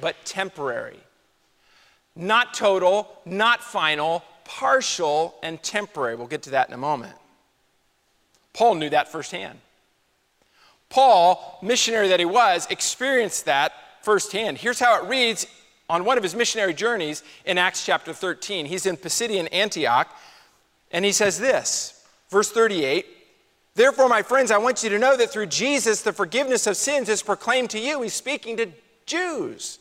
but 0.00 0.16
temporary. 0.26 1.00
Not 2.14 2.52
total, 2.52 3.08
not 3.24 3.64
final, 3.64 4.22
partial 4.44 5.34
and 5.42 5.62
temporary. 5.62 6.16
We'll 6.16 6.26
get 6.26 6.42
to 6.42 6.50
that 6.50 6.68
in 6.68 6.74
a 6.74 6.78
moment. 6.78 7.14
Paul 8.52 8.74
knew 8.74 8.90
that 8.90 9.10
firsthand. 9.10 9.58
Paul, 10.90 11.58
missionary 11.62 12.08
that 12.08 12.20
he 12.20 12.26
was, 12.26 12.66
experienced 12.70 13.46
that 13.46 13.72
firsthand. 14.02 14.58
Here's 14.58 14.78
how 14.78 15.02
it 15.02 15.08
reads 15.08 15.46
on 15.88 16.04
one 16.04 16.16
of 16.16 16.22
his 16.22 16.34
missionary 16.34 16.74
journeys 16.74 17.22
in 17.44 17.58
Acts 17.58 17.84
chapter 17.84 18.12
13. 18.12 18.66
He's 18.66 18.86
in 18.86 18.96
Pisidian 18.96 19.48
Antioch, 19.52 20.08
and 20.90 21.04
he 21.04 21.12
says 21.12 21.38
this, 21.38 22.06
verse 22.30 22.50
38 22.50 23.06
Therefore, 23.76 24.08
my 24.08 24.22
friends, 24.22 24.52
I 24.52 24.58
want 24.58 24.84
you 24.84 24.90
to 24.90 24.98
know 24.98 25.16
that 25.16 25.32
through 25.32 25.46
Jesus, 25.46 26.02
the 26.02 26.12
forgiveness 26.12 26.68
of 26.68 26.76
sins 26.76 27.08
is 27.08 27.22
proclaimed 27.22 27.70
to 27.70 27.78
you. 27.80 28.02
He's 28.02 28.14
speaking 28.14 28.56
to 28.58 28.68
Jews. 29.04 29.80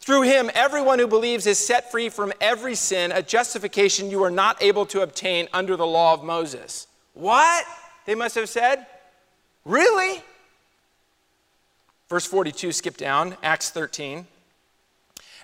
Through 0.00 0.22
him, 0.22 0.50
everyone 0.54 0.98
who 0.98 1.06
believes 1.06 1.46
is 1.46 1.58
set 1.58 1.90
free 1.90 2.08
from 2.08 2.32
every 2.40 2.74
sin, 2.74 3.10
a 3.12 3.22
justification 3.22 4.10
you 4.10 4.22
are 4.22 4.30
not 4.30 4.62
able 4.62 4.84
to 4.86 5.00
obtain 5.00 5.48
under 5.52 5.76
the 5.76 5.86
law 5.86 6.12
of 6.12 6.22
Moses. 6.22 6.86
What? 7.14 7.64
They 8.04 8.14
must 8.14 8.34
have 8.34 8.48
said. 8.48 8.86
Really? 9.64 10.22
Verse 12.08 12.26
42, 12.26 12.72
skip 12.72 12.96
down, 12.96 13.36
Acts 13.42 13.70
13. 13.70 14.26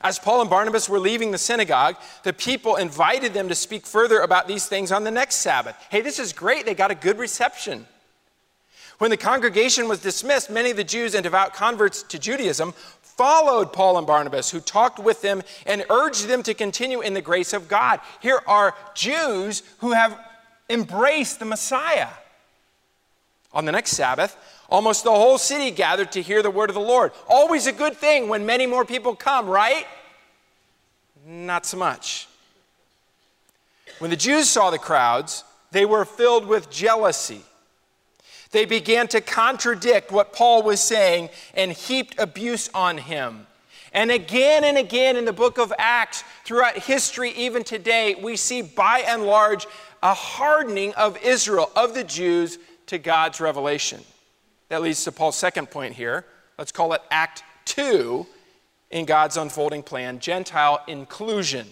As 0.02 0.18
Paul 0.18 0.42
and 0.42 0.50
Barnabas 0.50 0.88
were 0.88 0.98
leaving 0.98 1.30
the 1.30 1.38
synagogue, 1.38 1.96
the 2.22 2.32
people 2.32 2.76
invited 2.76 3.32
them 3.32 3.48
to 3.48 3.54
speak 3.54 3.86
further 3.86 4.20
about 4.20 4.46
these 4.46 4.66
things 4.66 4.92
on 4.92 5.04
the 5.04 5.10
next 5.10 5.36
Sabbath. 5.36 5.76
Hey, 5.90 6.00
this 6.02 6.18
is 6.18 6.32
great. 6.32 6.66
They 6.66 6.74
got 6.74 6.90
a 6.90 6.94
good 6.94 7.18
reception. 7.18 7.86
When 8.98 9.10
the 9.10 9.16
congregation 9.16 9.88
was 9.88 10.00
dismissed, 10.00 10.50
many 10.50 10.70
of 10.70 10.76
the 10.76 10.84
Jews 10.84 11.14
and 11.14 11.22
devout 11.22 11.54
converts 11.54 12.02
to 12.04 12.18
Judaism 12.18 12.72
followed 13.02 13.72
Paul 13.72 13.98
and 13.98 14.06
Barnabas, 14.06 14.50
who 14.50 14.60
talked 14.60 14.98
with 14.98 15.22
them 15.22 15.42
and 15.64 15.84
urged 15.90 16.28
them 16.28 16.42
to 16.44 16.54
continue 16.54 17.00
in 17.00 17.14
the 17.14 17.22
grace 17.22 17.52
of 17.52 17.68
God. 17.68 18.00
Here 18.20 18.40
are 18.46 18.74
Jews 18.94 19.62
who 19.78 19.92
have 19.92 20.18
embraced 20.68 21.38
the 21.38 21.44
Messiah. 21.44 22.08
On 23.52 23.64
the 23.64 23.72
next 23.72 23.92
Sabbath, 23.92 24.36
almost 24.68 25.04
the 25.04 25.10
whole 25.10 25.38
city 25.38 25.70
gathered 25.70 26.12
to 26.12 26.22
hear 26.22 26.42
the 26.42 26.50
word 26.50 26.70
of 26.70 26.74
the 26.74 26.80
Lord. 26.80 27.12
Always 27.28 27.66
a 27.66 27.72
good 27.72 27.96
thing 27.96 28.28
when 28.28 28.46
many 28.46 28.66
more 28.66 28.84
people 28.84 29.14
come, 29.14 29.48
right? 29.48 29.86
Not 31.26 31.66
so 31.66 31.76
much. 31.76 32.28
When 33.98 34.10
the 34.10 34.16
Jews 34.16 34.48
saw 34.48 34.70
the 34.70 34.78
crowds, 34.78 35.44
they 35.70 35.84
were 35.84 36.04
filled 36.04 36.46
with 36.46 36.70
jealousy 36.70 37.42
they 38.56 38.64
began 38.64 39.08
to 39.08 39.20
contradict 39.20 40.10
what 40.10 40.32
Paul 40.32 40.62
was 40.62 40.80
saying 40.80 41.30
and 41.54 41.72
heaped 41.72 42.18
abuse 42.18 42.70
on 42.72 42.98
him. 42.98 43.46
And 43.92 44.10
again 44.10 44.64
and 44.64 44.78
again 44.78 45.16
in 45.16 45.26
the 45.26 45.32
book 45.32 45.58
of 45.58 45.72
Acts, 45.78 46.22
throughout 46.44 46.78
history, 46.78 47.32
even 47.32 47.64
today, 47.64 48.14
we 48.14 48.36
see 48.36 48.62
by 48.62 49.00
and 49.00 49.24
large 49.24 49.66
a 50.02 50.14
hardening 50.14 50.94
of 50.94 51.16
Israel, 51.22 51.70
of 51.76 51.94
the 51.94 52.04
Jews, 52.04 52.58
to 52.86 52.98
God's 52.98 53.40
revelation. 53.40 54.00
That 54.68 54.82
leads 54.82 55.04
to 55.04 55.12
Paul's 55.12 55.36
second 55.36 55.70
point 55.70 55.94
here. 55.94 56.24
Let's 56.58 56.72
call 56.72 56.92
it 56.92 57.02
Act 57.10 57.44
2 57.66 58.26
in 58.90 59.04
God's 59.04 59.36
unfolding 59.36 59.82
plan 59.82 60.18
Gentile 60.18 60.80
inclusion. 60.86 61.66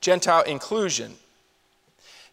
Gentile 0.00 0.42
inclusion. 0.42 1.14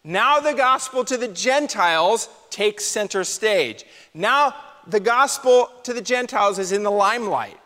Now 0.04 0.38
the 0.38 0.52
gospel 0.52 1.04
to 1.04 1.16
the 1.16 1.28
Gentiles 1.28 2.28
takes 2.50 2.84
center 2.84 3.24
stage. 3.24 3.84
Now 4.14 4.54
the 4.86 5.00
gospel 5.00 5.68
to 5.82 5.92
the 5.92 6.00
Gentiles 6.00 6.60
is 6.60 6.70
in 6.70 6.84
the 6.84 6.90
limelight. 6.90 7.58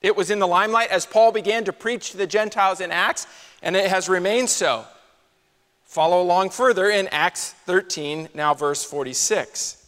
It 0.00 0.16
was 0.16 0.30
in 0.30 0.38
the 0.38 0.46
limelight 0.46 0.90
as 0.90 1.04
Paul 1.04 1.32
began 1.32 1.64
to 1.64 1.72
preach 1.72 2.12
to 2.12 2.16
the 2.16 2.26
Gentiles 2.26 2.80
in 2.80 2.90
Acts, 2.90 3.26
and 3.62 3.76
it 3.76 3.88
has 3.90 4.08
remained 4.08 4.48
so. 4.48 4.84
Follow 5.96 6.20
along 6.20 6.50
further 6.50 6.90
in 6.90 7.08
Acts 7.08 7.52
13, 7.64 8.28
now 8.34 8.52
verse 8.52 8.84
46. 8.84 9.82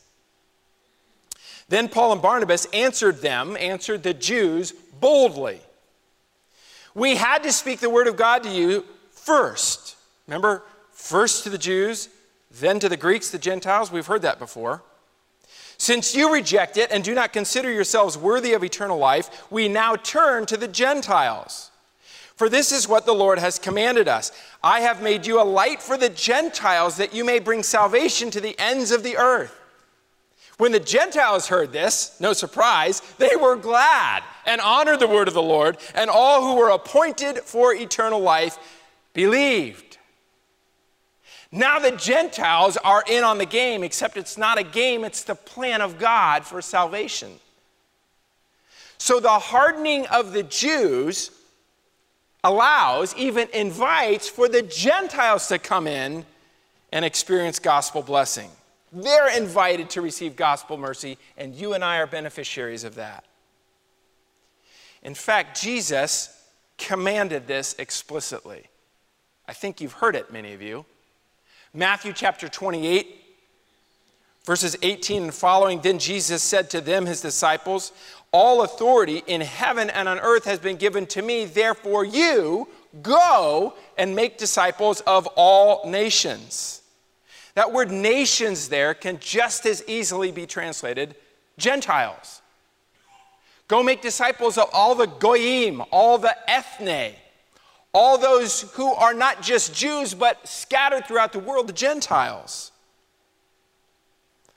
Then 1.69 1.91
Paul 1.91 2.13
and 2.13 2.23
Barnabas 2.23 2.65
answered 2.73 3.19
them, 3.19 3.59
answered 3.61 4.03
the 4.03 4.15
Jews 4.15 4.73
boldly. 4.73 5.61
We 6.95 7.17
had 7.17 7.43
to 7.43 7.53
speak 7.53 7.81
the 7.81 7.91
word 7.91 8.07
of 8.07 8.17
God 8.17 8.43
to 8.45 8.49
you 8.49 8.87
first. 9.11 9.97
Remember, 10.27 10.63
first 10.93 11.45
to 11.45 11.51
the 11.51 11.59
Jews, 11.59 12.09
then 12.59 12.81
to 12.81 12.89
the 12.89 12.97
Greeks, 12.97 13.29
the 13.29 13.39
Gentiles. 13.39 13.93
We've 13.93 14.07
heard 14.07 14.23
that 14.23 14.39
before. 14.39 14.83
Since 15.77 16.15
you 16.15 16.33
reject 16.33 16.79
it 16.79 16.91
and 16.91 17.05
do 17.05 17.15
not 17.15 17.35
consider 17.35 17.71
yourselves 17.71 18.17
worthy 18.17 18.55
of 18.55 18.65
eternal 18.65 18.97
life, 18.97 19.45
we 19.51 19.69
now 19.69 19.95
turn 19.95 20.47
to 20.47 20.57
the 20.57 20.69
Gentiles. 20.69 21.71
For 22.39 22.49
this 22.49 22.71
is 22.71 22.89
what 22.89 23.05
the 23.05 23.13
Lord 23.13 23.41
has 23.41 23.59
commanded 23.59 24.07
us 24.07 24.31
I 24.63 24.81
have 24.81 25.03
made 25.03 25.27
you 25.27 25.43
a 25.43 25.43
light 25.43 25.83
for 25.83 25.99
the 25.99 26.09
Gentiles 26.09 26.97
that 26.99 27.13
you 27.13 27.25
may 27.25 27.41
bring 27.41 27.65
salvation 27.65 28.31
to 28.31 28.41
the 28.41 28.57
ends 28.61 28.93
of 28.93 29.03
the 29.03 29.17
earth. 29.17 29.55
When 30.57 30.71
the 30.71 30.81
Gentiles 30.81 31.49
heard 31.49 31.73
this, 31.73 32.17
no 32.21 32.33
surprise, 32.33 33.01
they 33.19 33.35
were 33.35 33.57
glad 33.57 34.23
and 34.47 34.61
honored 34.61 35.01
the 35.01 35.09
word 35.09 35.27
of 35.27 35.35
the 35.35 35.43
Lord, 35.43 35.79
and 35.95 36.09
all 36.09 36.43
who 36.43 36.61
were 36.61 36.71
appointed 36.71 37.39
for 37.39 37.75
eternal 37.75 38.21
life 38.21 38.57
believed. 39.15 39.99
Now 41.51 41.81
the 41.81 41.93
Gentiles 41.93 42.77
are 42.77 43.03
in 43.09 43.25
on 43.25 43.39
the 43.39 43.47
game, 43.47 43.83
except 43.83 44.17
it's 44.17 44.39
not 44.39 44.59
a 44.59 44.65
game, 44.65 45.05
it's 45.05 45.25
the 45.25 45.35
plan 45.35 45.81
of 45.81 45.99
God 45.99 46.45
for 46.45 46.63
salvation. 46.63 47.33
So 48.97 49.19
the 49.19 49.29
hardening 49.29 50.07
of 50.07 50.33
the 50.33 50.45
Jews 50.45 51.33
allows, 52.45 53.15
even 53.17 53.49
invites, 53.53 54.29
for 54.29 54.49
the 54.49 54.63
Gentiles 54.63 55.49
to 55.49 55.59
come 55.59 55.87
in 55.87 56.25
and 56.93 57.05
experience 57.05 57.59
gospel 57.59 58.03
blessing. 58.03 58.51
They're 58.93 59.37
invited 59.37 59.91
to 59.91 60.01
receive 60.01 60.37
gospel 60.37 60.79
mercy, 60.79 61.19
and 61.37 61.55
you 61.55 61.75
and 61.75 61.85
I 61.85 61.99
are 61.99 62.07
beneficiaries 62.07 62.85
of 62.85 62.95
that. 62.95 63.25
In 65.03 65.15
fact, 65.15 65.61
Jesus 65.61 66.35
commanded 66.79 67.47
this 67.47 67.75
explicitly. 67.79 68.65
I 69.47 69.53
think 69.53 69.81
you've 69.81 69.93
heard 69.93 70.17
it, 70.17 70.33
many 70.33 70.55
of 70.55 70.63
you. 70.63 70.85
Matthew 71.75 72.13
chapter 72.13 72.49
28, 72.49 73.17
verses 74.45 74.77
18 74.83 75.25
and 75.25 75.35
following. 75.35 75.81
Then 75.81 75.99
Jesus 75.99 76.43
said 76.43 76.71
to 76.71 76.81
them, 76.81 77.05
his 77.05 77.21
disciples, 77.21 77.93
All 78.33 78.63
authority 78.63 79.23
in 79.27 79.41
heaven 79.41 79.89
and 79.91 80.09
on 80.09 80.19
earth 80.21 80.45
has 80.45 80.59
been 80.59 80.77
given 80.77 81.07
to 81.07 81.23
me. 81.23 81.45
Therefore, 81.47 82.05
you 82.05 82.69
go 83.03 83.75
and 83.97 84.15
make 84.15 84.39
disciples 84.39 85.01
of 85.03 85.27
all 85.37 85.89
nations. 85.89 86.83
That 87.55 87.73
word 87.73 87.91
nations 87.91 88.69
there 88.69 88.95
can 88.95 89.19
just 89.19 89.67
as 89.67 89.83
easily 89.87 90.31
be 90.31 90.47
translated 90.47 91.17
Gentiles. 91.57 92.43
Go 93.67 93.83
make 93.83 94.01
disciples 94.01 94.57
of 94.57 94.71
all 94.73 94.95
the 94.95 95.07
goyim, 95.07 95.83
all 95.91 96.19
the 96.19 96.35
ethne, 96.49 97.13
all 97.93 98.17
those 98.17 98.63
who 98.73 98.93
are 98.95 99.13
not 99.13 99.43
just 99.43 99.75
Jews, 99.75 100.15
but 100.15 100.47
scattered 100.47 101.07
throughout 101.07 101.33
the 101.33 101.39
world, 101.39 101.67
the 101.67 101.73
Gentiles. 101.73 102.73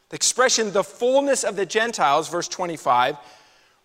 The 0.09 0.15
expression, 0.15 0.71
the 0.71 0.83
fullness 0.83 1.43
of 1.43 1.55
the 1.55 1.65
Gentiles, 1.65 2.29
verse 2.29 2.47
25, 2.47 3.17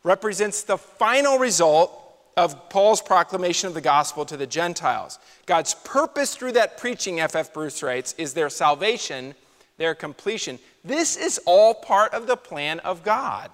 represents 0.06 0.62
the 0.62 0.78
final 0.78 1.36
result 1.36 1.90
of 2.36 2.68
Paul's 2.68 3.02
proclamation 3.02 3.66
of 3.66 3.74
the 3.74 3.80
gospel 3.80 4.24
to 4.26 4.36
the 4.36 4.46
Gentiles. 4.46 5.18
God's 5.46 5.74
purpose 5.74 6.36
through 6.36 6.52
that 6.52 6.78
preaching, 6.78 7.18
F.F. 7.18 7.52
Bruce 7.52 7.82
writes, 7.82 8.14
is 8.16 8.32
their 8.32 8.48
salvation, 8.48 9.34
their 9.78 9.96
completion. 9.96 10.60
This 10.84 11.16
is 11.16 11.40
all 11.44 11.74
part 11.74 12.14
of 12.14 12.28
the 12.28 12.36
plan 12.36 12.78
of 12.80 13.02
God. 13.02 13.50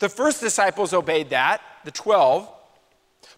The 0.00 0.08
first 0.08 0.40
disciples 0.40 0.92
obeyed 0.92 1.30
that, 1.30 1.60
the 1.84 1.92
12. 1.92 2.50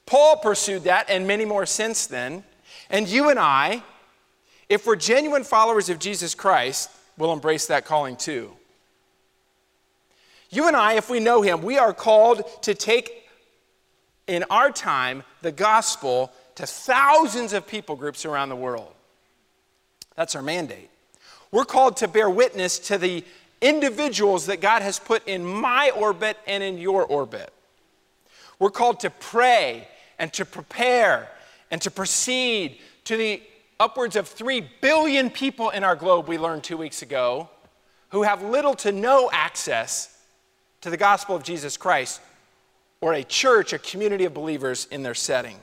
Paul 0.07 0.39
pursued 0.39 0.85
that 0.85 1.11
and 1.11 1.27
many 1.27 1.45
more 1.45 1.67
since 1.67 2.07
then. 2.07 2.45
And 2.89 3.07
you 3.07 3.29
and 3.29 3.39
I, 3.39 3.83
if 4.71 4.87
we're 4.87 4.97
genuine 4.97 5.45
followers 5.45 5.91
of 5.91 5.99
Jesus 5.99 6.35
Christ, 6.35 6.89
will 7.19 7.33
embrace 7.35 7.67
that 7.67 7.85
calling 7.85 8.17
too. 8.17 8.58
You 10.51 10.67
and 10.67 10.77
I, 10.77 10.95
if 10.95 11.11
we 11.11 11.21
know 11.21 11.43
him, 11.43 11.63
we 11.63 11.79
are 11.79 11.93
called 11.93 12.43
to 12.63 12.75
take 12.75 13.29
in 14.27 14.45
our 14.51 14.71
time 14.71 15.23
the 15.43 15.53
gospel 15.53 16.33
to 16.55 16.67
thousands 16.67 17.53
of 17.53 17.67
people 17.67 17.97
groups 17.97 18.25
around 18.25 18.49
the 18.49 18.57
world. 18.57 18.93
That's 20.17 20.35
our 20.35 20.43
mandate. 20.43 20.91
We're 21.51 21.65
called 21.65 21.99
to 21.99 22.09
bear 22.09 22.29
witness 22.29 22.79
to 22.81 22.99
the 22.99 23.25
individuals 23.61 24.47
that 24.47 24.61
God 24.61 24.83
has 24.83 24.99
put 24.99 25.27
in 25.27 25.45
my 25.45 25.91
orbit 25.97 26.37
and 26.47 26.63
in 26.63 26.79
your 26.79 27.05
orbit. 27.05 27.53
We're 28.59 28.71
called 28.71 29.01
to 29.01 29.11
pray 29.11 29.87
and 30.19 30.33
to 30.35 30.45
prepare 30.45 31.29
and 31.71 31.81
to 31.83 31.91
proceed 31.91 32.79
to 33.05 33.17
the 33.17 33.43
upwards 33.79 34.17
of 34.17 34.27
3 34.27 34.69
billion 34.81 35.31
people 35.31 35.71
in 35.71 35.85
our 35.85 35.97
globe, 35.97 36.29
we 36.29 36.39
learned 36.39 36.65
two 36.65 36.77
weeks 36.77 37.03
ago, 37.03 37.49
who 38.11 38.23
have 38.23 38.43
little 38.43 38.75
to 38.75 38.91
no 38.91 39.31
access 39.33 40.18
to 40.81 40.91
the 40.91 40.97
gospel 40.97 41.35
of 41.35 41.43
Jesus 41.43 41.77
Christ 41.77 42.21
or 43.01 43.15
a 43.15 43.23
church, 43.23 43.73
a 43.73 43.79
community 43.79 44.25
of 44.25 44.35
believers 44.35 44.87
in 44.91 45.03
their 45.03 45.15
setting. 45.15 45.57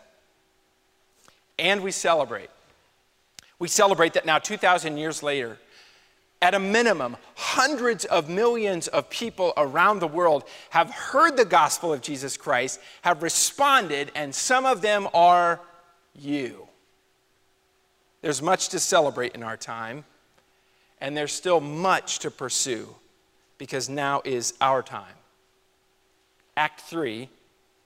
And 1.58 1.84
we 1.84 1.92
celebrate. 1.92 2.50
We 3.60 3.68
celebrate 3.68 4.14
that 4.14 4.26
now, 4.26 4.40
2,000 4.40 4.98
years 4.98 5.24
later, 5.24 5.58
at 6.42 6.54
a 6.54 6.60
minimum, 6.60 7.16
hundreds 7.36 8.06
of 8.06 8.30
millions 8.30 8.88
of 8.90 9.10
people 9.10 9.54
around 9.56 10.00
the 10.00 10.08
world 10.08 10.44
have 10.70 10.92
heard 10.92 11.38
the 11.38 11.46
gospel 11.46 11.94
of 11.94 12.02
Jesus 12.02 12.36
Christ, 12.36 12.80
have 13.02 13.24
responded, 13.24 14.12
and 14.16 14.36
some 14.36 14.66
of 14.66 14.82
them 14.82 15.08
are 15.14 15.62
you. 16.14 16.68
There's 18.22 18.42
much 18.42 18.70
to 18.70 18.80
celebrate 18.80 19.34
in 19.34 19.44
our 19.44 19.58
time, 19.58 20.04
and 21.00 21.16
there's 21.16 21.32
still 21.32 21.62
much 21.62 22.20
to 22.20 22.32
pursue 22.32 22.94
because 23.58 23.90
now 23.90 24.22
is 24.26 24.54
our 24.62 24.82
time. 24.82 25.16
Act 26.58 26.82
3 26.82 27.30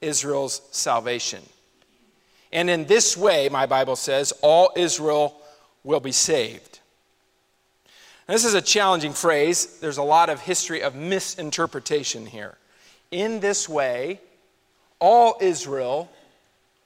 Israel's 0.02 0.62
salvation. 0.72 1.42
And 2.52 2.70
in 2.70 2.86
this 2.86 3.16
way, 3.18 3.50
my 3.50 3.66
Bible 3.66 3.96
says, 3.96 4.32
all 4.42 4.72
Israel 4.76 5.40
will 5.84 6.00
be 6.00 6.12
saved. 6.12 6.80
Now, 8.28 8.34
this 8.34 8.46
is 8.46 8.54
a 8.54 8.62
challenging 8.62 9.14
phrase. 9.14 9.80
There's 9.80 9.98
a 9.98 10.04
lot 10.04 10.30
of 10.30 10.40
history 10.40 10.82
of 10.82 10.96
misinterpretation 10.96 12.26
here. 12.26 12.58
In 13.12 13.40
this 13.40 13.68
way, 13.68 14.20
all 15.00 15.38
Israel 15.42 16.10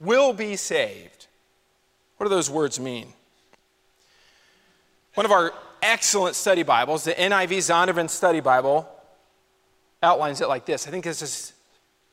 will 0.00 0.32
be 0.32 0.56
saved. 0.56 1.26
What 2.16 2.26
do 2.26 2.30
those 2.30 2.50
words 2.50 2.80
mean? 2.80 3.12
One 5.14 5.26
of 5.26 5.32
our 5.32 5.52
excellent 5.84 6.34
study 6.34 6.62
Bibles, 6.62 7.04
the 7.04 7.12
NIV 7.12 7.58
Zondervan 7.58 8.08
Study 8.08 8.40
Bible, 8.40 8.88
outlines 10.02 10.40
it 10.40 10.48
like 10.48 10.64
this. 10.64 10.88
I 10.88 10.90
think 10.90 11.04
this 11.04 11.20
is 11.20 11.52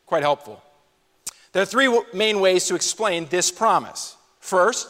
quite 0.05 0.23
helpful. 0.23 0.61
There 1.53 1.63
are 1.63 1.65
three 1.65 2.01
main 2.13 2.41
ways 2.41 2.67
to 2.67 2.75
explain 2.75 3.27
this 3.27 3.49
promise. 3.49 4.17
First, 4.39 4.89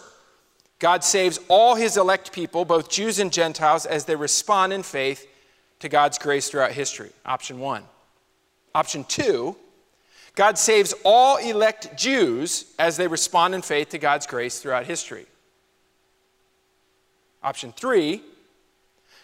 God 0.80 1.04
saves 1.04 1.40
all 1.48 1.76
his 1.76 1.96
elect 1.96 2.32
people, 2.32 2.66
both 2.66 2.90
Jews 2.90 3.20
and 3.20 3.32
Gentiles, 3.32 3.86
as 3.86 4.06
they 4.06 4.16
respond 4.16 4.74
in 4.74 4.82
faith 4.82 5.28
to 5.80 5.88
God's 5.88 6.18
grace 6.18 6.50
throughout 6.50 6.72
history. 6.72 7.12
Option 7.24 7.60
one. 7.60 7.84
Option 8.74 9.04
two, 9.04 9.56
God 10.34 10.58
saves 10.58 10.94
all 11.04 11.38
elect 11.38 11.96
Jews 11.98 12.66
as 12.80 12.98
they 12.98 13.08
respond 13.08 13.54
in 13.54 13.62
faith 13.62 13.90
to 13.90 14.00
God's 14.00 14.26
grace 14.26 14.60
throughout 14.60 14.86
history. 14.88 15.28
Option 17.44 17.74
three, 17.74 18.24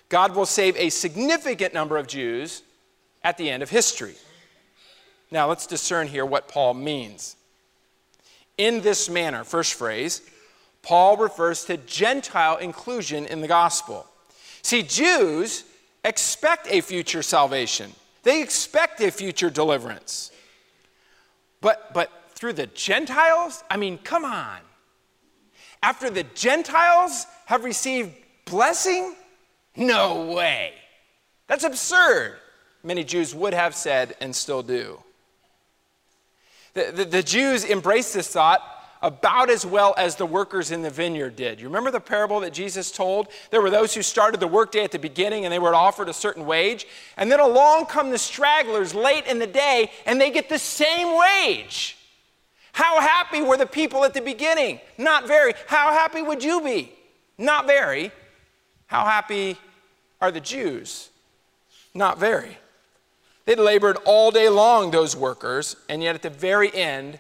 God 0.10 0.36
will 0.36 0.46
save 0.46 0.76
a 0.78 0.90
significant 0.90 1.74
number 1.74 1.98
of 1.98 2.08
Jews 2.08 2.64
at 3.24 3.38
the 3.38 3.50
end 3.50 3.64
of 3.64 3.70
history. 3.70 4.16
Now 5.32 5.48
let's 5.48 5.68
discern 5.68 6.08
here 6.08 6.26
what 6.26 6.48
Paul 6.48 6.74
means. 6.74 7.36
In 8.58 8.82
this 8.82 9.10
manner, 9.10 9.44
first 9.44 9.74
phrase, 9.74 10.22
Paul 10.82 11.18
refers 11.18 11.66
to 11.66 11.78
Gentile 11.78 12.58
inclusion 12.58 13.26
in 13.26 13.42
the 13.42 13.48
gospel. 13.48 14.06
See, 14.62 14.84
Jews 14.84 15.66
expect 16.04 16.68
a 16.70 16.82
future 16.82 17.22
salvation, 17.22 17.92
they 18.24 18.42
expect 18.42 19.02
a 19.02 19.12
future 19.12 19.50
deliverance. 19.50 20.32
But, 21.60 21.94
but 21.94 22.12
through 22.30 22.54
the 22.54 22.68
Gentiles? 22.68 23.64
I 23.70 23.78
mean, 23.78 23.98
come 23.98 24.24
on. 24.24 24.60
After 25.82 26.10
the 26.10 26.24
Gentiles 26.36 27.26
have 27.46 27.64
received 27.64 28.12
blessing? 28.46 29.16
No 29.78 30.26
way. 30.34 30.74
That's 31.48 31.64
absurd. 31.64 32.36
Many 32.84 33.04
Jews 33.04 33.34
would 33.34 33.54
have 33.54 33.76
said 33.76 34.16
and 34.20 34.36
still 34.36 34.64
do. 34.64 35.00
The, 36.74 36.92
the, 36.92 37.06
the, 37.06 37.24
Jews 37.24 37.66
embraced 37.66 38.14
this 38.14 38.28
thought 38.28 38.62
about 39.02 39.50
as 39.50 39.66
well 39.66 39.94
as 39.98 40.16
the 40.16 40.26
workers 40.26 40.72
in 40.72 40.82
the 40.82 40.90
vineyard 40.90 41.36
did. 41.36 41.60
You 41.60 41.68
remember 41.68 41.92
the 41.92 42.00
parable 42.00 42.40
that 42.42 42.54
Jesus 42.54 42.92
told? 42.92 43.28
There 43.52 43.62
were 43.62 43.70
those 43.70 43.94
who 43.94 44.02
started 44.02 44.40
the 44.40 44.48
workday 44.48 44.84
at 44.84 44.92
the 44.92 45.00
beginning 45.00 45.46
and 45.46 45.54
they 45.54 45.60
were 45.60 45.74
offered 45.74 46.10
a 46.10 46.14
certain 46.14 46.46
wage. 46.46 46.88
And 47.16 47.32
then 47.32 47.40
along 47.40 47.86
come 47.86 48.10
the 48.10 48.18
stragglers 48.18 48.94
late 48.94 49.26
in 49.26 49.40
the 49.40 49.48
day 49.48 49.92
and 50.06 50.20
they 50.20 50.32
get 50.32 50.50
the 50.50 50.60
same 50.60 51.18
wage. 51.18 51.98
How 52.74 53.00
happy 53.02 53.42
were 53.42 53.58
the 53.58 53.66
people 53.66 54.04
at 54.04 54.14
the 54.14 54.22
beginning? 54.22 54.80
Not 54.98 55.28
very. 55.28 55.54
How 55.66 55.92
happy 55.94 56.22
would 56.22 56.44
you 56.44 56.62
be? 56.62 56.94
Not 57.38 57.66
very. 57.66 58.12
How 58.86 59.04
happy 59.04 59.58
are 60.22 60.32
the 60.32 60.40
Jews? 60.40 61.10
Not 61.94 62.20
very. 62.20 62.58
They 63.46 63.56
labored 63.56 63.98
all 64.06 64.32
day 64.32 64.50
long, 64.50 64.92
those 64.92 65.16
workers, 65.16 65.76
and 65.88 66.04
yet 66.04 66.16
at 66.16 66.22
the 66.22 66.30
very 66.30 66.74
end, 66.74 67.20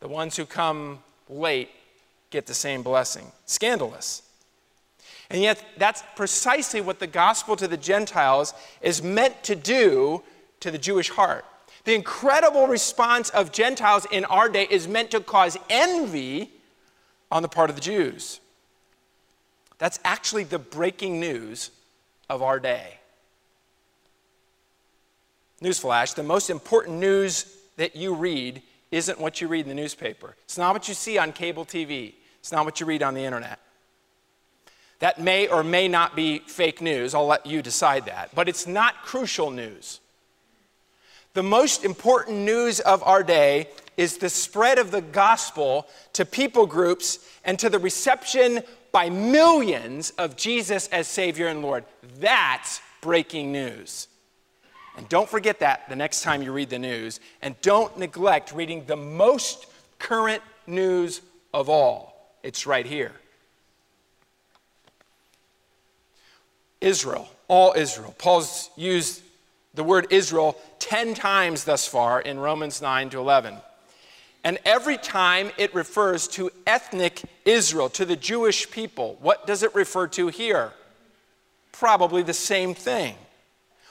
the 0.00 0.08
ones 0.08 0.36
who 0.36 0.46
come 0.46 1.00
late 1.28 1.70
get 2.30 2.46
the 2.46 2.54
same 2.54 2.82
blessing. 2.82 3.32
Scandalous. 3.46 4.22
And 5.30 5.42
yet, 5.42 5.64
that's 5.78 6.02
precisely 6.16 6.80
what 6.80 6.98
the 6.98 7.06
gospel 7.06 7.56
to 7.56 7.66
the 7.66 7.76
Gentiles 7.76 8.54
is 8.82 9.02
meant 9.02 9.42
to 9.44 9.56
do 9.56 10.22
to 10.60 10.70
the 10.70 10.78
Jewish 10.78 11.10
heart. 11.10 11.44
The 11.84 11.94
incredible 11.94 12.66
response 12.66 13.30
of 13.30 13.52
Gentiles 13.52 14.06
in 14.10 14.24
our 14.26 14.48
day 14.48 14.66
is 14.70 14.86
meant 14.88 15.10
to 15.10 15.20
cause 15.20 15.58
envy 15.68 16.50
on 17.30 17.42
the 17.42 17.48
part 17.48 17.70
of 17.70 17.76
the 17.76 17.82
Jews. 17.82 18.40
That's 19.78 19.98
actually 20.04 20.44
the 20.44 20.58
breaking 20.58 21.20
news 21.20 21.70
of 22.28 22.42
our 22.42 22.58
day. 22.60 22.98
Newsflash 25.62 26.14
the 26.14 26.22
most 26.22 26.50
important 26.50 26.98
news 26.98 27.56
that 27.76 27.96
you 27.96 28.14
read 28.14 28.62
isn't 28.90 29.20
what 29.20 29.40
you 29.40 29.48
read 29.48 29.62
in 29.62 29.68
the 29.68 29.74
newspaper. 29.74 30.36
It's 30.44 30.58
not 30.58 30.74
what 30.74 30.88
you 30.88 30.94
see 30.94 31.18
on 31.18 31.32
cable 31.32 31.64
TV, 31.64 32.14
it's 32.38 32.52
not 32.52 32.64
what 32.64 32.80
you 32.80 32.86
read 32.86 33.02
on 33.02 33.14
the 33.14 33.24
internet. 33.24 33.58
That 35.00 35.20
may 35.20 35.48
or 35.48 35.64
may 35.64 35.88
not 35.88 36.14
be 36.14 36.38
fake 36.38 36.80
news. 36.80 37.14
I'll 37.14 37.26
let 37.26 37.46
you 37.46 37.62
decide 37.62 38.06
that. 38.06 38.34
But 38.34 38.48
it's 38.48 38.66
not 38.66 39.02
crucial 39.02 39.50
news. 39.50 40.00
The 41.34 41.42
most 41.42 41.84
important 41.84 42.38
news 42.38 42.78
of 42.80 43.02
our 43.02 43.24
day 43.24 43.68
is 43.96 44.18
the 44.18 44.30
spread 44.30 44.78
of 44.78 44.92
the 44.92 45.00
gospel 45.00 45.88
to 46.12 46.24
people 46.24 46.66
groups 46.66 47.18
and 47.44 47.58
to 47.58 47.68
the 47.68 47.78
reception 47.78 48.62
by 48.94 49.10
millions 49.10 50.12
of 50.18 50.36
Jesus 50.36 50.86
as 50.92 51.08
Savior 51.08 51.48
and 51.48 51.62
Lord. 51.62 51.84
That's 52.20 52.80
breaking 53.00 53.50
news. 53.50 54.06
And 54.96 55.08
don't 55.08 55.28
forget 55.28 55.58
that 55.58 55.88
the 55.88 55.96
next 55.96 56.22
time 56.22 56.42
you 56.42 56.52
read 56.52 56.70
the 56.70 56.78
news. 56.78 57.18
And 57.42 57.60
don't 57.60 57.98
neglect 57.98 58.54
reading 58.54 58.84
the 58.86 58.94
most 58.94 59.66
current 59.98 60.44
news 60.68 61.22
of 61.52 61.68
all. 61.68 62.36
It's 62.44 62.68
right 62.68 62.86
here. 62.86 63.10
Israel, 66.80 67.28
all 67.48 67.74
Israel. 67.76 68.14
Paul's 68.16 68.70
used 68.76 69.22
the 69.74 69.82
word 69.82 70.06
Israel 70.10 70.56
10 70.78 71.14
times 71.14 71.64
thus 71.64 71.84
far 71.88 72.20
in 72.20 72.38
Romans 72.38 72.80
9 72.80 73.10
to 73.10 73.18
11. 73.18 73.56
And 74.44 74.58
every 74.66 74.98
time 74.98 75.50
it 75.56 75.74
refers 75.74 76.28
to 76.28 76.50
ethnic 76.66 77.22
Israel, 77.46 77.88
to 77.90 78.04
the 78.04 78.16
Jewish 78.16 78.70
people. 78.70 79.16
What 79.20 79.46
does 79.46 79.62
it 79.62 79.74
refer 79.74 80.06
to 80.08 80.28
here? 80.28 80.72
Probably 81.72 82.22
the 82.22 82.34
same 82.34 82.74
thing. 82.74 83.16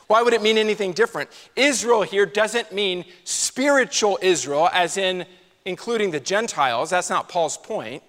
Why 0.08 0.22
would 0.22 0.34
it 0.34 0.44
mean 0.44 0.60
anything 0.60 0.92
different? 0.92 1.32
Israel 1.56 2.04
here 2.04 2.28
doesn't 2.28 2.72
mean 2.72 3.06
spiritual 3.24 4.20
Israel, 4.22 4.70
as 4.72 4.98
in 4.98 5.26
including 5.66 6.12
the 6.12 6.20
Gentiles. 6.20 6.92
That's 6.92 7.10
not 7.10 7.30
Paul's 7.30 7.58
point. 7.58 8.04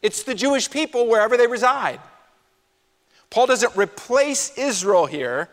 It's 0.00 0.22
the 0.22 0.34
Jewish 0.34 0.70
people 0.70 1.08
wherever 1.08 1.36
they 1.36 1.48
reside. 1.48 2.00
Paul 3.30 3.46
doesn't 3.46 3.76
replace 3.76 4.56
Israel 4.56 5.06
here 5.06 5.48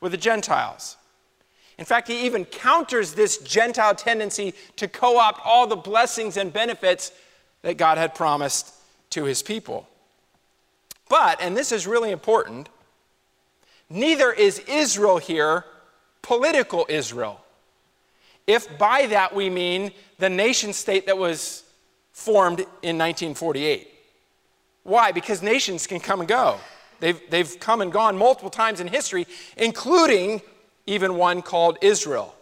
with 0.00 0.12
the 0.12 0.18
Gentiles. 0.18 0.96
In 1.80 1.86
fact, 1.86 2.08
he 2.08 2.26
even 2.26 2.44
counters 2.44 3.14
this 3.14 3.38
Gentile 3.38 3.94
tendency 3.94 4.54
to 4.76 4.86
co 4.86 5.18
opt 5.18 5.40
all 5.42 5.66
the 5.66 5.76
blessings 5.76 6.36
and 6.36 6.52
benefits 6.52 7.10
that 7.62 7.78
God 7.78 7.96
had 7.96 8.14
promised 8.14 8.74
to 9.10 9.24
his 9.24 9.42
people. 9.42 9.88
But, 11.08 11.40
and 11.40 11.56
this 11.56 11.72
is 11.72 11.86
really 11.86 12.10
important, 12.10 12.68
neither 13.88 14.30
is 14.30 14.60
Israel 14.68 15.16
here 15.16 15.64
political 16.20 16.86
Israel. 16.88 17.40
If 18.46 18.78
by 18.78 19.06
that 19.06 19.34
we 19.34 19.48
mean 19.48 19.92
the 20.18 20.28
nation 20.28 20.74
state 20.74 21.06
that 21.06 21.16
was 21.16 21.64
formed 22.12 22.60
in 22.60 22.98
1948. 22.98 23.88
Why? 24.82 25.12
Because 25.12 25.42
nations 25.42 25.86
can 25.86 25.98
come 25.98 26.20
and 26.20 26.28
go. 26.28 26.58
They've, 27.00 27.18
they've 27.30 27.58
come 27.58 27.80
and 27.80 27.90
gone 27.90 28.18
multiple 28.18 28.50
times 28.50 28.80
in 28.80 28.86
history, 28.86 29.26
including 29.56 30.42
even 30.86 31.16
one 31.16 31.42
called 31.42 31.78
Israel. 31.82 32.34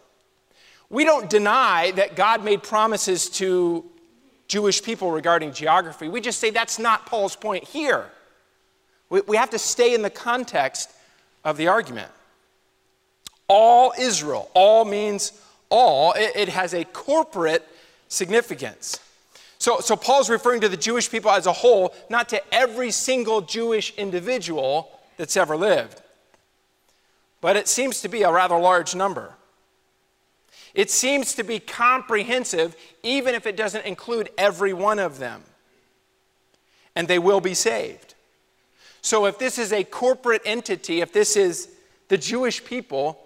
We 0.90 1.04
don't 1.04 1.28
deny 1.28 1.90
that 1.92 2.16
God 2.16 2.44
made 2.44 2.62
promises 2.62 3.28
to 3.30 3.84
Jewish 4.46 4.82
people 4.82 5.10
regarding 5.10 5.52
geography. 5.52 6.08
We 6.08 6.20
just 6.20 6.38
say 6.38 6.50
that's 6.50 6.78
not 6.78 7.06
Paul's 7.06 7.36
point 7.36 7.64
here. 7.64 8.06
We, 9.10 9.20
we 9.22 9.36
have 9.36 9.50
to 9.50 9.58
stay 9.58 9.94
in 9.94 10.02
the 10.02 10.10
context 10.10 10.90
of 11.44 11.56
the 11.56 11.68
argument. 11.68 12.10
All 13.48 13.92
Israel, 13.98 14.50
all 14.54 14.84
means 14.84 15.32
all, 15.70 16.12
it, 16.12 16.32
it 16.34 16.48
has 16.48 16.74
a 16.74 16.84
corporate 16.84 17.66
significance. 18.08 19.00
So, 19.58 19.80
so 19.80 19.96
Paul's 19.96 20.30
referring 20.30 20.60
to 20.62 20.68
the 20.68 20.76
Jewish 20.76 21.10
people 21.10 21.30
as 21.30 21.46
a 21.46 21.52
whole, 21.52 21.94
not 22.08 22.28
to 22.30 22.54
every 22.54 22.90
single 22.90 23.40
Jewish 23.40 23.92
individual 23.96 24.90
that's 25.16 25.36
ever 25.36 25.56
lived. 25.56 26.00
But 27.40 27.56
it 27.56 27.68
seems 27.68 28.00
to 28.02 28.08
be 28.08 28.22
a 28.22 28.32
rather 28.32 28.58
large 28.58 28.94
number. 28.94 29.34
It 30.74 30.90
seems 30.90 31.34
to 31.34 31.44
be 31.44 31.60
comprehensive, 31.60 32.76
even 33.02 33.34
if 33.34 33.46
it 33.46 33.56
doesn't 33.56 33.84
include 33.84 34.30
every 34.36 34.72
one 34.72 34.98
of 34.98 35.18
them. 35.18 35.42
And 36.94 37.08
they 37.08 37.18
will 37.18 37.40
be 37.40 37.54
saved. 37.54 38.14
So, 39.00 39.26
if 39.26 39.38
this 39.38 39.58
is 39.58 39.72
a 39.72 39.84
corporate 39.84 40.42
entity, 40.44 41.00
if 41.00 41.12
this 41.12 41.36
is 41.36 41.68
the 42.08 42.18
Jewish 42.18 42.64
people, 42.64 43.18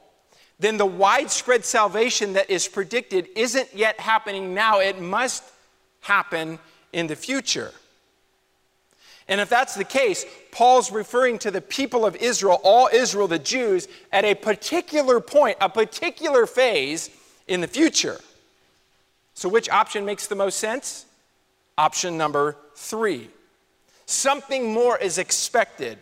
then 0.59 0.77
the 0.77 0.87
widespread 0.87 1.65
salvation 1.65 2.35
that 2.35 2.51
is 2.51 2.69
predicted 2.69 3.29
isn't 3.35 3.75
yet 3.75 3.99
happening 3.99 4.55
now. 4.55 4.81
It 4.81 5.01
must 5.01 5.43
happen 6.01 6.59
in 6.93 7.07
the 7.07 7.17
future. 7.17 7.73
And 9.29 9.41
if 9.41 9.49
that's 9.49 9.75
the 9.75 9.85
case, 9.85 10.25
Paul's 10.51 10.91
referring 10.91 11.39
to 11.41 11.51
the 11.51 11.61
people 11.61 12.05
of 12.05 12.16
Israel, 12.16 12.61
all 12.64 12.89
Israel, 12.93 13.29
the 13.29 13.39
Jews, 13.39 13.89
at 14.11 14.25
a 14.25 14.35
particular 14.35 15.20
point, 15.20 15.57
a 15.61 15.68
particular 15.68 16.47
phase 16.47 17.11
in 17.47 17.61
the 17.61 17.68
future. 17.68 18.20
So, 19.35 19.49
which 19.49 19.68
option 19.70 20.05
makes 20.05 20.27
the 20.27 20.35
most 20.35 20.59
sense? 20.59 21.07
Option 21.79 22.18
number 22.18 22.57
three. 22.75 23.31
Something 24.07 24.75
more 24.75 24.99
is 24.99 25.18
expected. 25.18 25.99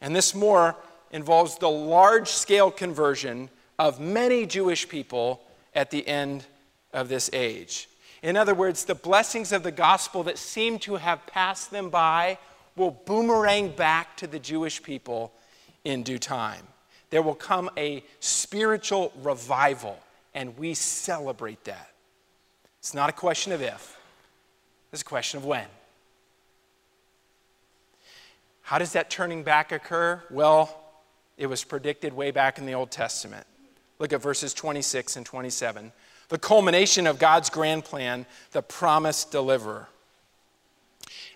And 0.00 0.14
this 0.14 0.34
more 0.34 0.76
involves 1.12 1.58
the 1.58 1.70
large 1.70 2.28
scale 2.28 2.70
conversion 2.70 3.50
of 3.78 4.00
many 4.00 4.46
Jewish 4.46 4.88
people 4.88 5.40
at 5.74 5.90
the 5.90 6.06
end 6.06 6.44
of 6.92 7.08
this 7.08 7.30
age. 7.32 7.88
In 8.22 8.36
other 8.36 8.54
words, 8.54 8.84
the 8.84 8.94
blessings 8.94 9.52
of 9.52 9.62
the 9.62 9.70
gospel 9.70 10.22
that 10.24 10.38
seem 10.38 10.78
to 10.80 10.96
have 10.96 11.26
passed 11.26 11.70
them 11.70 11.88
by 11.88 12.38
will 12.76 12.90
boomerang 12.90 13.70
back 13.70 14.16
to 14.18 14.26
the 14.26 14.38
Jewish 14.38 14.82
people 14.82 15.32
in 15.84 16.02
due 16.02 16.18
time. 16.18 16.66
There 17.10 17.22
will 17.22 17.34
come 17.34 17.70
a 17.76 18.04
spiritual 18.20 19.12
revival, 19.22 19.98
and 20.34 20.56
we 20.58 20.74
celebrate 20.74 21.64
that. 21.64 21.90
It's 22.78 22.94
not 22.94 23.10
a 23.10 23.12
question 23.12 23.52
of 23.52 23.62
if, 23.62 23.98
it's 24.92 25.02
a 25.02 25.04
question 25.04 25.38
of 25.38 25.44
when. 25.44 25.66
How 28.62 28.78
does 28.78 28.92
that 28.92 29.10
turning 29.10 29.42
back 29.42 29.72
occur? 29.72 30.22
Well, 30.30 30.80
it 31.36 31.46
was 31.46 31.64
predicted 31.64 32.12
way 32.12 32.30
back 32.30 32.58
in 32.58 32.66
the 32.66 32.74
Old 32.74 32.90
Testament. 32.90 33.46
Look 33.98 34.12
at 34.12 34.22
verses 34.22 34.54
26 34.54 35.16
and 35.16 35.26
27. 35.26 35.90
The 36.30 36.38
culmination 36.38 37.06
of 37.06 37.18
God's 37.18 37.50
grand 37.50 37.84
plan, 37.84 38.24
the 38.52 38.62
promised 38.62 39.30
deliverer. 39.30 39.88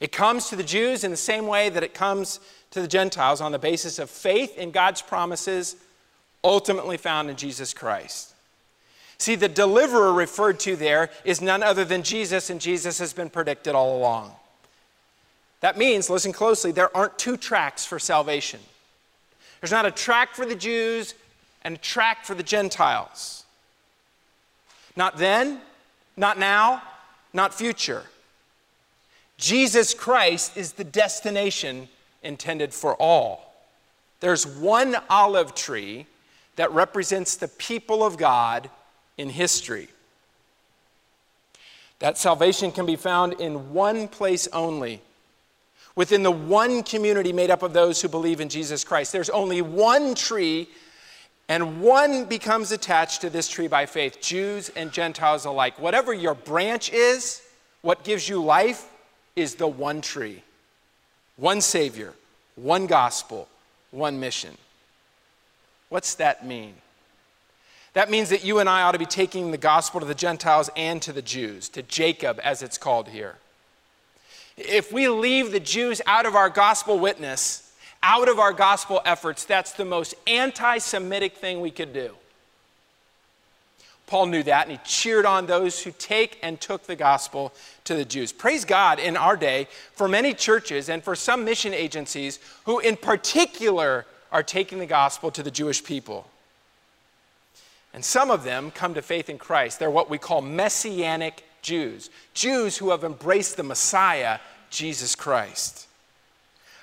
It 0.00 0.12
comes 0.12 0.48
to 0.48 0.56
the 0.56 0.62
Jews 0.62 1.04
in 1.04 1.10
the 1.10 1.16
same 1.16 1.46
way 1.46 1.68
that 1.68 1.82
it 1.82 1.94
comes 1.94 2.40
to 2.70 2.80
the 2.80 2.88
Gentiles 2.88 3.40
on 3.40 3.52
the 3.52 3.58
basis 3.58 3.98
of 3.98 4.10
faith 4.10 4.56
in 4.56 4.70
God's 4.70 5.02
promises, 5.02 5.76
ultimately 6.42 6.96
found 6.96 7.30
in 7.30 7.36
Jesus 7.36 7.74
Christ. 7.74 8.34
See, 9.18 9.34
the 9.34 9.48
deliverer 9.48 10.12
referred 10.12 10.58
to 10.60 10.76
there 10.76 11.10
is 11.24 11.40
none 11.40 11.62
other 11.62 11.84
than 11.84 12.02
Jesus, 12.02 12.50
and 12.50 12.60
Jesus 12.60 12.98
has 12.98 13.12
been 13.12 13.30
predicted 13.30 13.74
all 13.74 13.96
along. 13.96 14.32
That 15.60 15.78
means, 15.78 16.10
listen 16.10 16.32
closely, 16.32 16.72
there 16.72 16.94
aren't 16.96 17.18
two 17.18 17.36
tracks 17.36 17.84
for 17.84 17.98
salvation. 17.98 18.60
There's 19.60 19.72
not 19.72 19.86
a 19.86 19.90
track 19.90 20.34
for 20.34 20.44
the 20.44 20.54
Jews 20.54 21.14
and 21.62 21.76
a 21.76 21.78
track 21.78 22.24
for 22.24 22.34
the 22.34 22.42
Gentiles. 22.42 23.43
Not 24.96 25.16
then, 25.16 25.60
not 26.16 26.38
now, 26.38 26.82
not 27.32 27.54
future. 27.54 28.04
Jesus 29.36 29.94
Christ 29.94 30.56
is 30.56 30.72
the 30.72 30.84
destination 30.84 31.88
intended 32.22 32.72
for 32.72 32.94
all. 32.94 33.54
There's 34.20 34.46
one 34.46 34.96
olive 35.10 35.54
tree 35.54 36.06
that 36.56 36.70
represents 36.72 37.36
the 37.36 37.48
people 37.48 38.04
of 38.04 38.16
God 38.16 38.70
in 39.18 39.28
history. 39.28 39.88
That 41.98 42.16
salvation 42.16 42.70
can 42.70 42.86
be 42.86 42.96
found 42.96 43.34
in 43.34 43.72
one 43.72 44.08
place 44.08 44.46
only 44.52 45.00
within 45.96 46.22
the 46.22 46.30
one 46.30 46.82
community 46.82 47.32
made 47.32 47.50
up 47.50 47.62
of 47.62 47.72
those 47.72 48.00
who 48.00 48.08
believe 48.08 48.40
in 48.40 48.48
Jesus 48.48 48.84
Christ. 48.84 49.12
There's 49.12 49.30
only 49.30 49.62
one 49.62 50.14
tree, 50.14 50.68
and 51.48 51.80
one 51.80 52.24
becomes 52.24 52.72
attached 52.72 53.20
to 53.20 53.30
this 53.30 53.48
tree 53.48 53.68
by 53.68 53.86
faith, 53.86 54.20
Jews 54.20 54.70
and 54.70 54.92
Gentiles 54.92 55.44
alike. 55.44 55.78
Whatever 55.78 56.12
your 56.14 56.34
branch 56.34 56.92
is, 56.92 57.42
what 57.82 58.04
gives 58.04 58.28
you 58.28 58.42
life 58.42 58.88
is 59.36 59.56
the 59.56 59.68
one 59.68 60.00
tree, 60.00 60.42
one 61.36 61.60
Savior, 61.60 62.14
one 62.56 62.86
gospel, 62.86 63.48
one 63.90 64.18
mission. 64.20 64.56
What's 65.90 66.14
that 66.14 66.46
mean? 66.46 66.74
That 67.92 68.10
means 68.10 68.30
that 68.30 68.44
you 68.44 68.58
and 68.58 68.68
I 68.68 68.82
ought 68.82 68.92
to 68.92 68.98
be 68.98 69.06
taking 69.06 69.50
the 69.50 69.58
gospel 69.58 70.00
to 70.00 70.06
the 70.06 70.14
Gentiles 70.14 70.70
and 70.76 71.00
to 71.02 71.12
the 71.12 71.22
Jews, 71.22 71.68
to 71.70 71.82
Jacob, 71.82 72.40
as 72.42 72.62
it's 72.62 72.78
called 72.78 73.08
here. 73.08 73.36
If 74.56 74.92
we 74.92 75.08
leave 75.08 75.52
the 75.52 75.60
Jews 75.60 76.00
out 76.06 76.26
of 76.26 76.34
our 76.34 76.48
gospel 76.48 76.98
witness, 76.98 77.63
out 78.04 78.28
of 78.28 78.38
our 78.38 78.52
gospel 78.52 79.00
efforts, 79.04 79.44
that's 79.44 79.72
the 79.72 79.84
most 79.84 80.14
anti 80.26 80.78
Semitic 80.78 81.36
thing 81.36 81.60
we 81.60 81.70
could 81.70 81.92
do. 81.92 82.10
Paul 84.06 84.26
knew 84.26 84.42
that, 84.42 84.68
and 84.68 84.78
he 84.78 84.84
cheered 84.84 85.24
on 85.24 85.46
those 85.46 85.82
who 85.82 85.90
take 85.90 86.38
and 86.42 86.60
took 86.60 86.86
the 86.86 86.94
gospel 86.94 87.54
to 87.84 87.94
the 87.94 88.04
Jews. 88.04 88.32
Praise 88.32 88.66
God 88.66 88.98
in 88.98 89.16
our 89.16 89.36
day 89.36 89.66
for 89.92 90.06
many 90.06 90.34
churches 90.34 90.90
and 90.90 91.02
for 91.02 91.16
some 91.16 91.44
mission 91.44 91.72
agencies 91.72 92.38
who, 92.66 92.78
in 92.80 92.96
particular, 92.96 94.04
are 94.30 94.42
taking 94.42 94.78
the 94.78 94.86
gospel 94.86 95.30
to 95.30 95.42
the 95.42 95.50
Jewish 95.50 95.82
people. 95.82 96.28
And 97.94 98.04
some 98.04 98.30
of 98.30 98.44
them 98.44 98.70
come 98.70 98.92
to 98.94 99.02
faith 99.02 99.30
in 99.30 99.38
Christ. 99.38 99.78
They're 99.78 99.90
what 99.90 100.10
we 100.10 100.18
call 100.18 100.42
messianic 100.42 101.42
Jews, 101.62 102.10
Jews 102.34 102.76
who 102.76 102.90
have 102.90 103.04
embraced 103.04 103.56
the 103.56 103.62
Messiah, 103.62 104.38
Jesus 104.68 105.14
Christ. 105.14 105.86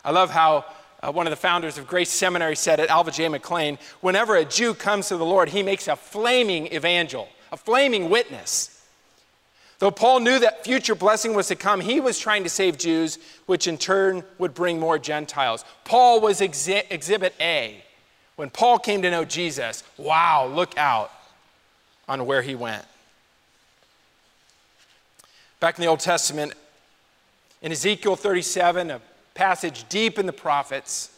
I 0.03 0.09
love 0.09 0.31
how 0.31 0.65
uh, 1.01 1.11
one 1.11 1.25
of 1.25 1.31
the 1.31 1.37
founders 1.37 1.77
of 1.77 1.87
Grace 1.87 2.09
Seminary 2.09 2.55
said 2.55 2.79
it, 2.79 2.89
Alva 2.89 3.11
J. 3.11 3.25
McClain 3.27 3.79
whenever 4.01 4.35
a 4.35 4.45
Jew 4.45 4.73
comes 4.73 5.07
to 5.07 5.17
the 5.17 5.25
Lord, 5.25 5.49
he 5.49 5.63
makes 5.63 5.87
a 5.87 5.95
flaming 5.95 6.67
evangel, 6.73 7.27
a 7.51 7.57
flaming 7.57 8.09
witness. 8.09 8.77
Though 9.79 9.89
Paul 9.89 10.19
knew 10.19 10.37
that 10.37 10.63
future 10.63 10.93
blessing 10.93 11.33
was 11.33 11.47
to 11.47 11.55
come, 11.55 11.81
he 11.81 11.99
was 11.99 12.19
trying 12.19 12.43
to 12.43 12.49
save 12.49 12.77
Jews, 12.77 13.17
which 13.47 13.65
in 13.65 13.79
turn 13.79 14.23
would 14.37 14.53
bring 14.53 14.79
more 14.79 14.99
Gentiles. 14.99 15.65
Paul 15.85 16.21
was 16.21 16.39
exhi- 16.39 16.85
exhibit 16.91 17.33
A. 17.41 17.83
When 18.35 18.51
Paul 18.51 18.77
came 18.77 19.01
to 19.01 19.09
know 19.09 19.25
Jesus, 19.25 19.83
wow, 19.97 20.45
look 20.45 20.77
out 20.77 21.11
on 22.07 22.27
where 22.27 22.43
he 22.43 22.53
went. 22.53 22.85
Back 25.59 25.79
in 25.79 25.81
the 25.81 25.87
Old 25.87 25.99
Testament, 25.99 26.53
in 27.63 27.71
Ezekiel 27.71 28.15
37, 28.15 28.91
a 28.91 29.01
passage 29.33 29.87
deep 29.89 30.19
in 30.19 30.25
the 30.25 30.33
prophets, 30.33 31.11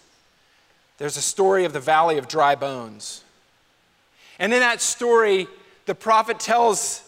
there's 0.98 1.18
a 1.18 1.22
story 1.22 1.66
of 1.66 1.74
the 1.74 1.80
valley 1.80 2.18
of 2.18 2.28
dry 2.28 2.56
bones. 2.56 3.24
And 4.40 4.54
in 4.54 4.60
that 4.60 4.82
story, 4.82 5.48
the 5.86 5.96
prophet 5.96 6.40
tells 6.40 7.04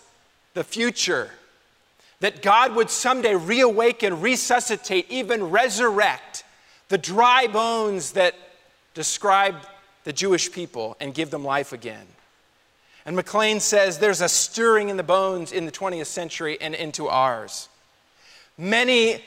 the 0.53 0.63
future 0.63 1.31
that 2.19 2.41
God 2.41 2.75
would 2.75 2.89
someday 2.89 3.35
reawaken, 3.35 4.21
resuscitate, 4.21 5.09
even 5.09 5.49
resurrect 5.49 6.43
the 6.89 6.97
dry 6.97 7.47
bones 7.47 8.11
that 8.13 8.35
describe 8.93 9.55
the 10.03 10.13
Jewish 10.13 10.51
people 10.51 10.95
and 10.99 11.13
give 11.13 11.29
them 11.29 11.43
life 11.43 11.73
again. 11.73 12.05
And 13.05 13.17
McClain 13.17 13.61
says 13.61 13.99
there's 13.99 14.21
a 14.21 14.29
stirring 14.29 14.89
in 14.89 14.97
the 14.97 15.03
bones 15.03 15.51
in 15.51 15.65
the 15.65 15.71
20th 15.71 16.07
century 16.07 16.57
and 16.59 16.73
into 16.73 17.07
ours. 17.07 17.69
Many 18.57 19.21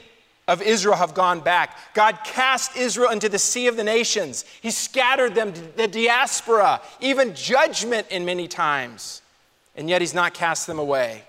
of 0.49 0.63
Israel 0.63 0.97
have 0.97 1.13
gone 1.13 1.41
back. 1.41 1.77
God 1.93 2.19
cast 2.25 2.75
Israel 2.75 3.11
into 3.11 3.29
the 3.29 3.39
sea 3.39 3.67
of 3.67 3.77
the 3.77 3.85
nations. 3.85 4.47
He 4.63 4.71
scattered 4.71 5.35
them 5.35 5.53
to 5.53 5.61
the 5.77 5.87
diaspora, 5.87 6.81
even 7.01 7.35
judgment 7.35 8.07
in 8.11 8.25
many 8.25 8.49
times. 8.49 9.21
And 9.77 9.89
yet 9.91 10.01
He's 10.01 10.15
not 10.15 10.33
cast 10.33 10.67
them 10.67 10.79
away. 10.79 11.23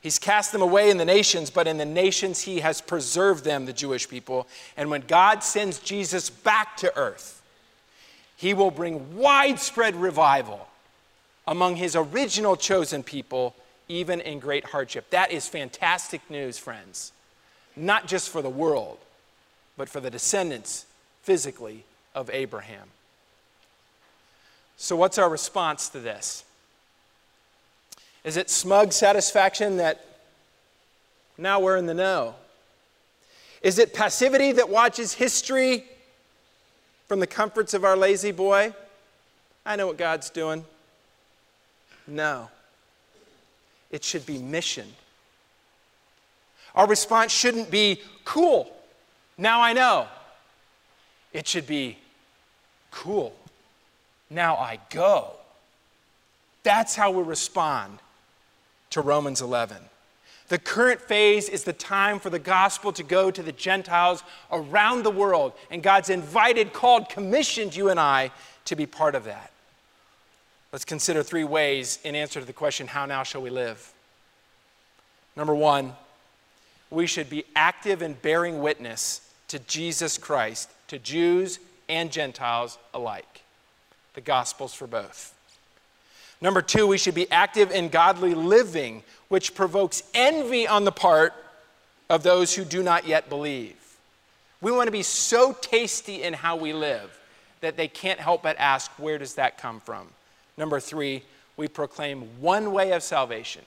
He's 0.00 0.18
cast 0.18 0.50
them 0.50 0.62
away 0.62 0.90
in 0.90 0.96
the 0.96 1.04
nations, 1.04 1.50
but 1.50 1.68
in 1.68 1.76
the 1.76 1.84
nations 1.84 2.40
He 2.40 2.60
has 2.60 2.80
preserved 2.80 3.44
them, 3.44 3.66
the 3.66 3.72
Jewish 3.72 4.08
people. 4.08 4.48
And 4.78 4.90
when 4.90 5.02
God 5.02 5.44
sends 5.44 5.78
Jesus 5.78 6.30
back 6.30 6.78
to 6.78 6.96
earth, 6.96 7.42
He 8.36 8.54
will 8.54 8.70
bring 8.70 9.14
widespread 9.16 9.94
revival 9.94 10.68
among 11.46 11.76
His 11.76 11.94
original 11.94 12.56
chosen 12.56 13.02
people, 13.02 13.54
even 13.88 14.22
in 14.22 14.38
great 14.38 14.64
hardship. 14.64 15.10
That 15.10 15.30
is 15.32 15.46
fantastic 15.46 16.22
news, 16.30 16.56
friends 16.56 17.12
not 17.76 18.06
just 18.06 18.30
for 18.30 18.42
the 18.42 18.50
world, 18.50 18.98
but 19.76 19.88
for 19.88 20.00
the 20.00 20.10
descendants 20.10 20.86
physically 21.22 21.84
of 22.14 22.30
Abraham. 22.32 22.88
So, 24.76 24.96
what's 24.96 25.18
our 25.18 25.28
response 25.28 25.88
to 25.90 26.00
this? 26.00 26.44
Is 28.24 28.36
it 28.36 28.50
smug 28.50 28.92
satisfaction 28.92 29.78
that 29.78 30.04
now 31.38 31.60
we're 31.60 31.76
in 31.76 31.86
the 31.86 31.94
know? 31.94 32.34
Is 33.62 33.78
it 33.78 33.94
passivity 33.94 34.52
that 34.52 34.68
watches 34.68 35.14
history 35.14 35.84
from 37.06 37.20
the 37.20 37.26
comforts 37.26 37.74
of 37.74 37.84
our 37.84 37.96
lazy 37.96 38.32
boy? 38.32 38.74
I 39.64 39.76
know 39.76 39.86
what 39.86 39.98
God's 39.98 40.30
doing. 40.30 40.64
No. 42.06 42.48
It 43.90 44.02
should 44.02 44.26
be 44.26 44.38
mission 44.38 44.86
our 46.74 46.86
response 46.86 47.32
shouldn't 47.32 47.70
be, 47.70 48.00
cool, 48.24 48.74
now 49.36 49.60
I 49.60 49.72
know. 49.72 50.06
It 51.32 51.46
should 51.46 51.66
be, 51.66 51.98
cool, 52.90 53.34
now 54.30 54.56
I 54.56 54.78
go. 54.90 55.32
That's 56.62 56.94
how 56.94 57.10
we 57.10 57.22
respond 57.22 57.98
to 58.90 59.00
Romans 59.00 59.40
11. 59.40 59.76
The 60.48 60.58
current 60.58 61.00
phase 61.00 61.48
is 61.48 61.64
the 61.64 61.72
time 61.72 62.18
for 62.18 62.28
the 62.28 62.38
gospel 62.38 62.92
to 62.92 63.02
go 63.02 63.30
to 63.30 63.42
the 63.42 63.52
Gentiles 63.52 64.22
around 64.50 65.02
the 65.02 65.10
world, 65.10 65.52
and 65.70 65.82
God's 65.82 66.10
invited, 66.10 66.72
called, 66.72 67.08
commissioned 67.08 67.74
you 67.74 67.88
and 67.88 67.98
I 67.98 68.30
to 68.66 68.76
be 68.76 68.86
part 68.86 69.14
of 69.14 69.24
that. 69.24 69.50
Let's 70.72 70.84
consider 70.84 71.22
three 71.22 71.44
ways 71.44 71.98
in 72.04 72.14
answer 72.14 72.40
to 72.40 72.46
the 72.46 72.52
question 72.52 72.86
how 72.86 73.06
now 73.06 73.22
shall 73.22 73.42
we 73.42 73.50
live? 73.50 73.92
Number 75.36 75.54
one, 75.54 75.94
we 76.92 77.06
should 77.06 77.30
be 77.30 77.44
active 77.56 78.02
in 78.02 78.12
bearing 78.14 78.60
witness 78.60 79.32
to 79.48 79.58
Jesus 79.60 80.18
Christ, 80.18 80.70
to 80.88 80.98
Jews 80.98 81.58
and 81.88 82.12
Gentiles 82.12 82.78
alike. 82.92 83.42
The 84.14 84.20
Gospels 84.20 84.74
for 84.74 84.86
both. 84.86 85.34
Number 86.40 86.60
two, 86.60 86.86
we 86.86 86.98
should 86.98 87.14
be 87.14 87.30
active 87.30 87.70
in 87.70 87.88
godly 87.88 88.34
living, 88.34 89.02
which 89.28 89.54
provokes 89.54 90.02
envy 90.12 90.66
on 90.68 90.84
the 90.84 90.92
part 90.92 91.32
of 92.10 92.22
those 92.22 92.54
who 92.54 92.64
do 92.64 92.82
not 92.82 93.06
yet 93.06 93.28
believe. 93.28 93.76
We 94.60 94.70
want 94.70 94.88
to 94.88 94.92
be 94.92 95.02
so 95.02 95.56
tasty 95.60 96.22
in 96.22 96.34
how 96.34 96.56
we 96.56 96.72
live 96.72 97.18
that 97.60 97.76
they 97.76 97.88
can't 97.88 98.20
help 98.20 98.42
but 98.42 98.56
ask, 98.58 98.90
where 98.98 99.18
does 99.18 99.36
that 99.36 99.56
come 99.56 99.80
from? 99.80 100.08
Number 100.58 100.78
three, 100.78 101.22
we 101.56 101.68
proclaim 101.68 102.22
one 102.40 102.72
way 102.72 102.92
of 102.92 103.02
salvation 103.02 103.62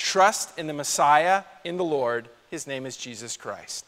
trust 0.00 0.58
in 0.58 0.66
the 0.66 0.72
Messiah, 0.72 1.44
in 1.62 1.76
the 1.76 1.84
Lord, 1.84 2.26
his 2.50 2.66
name 2.66 2.84
is 2.84 2.96
Jesus 2.96 3.36
Christ. 3.36 3.84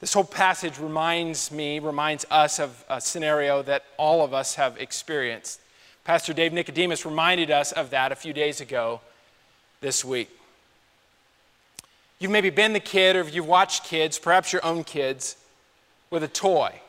This 0.00 0.12
whole 0.12 0.24
passage 0.24 0.78
reminds 0.78 1.50
me, 1.50 1.80
reminds 1.80 2.24
us 2.30 2.60
of 2.60 2.84
a 2.88 3.00
scenario 3.00 3.62
that 3.62 3.84
all 3.96 4.24
of 4.24 4.32
us 4.32 4.54
have 4.54 4.76
experienced. 4.78 5.60
Pastor 6.04 6.32
Dave 6.32 6.52
Nicodemus 6.52 7.04
reminded 7.04 7.50
us 7.50 7.72
of 7.72 7.90
that 7.90 8.12
a 8.12 8.16
few 8.16 8.32
days 8.32 8.60
ago 8.60 9.00
this 9.80 10.04
week. 10.04 10.30
You've 12.20 12.30
maybe 12.30 12.50
been 12.50 12.72
the 12.72 12.80
kid, 12.80 13.16
or 13.16 13.24
you've 13.24 13.46
watched 13.46 13.84
kids, 13.84 14.18
perhaps 14.18 14.52
your 14.52 14.64
own 14.64 14.84
kids, 14.84 15.36
with 16.10 16.22
a 16.22 16.28
toy. 16.28 16.80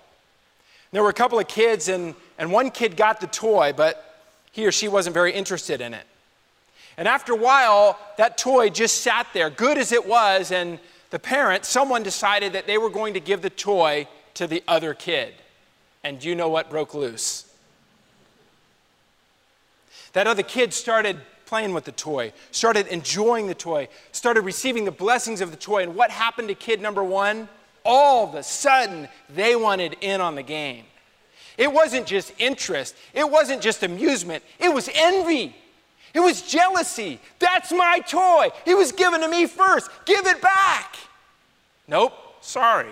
There 0.91 1.03
were 1.03 1.09
a 1.09 1.13
couple 1.13 1.39
of 1.39 1.47
kids, 1.47 1.87
and, 1.87 2.15
and 2.37 2.51
one 2.51 2.71
kid 2.71 2.95
got 2.95 3.21
the 3.21 3.27
toy, 3.27 3.73
but 3.75 4.21
he 4.51 4.65
or 4.65 4.71
she 4.71 4.87
wasn't 4.87 5.13
very 5.13 5.33
interested 5.33 5.81
in 5.81 5.93
it. 5.93 6.05
And 6.99 7.07
after 7.07 7.31
a 7.31 7.37
while, 7.37 7.97
that 8.17 8.37
toy 8.37 8.69
just 8.69 9.01
sat 9.01 9.25
there, 9.33 9.49
good 9.49 9.77
as 9.77 9.93
it 9.93 10.05
was, 10.05 10.51
and 10.51 10.79
the 11.11 11.17
parent, 11.17 11.63
someone 11.63 12.03
decided 12.03 12.51
that 12.51 12.67
they 12.67 12.77
were 12.77 12.89
going 12.89 13.13
to 13.13 13.21
give 13.21 13.41
the 13.41 13.49
toy 13.49 14.05
to 14.33 14.47
the 14.47 14.61
other 14.67 14.93
kid. 14.93 15.33
And 16.03 16.21
you 16.21 16.35
know 16.35 16.49
what 16.49 16.69
broke 16.69 16.93
loose? 16.93 17.49
That 20.11 20.27
other 20.27 20.43
kid 20.43 20.73
started 20.73 21.21
playing 21.45 21.73
with 21.73 21.85
the 21.85 21.93
toy, 21.93 22.33
started 22.51 22.85
enjoying 22.87 23.47
the 23.47 23.55
toy, 23.55 23.87
started 24.11 24.41
receiving 24.41 24.83
the 24.83 24.91
blessings 24.91 25.39
of 25.39 25.51
the 25.51 25.57
toy. 25.57 25.83
And 25.83 25.95
what 25.95 26.11
happened 26.11 26.49
to 26.49 26.53
kid 26.53 26.81
number 26.81 27.03
one? 27.03 27.47
All 27.85 28.27
of 28.27 28.35
a 28.35 28.43
sudden, 28.43 29.07
they 29.33 29.55
wanted 29.55 29.95
in 30.01 30.19
on 30.19 30.35
the 30.35 30.43
game. 30.43 30.83
It 31.57 31.71
wasn't 31.71 32.07
just 32.07 32.33
interest, 32.37 32.93
it 33.13 33.29
wasn't 33.29 33.61
just 33.61 33.83
amusement, 33.83 34.43
it 34.59 34.73
was 34.73 34.89
envy. 34.93 35.55
It 36.13 36.19
was 36.19 36.41
jealousy. 36.41 37.19
That's 37.39 37.71
my 37.71 37.99
toy. 37.99 38.49
It 38.65 38.75
was 38.75 38.91
given 38.91 39.21
to 39.21 39.27
me 39.27 39.45
first. 39.45 39.89
Give 40.05 40.25
it 40.25 40.41
back. 40.41 40.95
Nope, 41.87 42.13
sorry. 42.41 42.91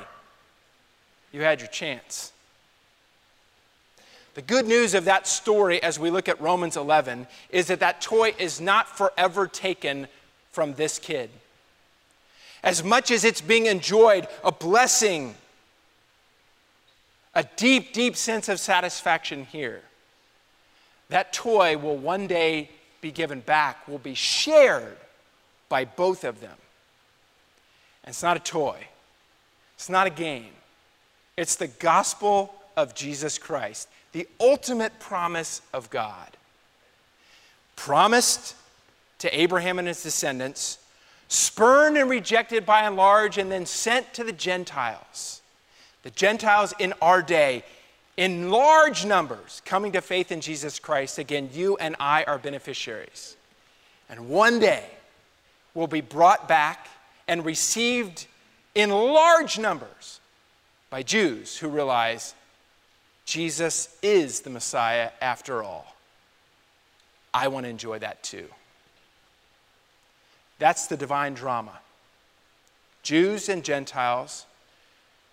You 1.31 1.41
had 1.41 1.59
your 1.59 1.69
chance. 1.69 2.31
The 4.37 4.41
good 4.43 4.67
news 4.67 4.93
of 4.93 5.05
that 5.05 5.27
story 5.27 5.81
as 5.81 5.97
we 5.97 6.11
look 6.11 6.29
at 6.29 6.39
Romans 6.39 6.77
11 6.77 7.25
is 7.49 7.67
that 7.67 7.79
that 7.79 8.01
toy 8.01 8.35
is 8.37 8.61
not 8.61 8.95
forever 8.95 9.47
taken 9.47 10.07
from 10.51 10.75
this 10.75 10.99
kid. 10.99 11.31
As 12.63 12.83
much 12.83 13.09
as 13.09 13.23
it's 13.23 13.41
being 13.41 13.65
enjoyed, 13.65 14.27
a 14.43 14.51
blessing, 14.51 15.33
a 17.33 17.43
deep, 17.55 17.93
deep 17.93 18.15
sense 18.15 18.47
of 18.47 18.59
satisfaction 18.59 19.45
here, 19.45 19.81
that 21.09 21.33
toy 21.33 21.77
will 21.77 21.97
one 21.97 22.27
day 22.27 22.69
be 23.01 23.11
given 23.11 23.41
back 23.41 23.87
will 23.87 23.97
be 23.97 24.13
shared 24.13 24.97
by 25.69 25.85
both 25.85 26.23
of 26.23 26.41
them. 26.41 26.55
And 28.03 28.11
it's 28.11 28.23
not 28.23 28.37
a 28.37 28.41
toy, 28.41 28.87
it's 29.75 29.89
not 29.89 30.07
a 30.07 30.11
game, 30.11 30.51
it's 31.35 31.55
the 31.55 31.67
gospel 31.67 32.53
of 32.75 32.95
Jesus 32.95 33.37
Christ, 33.37 33.89
the 34.11 34.27
ultimate 34.39 34.99
promise 34.99 35.61
of 35.73 35.89
God. 35.89 36.29
Promised 37.75 38.55
to 39.19 39.39
Abraham 39.39 39.79
and 39.79 39.87
his 39.87 40.01
descendants, 40.03 40.79
spurned 41.27 41.97
and 41.97 42.09
rejected 42.09 42.65
by 42.65 42.83
and 42.83 42.95
large, 42.95 43.37
and 43.37 43.51
then 43.51 43.65
sent 43.65 44.13
to 44.13 44.23
the 44.23 44.31
Gentiles. 44.31 45.41
The 46.03 46.11
Gentiles 46.11 46.73
in 46.79 46.93
our 47.01 47.21
day, 47.21 47.63
in 48.17 48.49
large 48.49 49.05
numbers 49.05 49.61
coming 49.63 49.91
to 49.91 50.01
faith 50.01 50.31
in 50.31 50.41
Jesus 50.41 50.79
Christ, 50.79 51.19
again, 51.19 51.49
you 51.53 51.77
and 51.77 51.95
I 51.99 52.23
are 52.23 52.39
beneficiaries. 52.39 53.37
And 54.09 54.27
one 54.27 54.59
day 54.59 54.83
will 55.75 55.87
be 55.87 56.01
brought 56.01 56.47
back 56.47 56.87
and 57.27 57.45
received 57.45 58.25
in 58.73 58.89
large 58.89 59.59
numbers 59.59 60.19
by 60.89 61.03
Jews 61.03 61.57
who 61.57 61.69
realize 61.69 62.33
Jesus 63.25 63.95
is 64.01 64.41
the 64.41 64.49
Messiah 64.49 65.11
after 65.21 65.61
all. 65.61 65.95
I 67.33 67.49
want 67.49 67.65
to 67.65 67.69
enjoy 67.69 67.99
that 67.99 68.23
too. 68.23 68.47
That's 70.57 70.87
the 70.87 70.97
divine 70.97 71.35
drama. 71.35 71.79
Jews 73.03 73.47
and 73.47 73.63
Gentiles, 73.63 74.45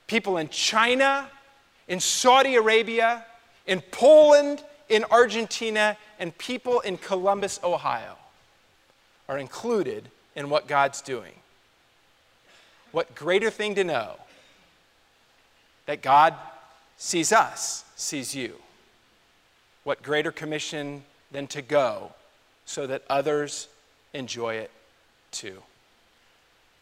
people 0.07 0.37
in 0.37 0.49
China 0.51 1.31
in 1.89 2.01
Saudi 2.01 2.57
Arabia, 2.57 3.25
in 3.67 3.81
Poland, 3.91 4.63
in 4.89 5.05
Argentina, 5.11 5.97
and 6.19 6.37
people 6.39 6.81
in 6.81 6.97
Columbus, 6.97 7.61
Ohio 7.63 8.17
are 9.29 9.39
included 9.39 10.09
in 10.37 10.51
what 10.51 10.67
God's 10.67 11.01
doing. 11.01 11.33
What 12.93 13.15
greater 13.15 13.51
thing 13.51 13.75
to 13.77 13.85
know 13.85 14.15
that 15.87 16.03
God 16.03 16.35
sees 16.97 17.33
us, 17.33 17.85
sees 17.97 18.35
you. 18.35 18.55
What 19.83 20.03
greater 20.03 20.33
commission 20.33 21.05
than 21.31 21.47
to 21.49 21.61
go 21.63 22.13
so 22.65 22.87
that 22.87 23.03
others 23.11 23.69
enjoy 24.13 24.55
it 24.55 24.71
too. 25.31 25.63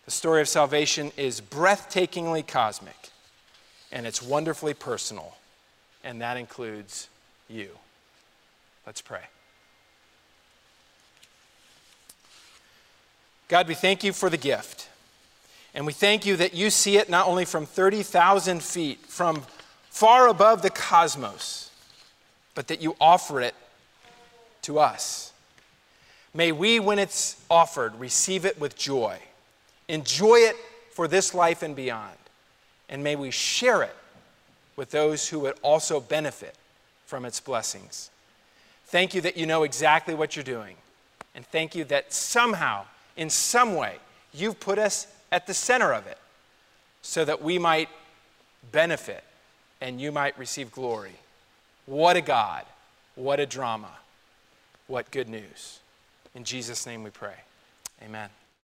The 0.05 0.11
story 0.11 0.41
of 0.41 0.49
salvation 0.49 1.13
is 1.17 1.41
breathtakingly 1.41 2.47
cosmic 2.47 3.12
and 3.93 4.07
it's 4.07 4.23
wonderfully 4.23 4.75
personal, 4.75 5.37
and 6.03 6.21
that 6.21 6.37
includes 6.37 7.09
you. 7.49 7.69
Let's 8.87 9.01
pray. 9.03 9.21
God, 13.49 13.69
we 13.69 13.75
thank 13.75 14.03
you 14.03 14.13
for 14.13 14.31
the 14.31 14.39
gift 14.39 14.89
And 15.75 15.87
we 15.87 15.93
thank 15.93 16.27
you 16.27 16.37
that 16.37 16.55
you 16.55 16.71
see 16.71 16.99
it 16.99 17.09
not 17.09 17.27
only 17.27 17.45
from 17.45 17.65
30,000 17.65 18.63
feet, 18.63 19.01
from 19.07 19.43
far 19.91 20.29
above 20.29 20.63
the 20.63 20.71
cosmos, 20.71 21.71
but 22.55 22.69
that 22.69 22.83
you 22.83 22.95
offer 23.01 23.41
it 23.41 23.55
to 24.63 24.79
us. 24.79 25.33
May 26.35 26.53
we, 26.53 26.79
when 26.79 26.99
it's 26.99 27.43
offered, 27.51 27.99
receive 27.99 28.45
it 28.45 28.61
with 28.61 28.77
joy, 28.77 29.19
enjoy 29.89 30.37
it 30.37 30.57
for 30.93 31.09
this 31.09 31.35
life 31.35 31.63
and 31.63 31.75
beyond, 31.75 32.17
and 32.93 33.03
may 33.03 33.17
we 33.17 33.31
share 33.31 33.83
it 33.83 33.97
with 34.77 34.91
those 34.91 35.29
who 35.29 35.41
would 35.41 35.55
also 35.63 35.99
benefit 35.99 36.55
from 37.07 37.25
its 37.25 37.41
blessings. 37.41 38.11
Thank 38.87 39.15
you 39.15 39.23
that 39.23 39.37
you 39.37 39.47
know 39.47 39.63
exactly 39.63 40.15
what 40.15 40.37
you're 40.37 40.45
doing, 40.45 40.77
and 41.35 41.45
thank 41.47 41.75
you 41.75 41.85
that 41.85 42.13
somehow, 42.13 42.85
in 43.17 43.31
some 43.31 43.75
way, 43.75 43.97
you've 44.35 44.61
put 44.61 44.79
us 44.79 45.07
at 45.33 45.47
the 45.47 45.55
center 45.55 45.93
of 45.93 46.07
it 46.07 46.19
so 47.01 47.25
that 47.25 47.43
we 47.43 47.59
might 47.59 47.89
benefit 48.71 49.25
and 49.81 49.99
you 49.99 50.13
might 50.13 50.39
receive 50.39 50.71
glory. 50.71 51.17
What 51.87 52.17
a 52.17 52.21
God. 52.21 52.65
What 53.15 53.41
a 53.41 53.47
drama. 53.47 53.91
What 54.87 55.11
good 55.11 55.29
news. 55.29 55.81
In 56.35 56.45
Jesus' 56.45 56.87
name 56.87 57.03
we 57.03 57.11
pray. 57.11 57.37
Amen. 58.03 58.29